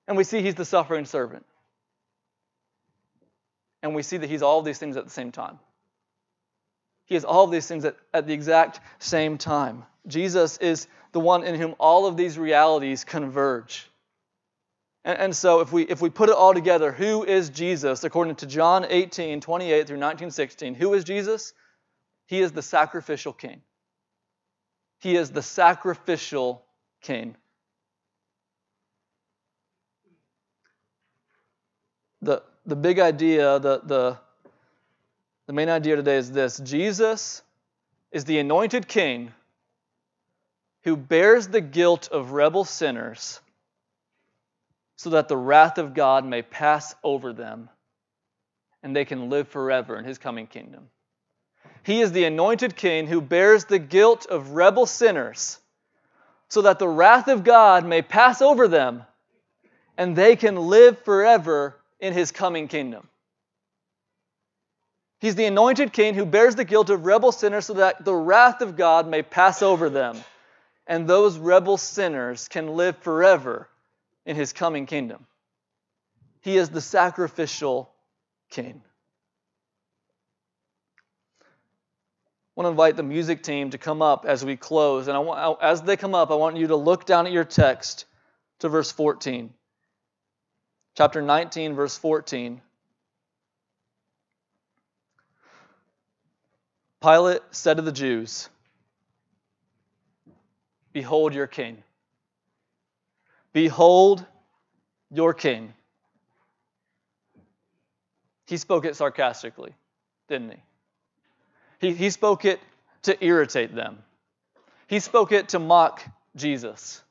And 0.06 0.16
we 0.16 0.24
see 0.24 0.42
he's 0.42 0.54
the 0.54 0.64
suffering 0.64 1.06
servant. 1.06 1.44
And 3.82 3.94
we 3.94 4.02
see 4.02 4.18
that 4.18 4.30
he's 4.30 4.42
all 4.42 4.60
of 4.60 4.64
these 4.64 4.78
things 4.78 4.96
at 4.96 5.04
the 5.04 5.10
same 5.10 5.32
time. 5.32 5.58
He 7.06 7.16
is 7.16 7.24
all 7.24 7.44
of 7.44 7.50
these 7.50 7.66
things 7.66 7.84
at, 7.84 7.96
at 8.12 8.26
the 8.26 8.32
exact 8.32 8.80
same 8.98 9.36
time. 9.36 9.84
Jesus 10.06 10.58
is 10.58 10.86
the 11.12 11.20
one 11.20 11.44
in 11.44 11.54
whom 11.54 11.74
all 11.78 12.06
of 12.06 12.16
these 12.16 12.38
realities 12.38 13.04
converge. 13.04 13.88
And, 15.04 15.18
and 15.18 15.36
so 15.36 15.60
if 15.60 15.72
we 15.72 15.82
if 15.82 16.00
we 16.00 16.10
put 16.10 16.28
it 16.28 16.34
all 16.34 16.54
together, 16.54 16.92
who 16.92 17.24
is 17.24 17.50
Jesus 17.50 18.04
according 18.04 18.36
to 18.36 18.46
John 18.46 18.86
18, 18.88 19.40
28 19.40 19.86
through 19.86 19.96
19, 19.98 20.30
16? 20.30 20.74
Who 20.74 20.94
is 20.94 21.04
Jesus? 21.04 21.52
He 22.26 22.40
is 22.40 22.52
the 22.52 22.62
sacrificial 22.62 23.32
king. 23.32 23.60
He 24.98 25.16
is 25.16 25.30
the 25.30 25.42
sacrificial 25.42 26.64
king. 27.02 27.36
The, 32.22 32.42
the 32.64 32.76
big 32.76 32.98
idea, 32.98 33.58
the, 33.58 33.80
the, 33.84 34.18
the 35.46 35.52
main 35.52 35.68
idea 35.68 35.96
today 35.96 36.16
is 36.16 36.32
this 36.32 36.58
Jesus 36.58 37.42
is 38.10 38.24
the 38.24 38.38
anointed 38.38 38.88
king 38.88 39.32
who 40.84 40.96
bears 40.96 41.48
the 41.48 41.60
guilt 41.60 42.08
of 42.10 42.32
rebel 42.32 42.64
sinners 42.64 43.40
so 44.96 45.10
that 45.10 45.28
the 45.28 45.36
wrath 45.36 45.76
of 45.76 45.92
God 45.92 46.24
may 46.24 46.40
pass 46.40 46.94
over 47.02 47.32
them 47.32 47.68
and 48.82 48.94
they 48.94 49.04
can 49.04 49.28
live 49.28 49.48
forever 49.48 49.98
in 49.98 50.04
his 50.04 50.16
coming 50.16 50.46
kingdom. 50.46 50.88
He 51.82 52.00
is 52.00 52.12
the 52.12 52.24
anointed 52.24 52.76
king 52.76 53.06
who 53.06 53.20
bears 53.20 53.66
the 53.66 53.78
guilt 53.78 54.26
of 54.26 54.52
rebel 54.52 54.86
sinners 54.86 55.58
so 56.48 56.62
that 56.62 56.78
the 56.78 56.88
wrath 56.88 57.28
of 57.28 57.44
God 57.44 57.84
may 57.84 58.02
pass 58.02 58.40
over 58.40 58.68
them 58.68 59.04
and 59.96 60.16
they 60.16 60.36
can 60.36 60.56
live 60.56 60.98
forever 61.04 61.76
in 62.00 62.12
his 62.12 62.32
coming 62.32 62.68
kingdom. 62.68 63.08
He's 65.20 65.34
the 65.34 65.46
anointed 65.46 65.92
king 65.92 66.14
who 66.14 66.26
bears 66.26 66.54
the 66.54 66.64
guilt 66.64 66.90
of 66.90 67.06
rebel 67.06 67.32
sinners 67.32 67.66
so 67.66 67.74
that 67.74 68.04
the 68.04 68.14
wrath 68.14 68.60
of 68.60 68.76
God 68.76 69.06
may 69.08 69.22
pass 69.22 69.62
over 69.62 69.88
them 69.88 70.18
and 70.86 71.08
those 71.08 71.38
rebel 71.38 71.76
sinners 71.76 72.48
can 72.48 72.76
live 72.76 72.96
forever 72.98 73.68
in 74.26 74.36
his 74.36 74.52
coming 74.52 74.86
kingdom. 74.86 75.26
He 76.40 76.56
is 76.56 76.68
the 76.68 76.80
sacrificial 76.80 77.90
king. 78.50 78.82
Want 82.56 82.66
to 82.66 82.70
invite 82.70 82.96
the 82.96 83.02
music 83.02 83.42
team 83.42 83.70
to 83.70 83.78
come 83.78 84.00
up 84.00 84.24
as 84.26 84.44
we 84.44 84.56
close. 84.56 85.08
And 85.08 85.16
I 85.16 85.20
want, 85.20 85.62
as 85.62 85.82
they 85.82 85.96
come 85.96 86.14
up, 86.14 86.30
I 86.30 86.34
want 86.34 86.56
you 86.56 86.68
to 86.68 86.76
look 86.76 87.04
down 87.04 87.26
at 87.26 87.32
your 87.32 87.44
text 87.44 88.04
to 88.60 88.68
verse 88.68 88.92
14. 88.92 89.52
Chapter 90.96 91.20
19, 91.20 91.74
verse 91.74 91.98
14. 91.98 92.60
Pilate 97.02 97.42
said 97.50 97.76
to 97.76 97.82
the 97.82 97.92
Jews, 97.92 98.48
Behold 100.92 101.34
your 101.34 101.48
king. 101.48 101.82
Behold 103.52 104.24
your 105.10 105.34
king. 105.34 105.74
He 108.46 108.56
spoke 108.56 108.84
it 108.84 108.94
sarcastically, 108.94 109.74
didn't 110.28 110.50
he? 110.50 110.56
He, 111.84 111.92
he 111.92 112.08
spoke 112.08 112.46
it 112.46 112.60
to 113.02 113.22
irritate 113.22 113.74
them. 113.74 113.98
He 114.86 115.00
spoke 115.00 115.32
it 115.32 115.50
to 115.50 115.58
mock 115.58 116.02
Jesus. 116.34 117.02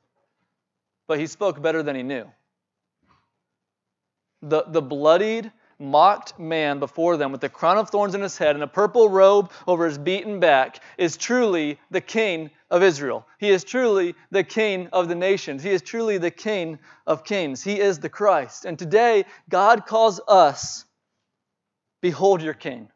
But 1.07 1.19
he 1.19 1.27
spoke 1.27 1.61
better 1.61 1.83
than 1.83 1.95
he 1.95 2.01
knew. 2.01 2.25
The, 4.41 4.63
the 4.67 4.81
bloodied, 4.81 5.51
mocked 5.77 6.39
man 6.39 6.79
before 6.79 7.17
them 7.17 7.31
with 7.31 7.41
the 7.41 7.49
crown 7.49 7.77
of 7.77 7.89
thorns 7.89 8.15
in 8.15 8.21
his 8.21 8.37
head 8.37 8.55
and 8.55 8.63
a 8.63 8.67
purple 8.67 9.09
robe 9.09 9.51
over 9.67 9.85
his 9.85 9.99
beaten 9.99 10.39
back 10.39 10.79
is 10.97 11.17
truly 11.17 11.79
the 11.91 12.01
king 12.01 12.49
of 12.71 12.81
Israel. 12.81 13.27
He 13.37 13.49
is 13.49 13.63
truly 13.63 14.15
the 14.31 14.43
king 14.43 14.89
of 14.91 15.07
the 15.07 15.15
nations. 15.15 15.61
He 15.61 15.69
is 15.69 15.83
truly 15.83 16.17
the 16.17 16.31
king 16.31 16.79
of 17.05 17.23
kings. 17.23 17.61
He 17.61 17.79
is 17.79 17.99
the 17.99 18.09
Christ. 18.09 18.65
And 18.65 18.79
today, 18.79 19.25
God 19.49 19.85
calls 19.85 20.19
us, 20.27 20.85
Behold 22.01 22.41
your 22.41 22.55
king. 22.55 22.89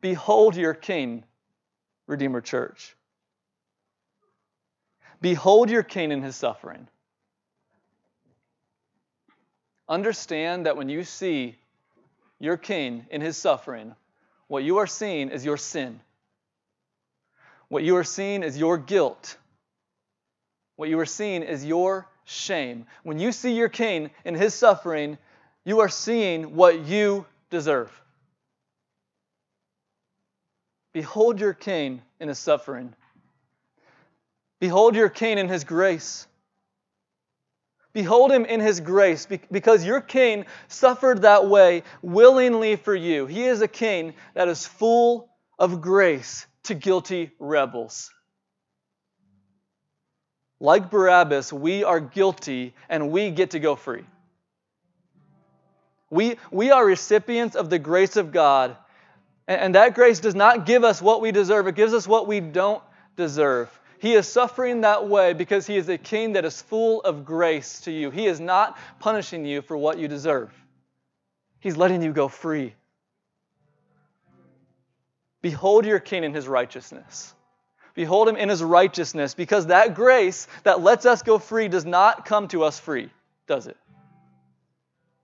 Behold 0.00 0.56
your 0.56 0.74
king, 0.74 1.24
Redeemer 2.06 2.40
Church. 2.40 2.96
Behold 5.20 5.70
your 5.70 5.82
king 5.82 6.12
in 6.12 6.22
his 6.22 6.36
suffering. 6.36 6.86
Understand 9.88 10.66
that 10.66 10.76
when 10.76 10.88
you 10.88 11.02
see 11.02 11.56
your 12.38 12.56
king 12.56 13.06
in 13.10 13.20
his 13.20 13.36
suffering, 13.36 13.94
what 14.46 14.62
you 14.62 14.78
are 14.78 14.86
seeing 14.86 15.30
is 15.30 15.44
your 15.44 15.56
sin. 15.56 16.00
What 17.68 17.82
you 17.82 17.96
are 17.96 18.04
seeing 18.04 18.42
is 18.42 18.56
your 18.56 18.78
guilt. 18.78 19.36
What 20.76 20.88
you 20.88 20.98
are 21.00 21.06
seeing 21.06 21.42
is 21.42 21.64
your 21.64 22.06
shame. 22.24 22.86
When 23.02 23.18
you 23.18 23.32
see 23.32 23.54
your 23.54 23.68
king 23.68 24.10
in 24.24 24.34
his 24.34 24.54
suffering, 24.54 25.18
you 25.64 25.80
are 25.80 25.88
seeing 25.88 26.54
what 26.54 26.86
you 26.86 27.26
deserve. 27.50 27.90
Behold 30.92 31.40
your 31.40 31.54
King 31.54 32.02
in 32.20 32.28
his 32.28 32.38
suffering. 32.38 32.94
Behold 34.60 34.96
your 34.96 35.08
King 35.08 35.38
in 35.38 35.48
his 35.48 35.64
grace. 35.64 36.26
Behold 37.92 38.30
him 38.30 38.44
in 38.44 38.60
his 38.60 38.78
grace 38.78 39.26
because 39.50 39.84
your 39.84 40.00
king 40.00 40.44
suffered 40.68 41.22
that 41.22 41.48
way 41.48 41.82
willingly 42.00 42.76
for 42.76 42.94
you. 42.94 43.26
He 43.26 43.44
is 43.44 43.60
a 43.60 43.66
king 43.66 44.14
that 44.34 44.46
is 44.46 44.64
full 44.66 45.30
of 45.58 45.80
grace 45.80 46.46
to 46.64 46.74
guilty 46.74 47.32
rebels. 47.40 48.12
Like 50.60 50.90
Barabbas, 50.90 51.52
we 51.52 51.82
are 51.82 51.98
guilty 51.98 52.74
and 52.88 53.10
we 53.10 53.30
get 53.30 53.50
to 53.50 53.58
go 53.58 53.74
free. 53.74 54.04
We, 56.10 56.36
we 56.50 56.70
are 56.70 56.84
recipients 56.84 57.56
of 57.56 57.70
the 57.70 57.78
grace 57.78 58.16
of 58.16 58.32
God 58.32 58.76
and 59.48 59.74
that 59.74 59.94
grace 59.94 60.20
does 60.20 60.34
not 60.34 60.66
give 60.66 60.84
us 60.84 61.00
what 61.00 61.22
we 61.22 61.32
deserve, 61.32 61.66
it 61.66 61.74
gives 61.74 61.94
us 61.94 62.06
what 62.06 62.26
we 62.26 62.38
don't 62.38 62.82
deserve. 63.16 63.68
He 63.98 64.12
is 64.14 64.28
suffering 64.28 64.82
that 64.82 65.08
way 65.08 65.32
because 65.32 65.66
he 65.66 65.76
is 65.76 65.88
a 65.88 65.98
king 65.98 66.34
that 66.34 66.44
is 66.44 66.60
full 66.62 67.00
of 67.00 67.24
grace 67.24 67.80
to 67.80 67.90
you. 67.90 68.10
He 68.10 68.26
is 68.26 68.38
not 68.38 68.78
punishing 69.00 69.44
you 69.44 69.62
for 69.62 69.76
what 69.76 69.98
you 69.98 70.06
deserve, 70.06 70.52
he's 71.60 71.76
letting 71.76 72.02
you 72.02 72.12
go 72.12 72.28
free. 72.28 72.74
Behold 75.40 75.86
your 75.86 76.00
king 76.00 76.24
in 76.24 76.34
his 76.34 76.48
righteousness. 76.48 77.32
Behold 77.94 78.28
him 78.28 78.36
in 78.36 78.48
his 78.48 78.62
righteousness 78.62 79.34
because 79.34 79.66
that 79.66 79.94
grace 79.94 80.46
that 80.64 80.82
lets 80.82 81.06
us 81.06 81.22
go 81.22 81.38
free 81.38 81.68
does 81.68 81.84
not 81.84 82.24
come 82.26 82.48
to 82.48 82.64
us 82.64 82.78
free, 82.78 83.10
does 83.46 83.66
it? 83.66 83.76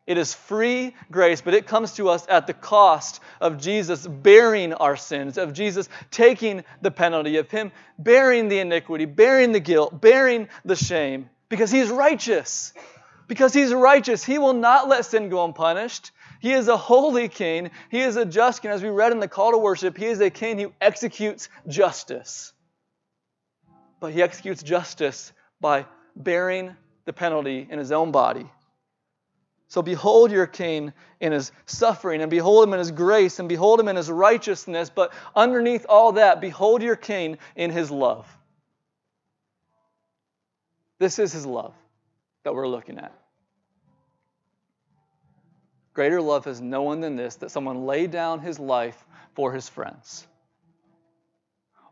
It 0.06 0.18
is 0.18 0.34
free 0.34 0.94
grace, 1.10 1.40
but 1.40 1.54
it 1.54 1.66
comes 1.66 1.92
to 1.94 2.10
us 2.10 2.26
at 2.28 2.46
the 2.46 2.52
cost 2.52 3.20
of 3.40 3.58
Jesus 3.58 4.06
bearing 4.06 4.74
our 4.74 4.96
sins, 4.96 5.38
of 5.38 5.54
Jesus 5.54 5.88
taking 6.10 6.62
the 6.82 6.90
penalty, 6.90 7.38
of 7.38 7.50
Him 7.50 7.72
bearing 7.98 8.48
the 8.48 8.58
iniquity, 8.58 9.06
bearing 9.06 9.52
the 9.52 9.60
guilt, 9.60 9.98
bearing 10.00 10.48
the 10.64 10.76
shame, 10.76 11.30
because 11.48 11.70
He's 11.70 11.88
righteous. 11.88 12.74
Because 13.28 13.54
He's 13.54 13.72
righteous, 13.72 14.22
He 14.22 14.36
will 14.36 14.52
not 14.52 14.88
let 14.88 15.06
sin 15.06 15.30
go 15.30 15.42
unpunished. 15.42 16.10
He 16.40 16.52
is 16.52 16.68
a 16.68 16.76
holy 16.76 17.28
king. 17.30 17.70
He 17.90 18.00
is 18.00 18.16
a 18.16 18.26
just 18.26 18.60
king. 18.60 18.70
As 18.70 18.82
we 18.82 18.90
read 18.90 19.12
in 19.12 19.20
the 19.20 19.28
call 19.28 19.52
to 19.52 19.58
worship, 19.58 19.96
He 19.96 20.04
is 20.04 20.20
a 20.20 20.28
king 20.28 20.58
who 20.58 20.74
executes 20.82 21.48
justice. 21.66 22.52
But 24.00 24.12
He 24.12 24.22
executes 24.22 24.62
justice 24.62 25.32
by 25.62 25.86
bearing 26.14 26.76
the 27.06 27.14
penalty 27.14 27.66
in 27.70 27.78
His 27.78 27.90
own 27.90 28.12
body. 28.12 28.50
So 29.68 29.82
behold 29.82 30.30
your 30.30 30.46
king 30.46 30.92
in 31.20 31.32
his 31.32 31.50
suffering, 31.66 32.20
and 32.20 32.30
behold 32.30 32.68
him 32.68 32.74
in 32.74 32.78
his 32.78 32.90
grace, 32.90 33.38
and 33.38 33.48
behold 33.48 33.80
him 33.80 33.88
in 33.88 33.96
his 33.96 34.10
righteousness. 34.10 34.90
But 34.90 35.12
underneath 35.34 35.86
all 35.88 36.12
that, 36.12 36.40
behold 36.40 36.82
your 36.82 36.96
king 36.96 37.38
in 37.56 37.70
his 37.70 37.90
love. 37.90 38.26
This 40.98 41.18
is 41.18 41.32
his 41.32 41.46
love 41.46 41.74
that 42.44 42.54
we're 42.54 42.68
looking 42.68 42.98
at. 42.98 43.12
Greater 45.94 46.20
love 46.20 46.44
has 46.44 46.60
no 46.60 46.82
one 46.82 47.00
than 47.00 47.16
this 47.16 47.36
that 47.36 47.50
someone 47.50 47.86
lay 47.86 48.06
down 48.06 48.40
his 48.40 48.58
life 48.58 49.04
for 49.34 49.52
his 49.52 49.68
friends. 49.68 50.26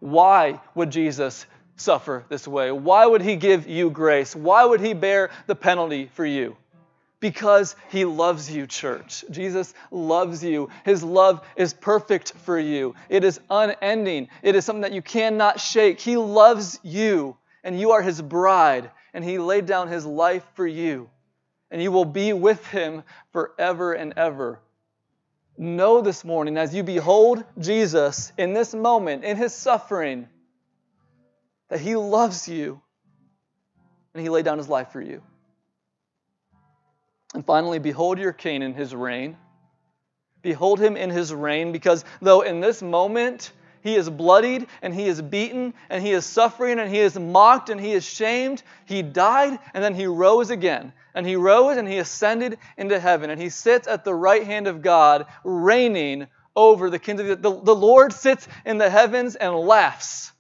Why 0.01 0.61
would 0.75 0.91
Jesus 0.91 1.47
suffer 1.77 2.25
this 2.29 2.47
way? 2.47 2.73
Why 2.73 3.07
would 3.07 3.23
he 3.23 3.37
give 3.37 3.69
you 3.69 3.91
grace? 3.91 4.35
Why 4.35 4.65
would 4.65 4.81
he 4.81 4.95
bear 4.95 5.31
the 5.47 5.55
penalty 5.55 6.11
for 6.15 6.27
you? 6.27 6.57
Because 7.23 7.77
he 7.89 8.05
loves 8.05 8.51
you, 8.51 8.67
church. 8.67 9.25
Jesus 9.31 9.73
loves 9.93 10.43
you. 10.43 10.69
His 10.85 11.05
love 11.05 11.41
is 11.57 11.73
perfect 11.73 12.33
for 12.45 12.59
you, 12.59 12.95
it 13.09 13.25
is 13.25 13.41
unending, 13.49 14.29
it 14.43 14.55
is 14.55 14.67
something 14.67 14.83
that 14.83 14.93
you 14.93 15.01
cannot 15.01 15.61
shake. 15.61 16.01
He 16.01 16.19
loves 16.19 16.79
you, 16.83 17.39
and 17.65 17.81
you 17.81 17.93
are 17.93 18.03
his 18.03 18.21
bride, 18.21 18.91
and 19.15 19.25
he 19.25 19.39
laid 19.39 19.67
down 19.67 19.89
his 19.89 20.05
life 20.05 20.45
for 20.55 20.67
you, 20.67 21.09
and 21.71 21.81
you 21.81 21.93
will 21.93 22.05
be 22.05 22.33
with 22.33 22.67
him 22.67 23.05
forever 23.33 23.93
and 23.93 24.13
ever. 24.17 24.59
Know 25.57 26.01
this 26.01 26.25
morning 26.25 26.59
as 26.59 26.75
you 26.75 26.83
behold 26.83 27.45
Jesus 27.57 28.33
in 28.37 28.53
this 28.53 28.75
moment, 28.75 29.23
in 29.23 29.37
his 29.37 29.55
suffering, 29.55 30.29
that 31.69 31.79
he 31.79 31.95
loves 31.95 32.49
you 32.49 32.83
and 34.13 34.23
he 34.23 34.29
laid 34.29 34.45
down 34.45 34.59
his 34.59 34.69
life 34.69 34.91
for 34.93 35.01
you. 35.01 35.23
And 37.35 37.45
finally, 37.45 37.79
behold 37.79 38.19
your 38.19 38.33
king 38.33 38.63
in 38.63 38.75
his 38.75 38.95
reign. 38.95 39.37
Behold 40.43 40.81
him 40.81 40.97
in 40.97 41.11
his 41.11 41.33
reign, 41.33 41.73
because 41.73 42.05
though 42.21 42.41
in 42.43 42.61
this 42.61 42.83
moment 42.83 43.53
he 43.83 43.95
is 43.95 44.11
bloodied 44.11 44.67
and 44.83 44.95
he 44.95 45.07
is 45.07 45.23
beaten 45.23 45.75
and 45.89 46.03
he 46.03 46.13
is 46.13 46.27
suffering 46.27 46.79
and 46.79 46.91
he 46.91 46.99
is 46.99 47.19
mocked 47.19 47.71
and 47.71 47.81
he 47.81 47.93
is 47.93 48.05
shamed, 48.05 48.63
he 48.85 49.03
died 49.03 49.59
and 49.73 49.83
then 49.83 49.95
he 49.95 50.07
rose 50.07 50.51
again. 50.51 50.93
And 51.15 51.27
he 51.27 51.37
rose 51.37 51.77
and 51.77 51.87
he 51.87 51.99
ascended 51.99 52.59
into 52.77 52.99
heaven 52.99 53.31
and 53.31 53.41
he 53.41 53.51
sits 53.51 53.87
at 53.87 54.05
the 54.05 54.15
right 54.15 54.45
hand 54.45 54.67
of 54.67 54.83
God, 54.83 55.27
reigning 55.45 56.27
over 56.57 56.91
the 56.91 56.99
kingdom. 56.99 57.29
The, 57.29 57.37
the 57.37 57.75
Lord 57.75 58.13
sits 58.13 58.47
in 58.65 58.79
the 58.79 58.91
heavens 58.91 59.37
and 59.37 59.55
laughs 59.55 60.33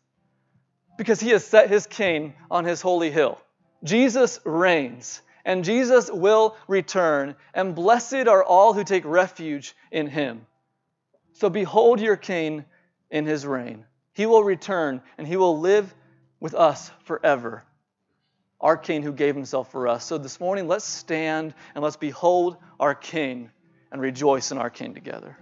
because 0.98 1.20
he 1.20 1.30
has 1.30 1.44
set 1.44 1.70
his 1.70 1.86
king 1.86 2.34
on 2.50 2.64
his 2.64 2.80
holy 2.80 3.10
hill. 3.10 3.38
Jesus 3.84 4.40
reigns 4.44 5.20
and 5.44 5.64
Jesus 5.64 6.10
will 6.10 6.56
return, 6.68 7.34
and 7.54 7.74
blessed 7.74 8.28
are 8.28 8.44
all 8.44 8.72
who 8.72 8.84
take 8.84 9.04
refuge 9.04 9.74
in 9.90 10.06
him. 10.06 10.46
So 11.34 11.50
behold 11.50 12.00
your 12.00 12.16
king 12.16 12.64
in 13.10 13.26
his 13.26 13.46
reign. 13.46 13.84
He 14.12 14.26
will 14.26 14.44
return, 14.44 15.02
and 15.18 15.26
he 15.26 15.36
will 15.36 15.58
live 15.58 15.92
with 16.40 16.54
us 16.54 16.90
forever. 17.04 17.64
Our 18.60 18.76
king 18.76 19.02
who 19.02 19.12
gave 19.12 19.34
himself 19.34 19.72
for 19.72 19.88
us. 19.88 20.04
So 20.04 20.18
this 20.18 20.38
morning, 20.38 20.68
let's 20.68 20.84
stand 20.84 21.54
and 21.74 21.82
let's 21.82 21.96
behold 21.96 22.56
our 22.78 22.94
king 22.94 23.50
and 23.90 24.00
rejoice 24.00 24.52
in 24.52 24.58
our 24.58 24.70
king 24.70 24.94
together. 24.94 25.36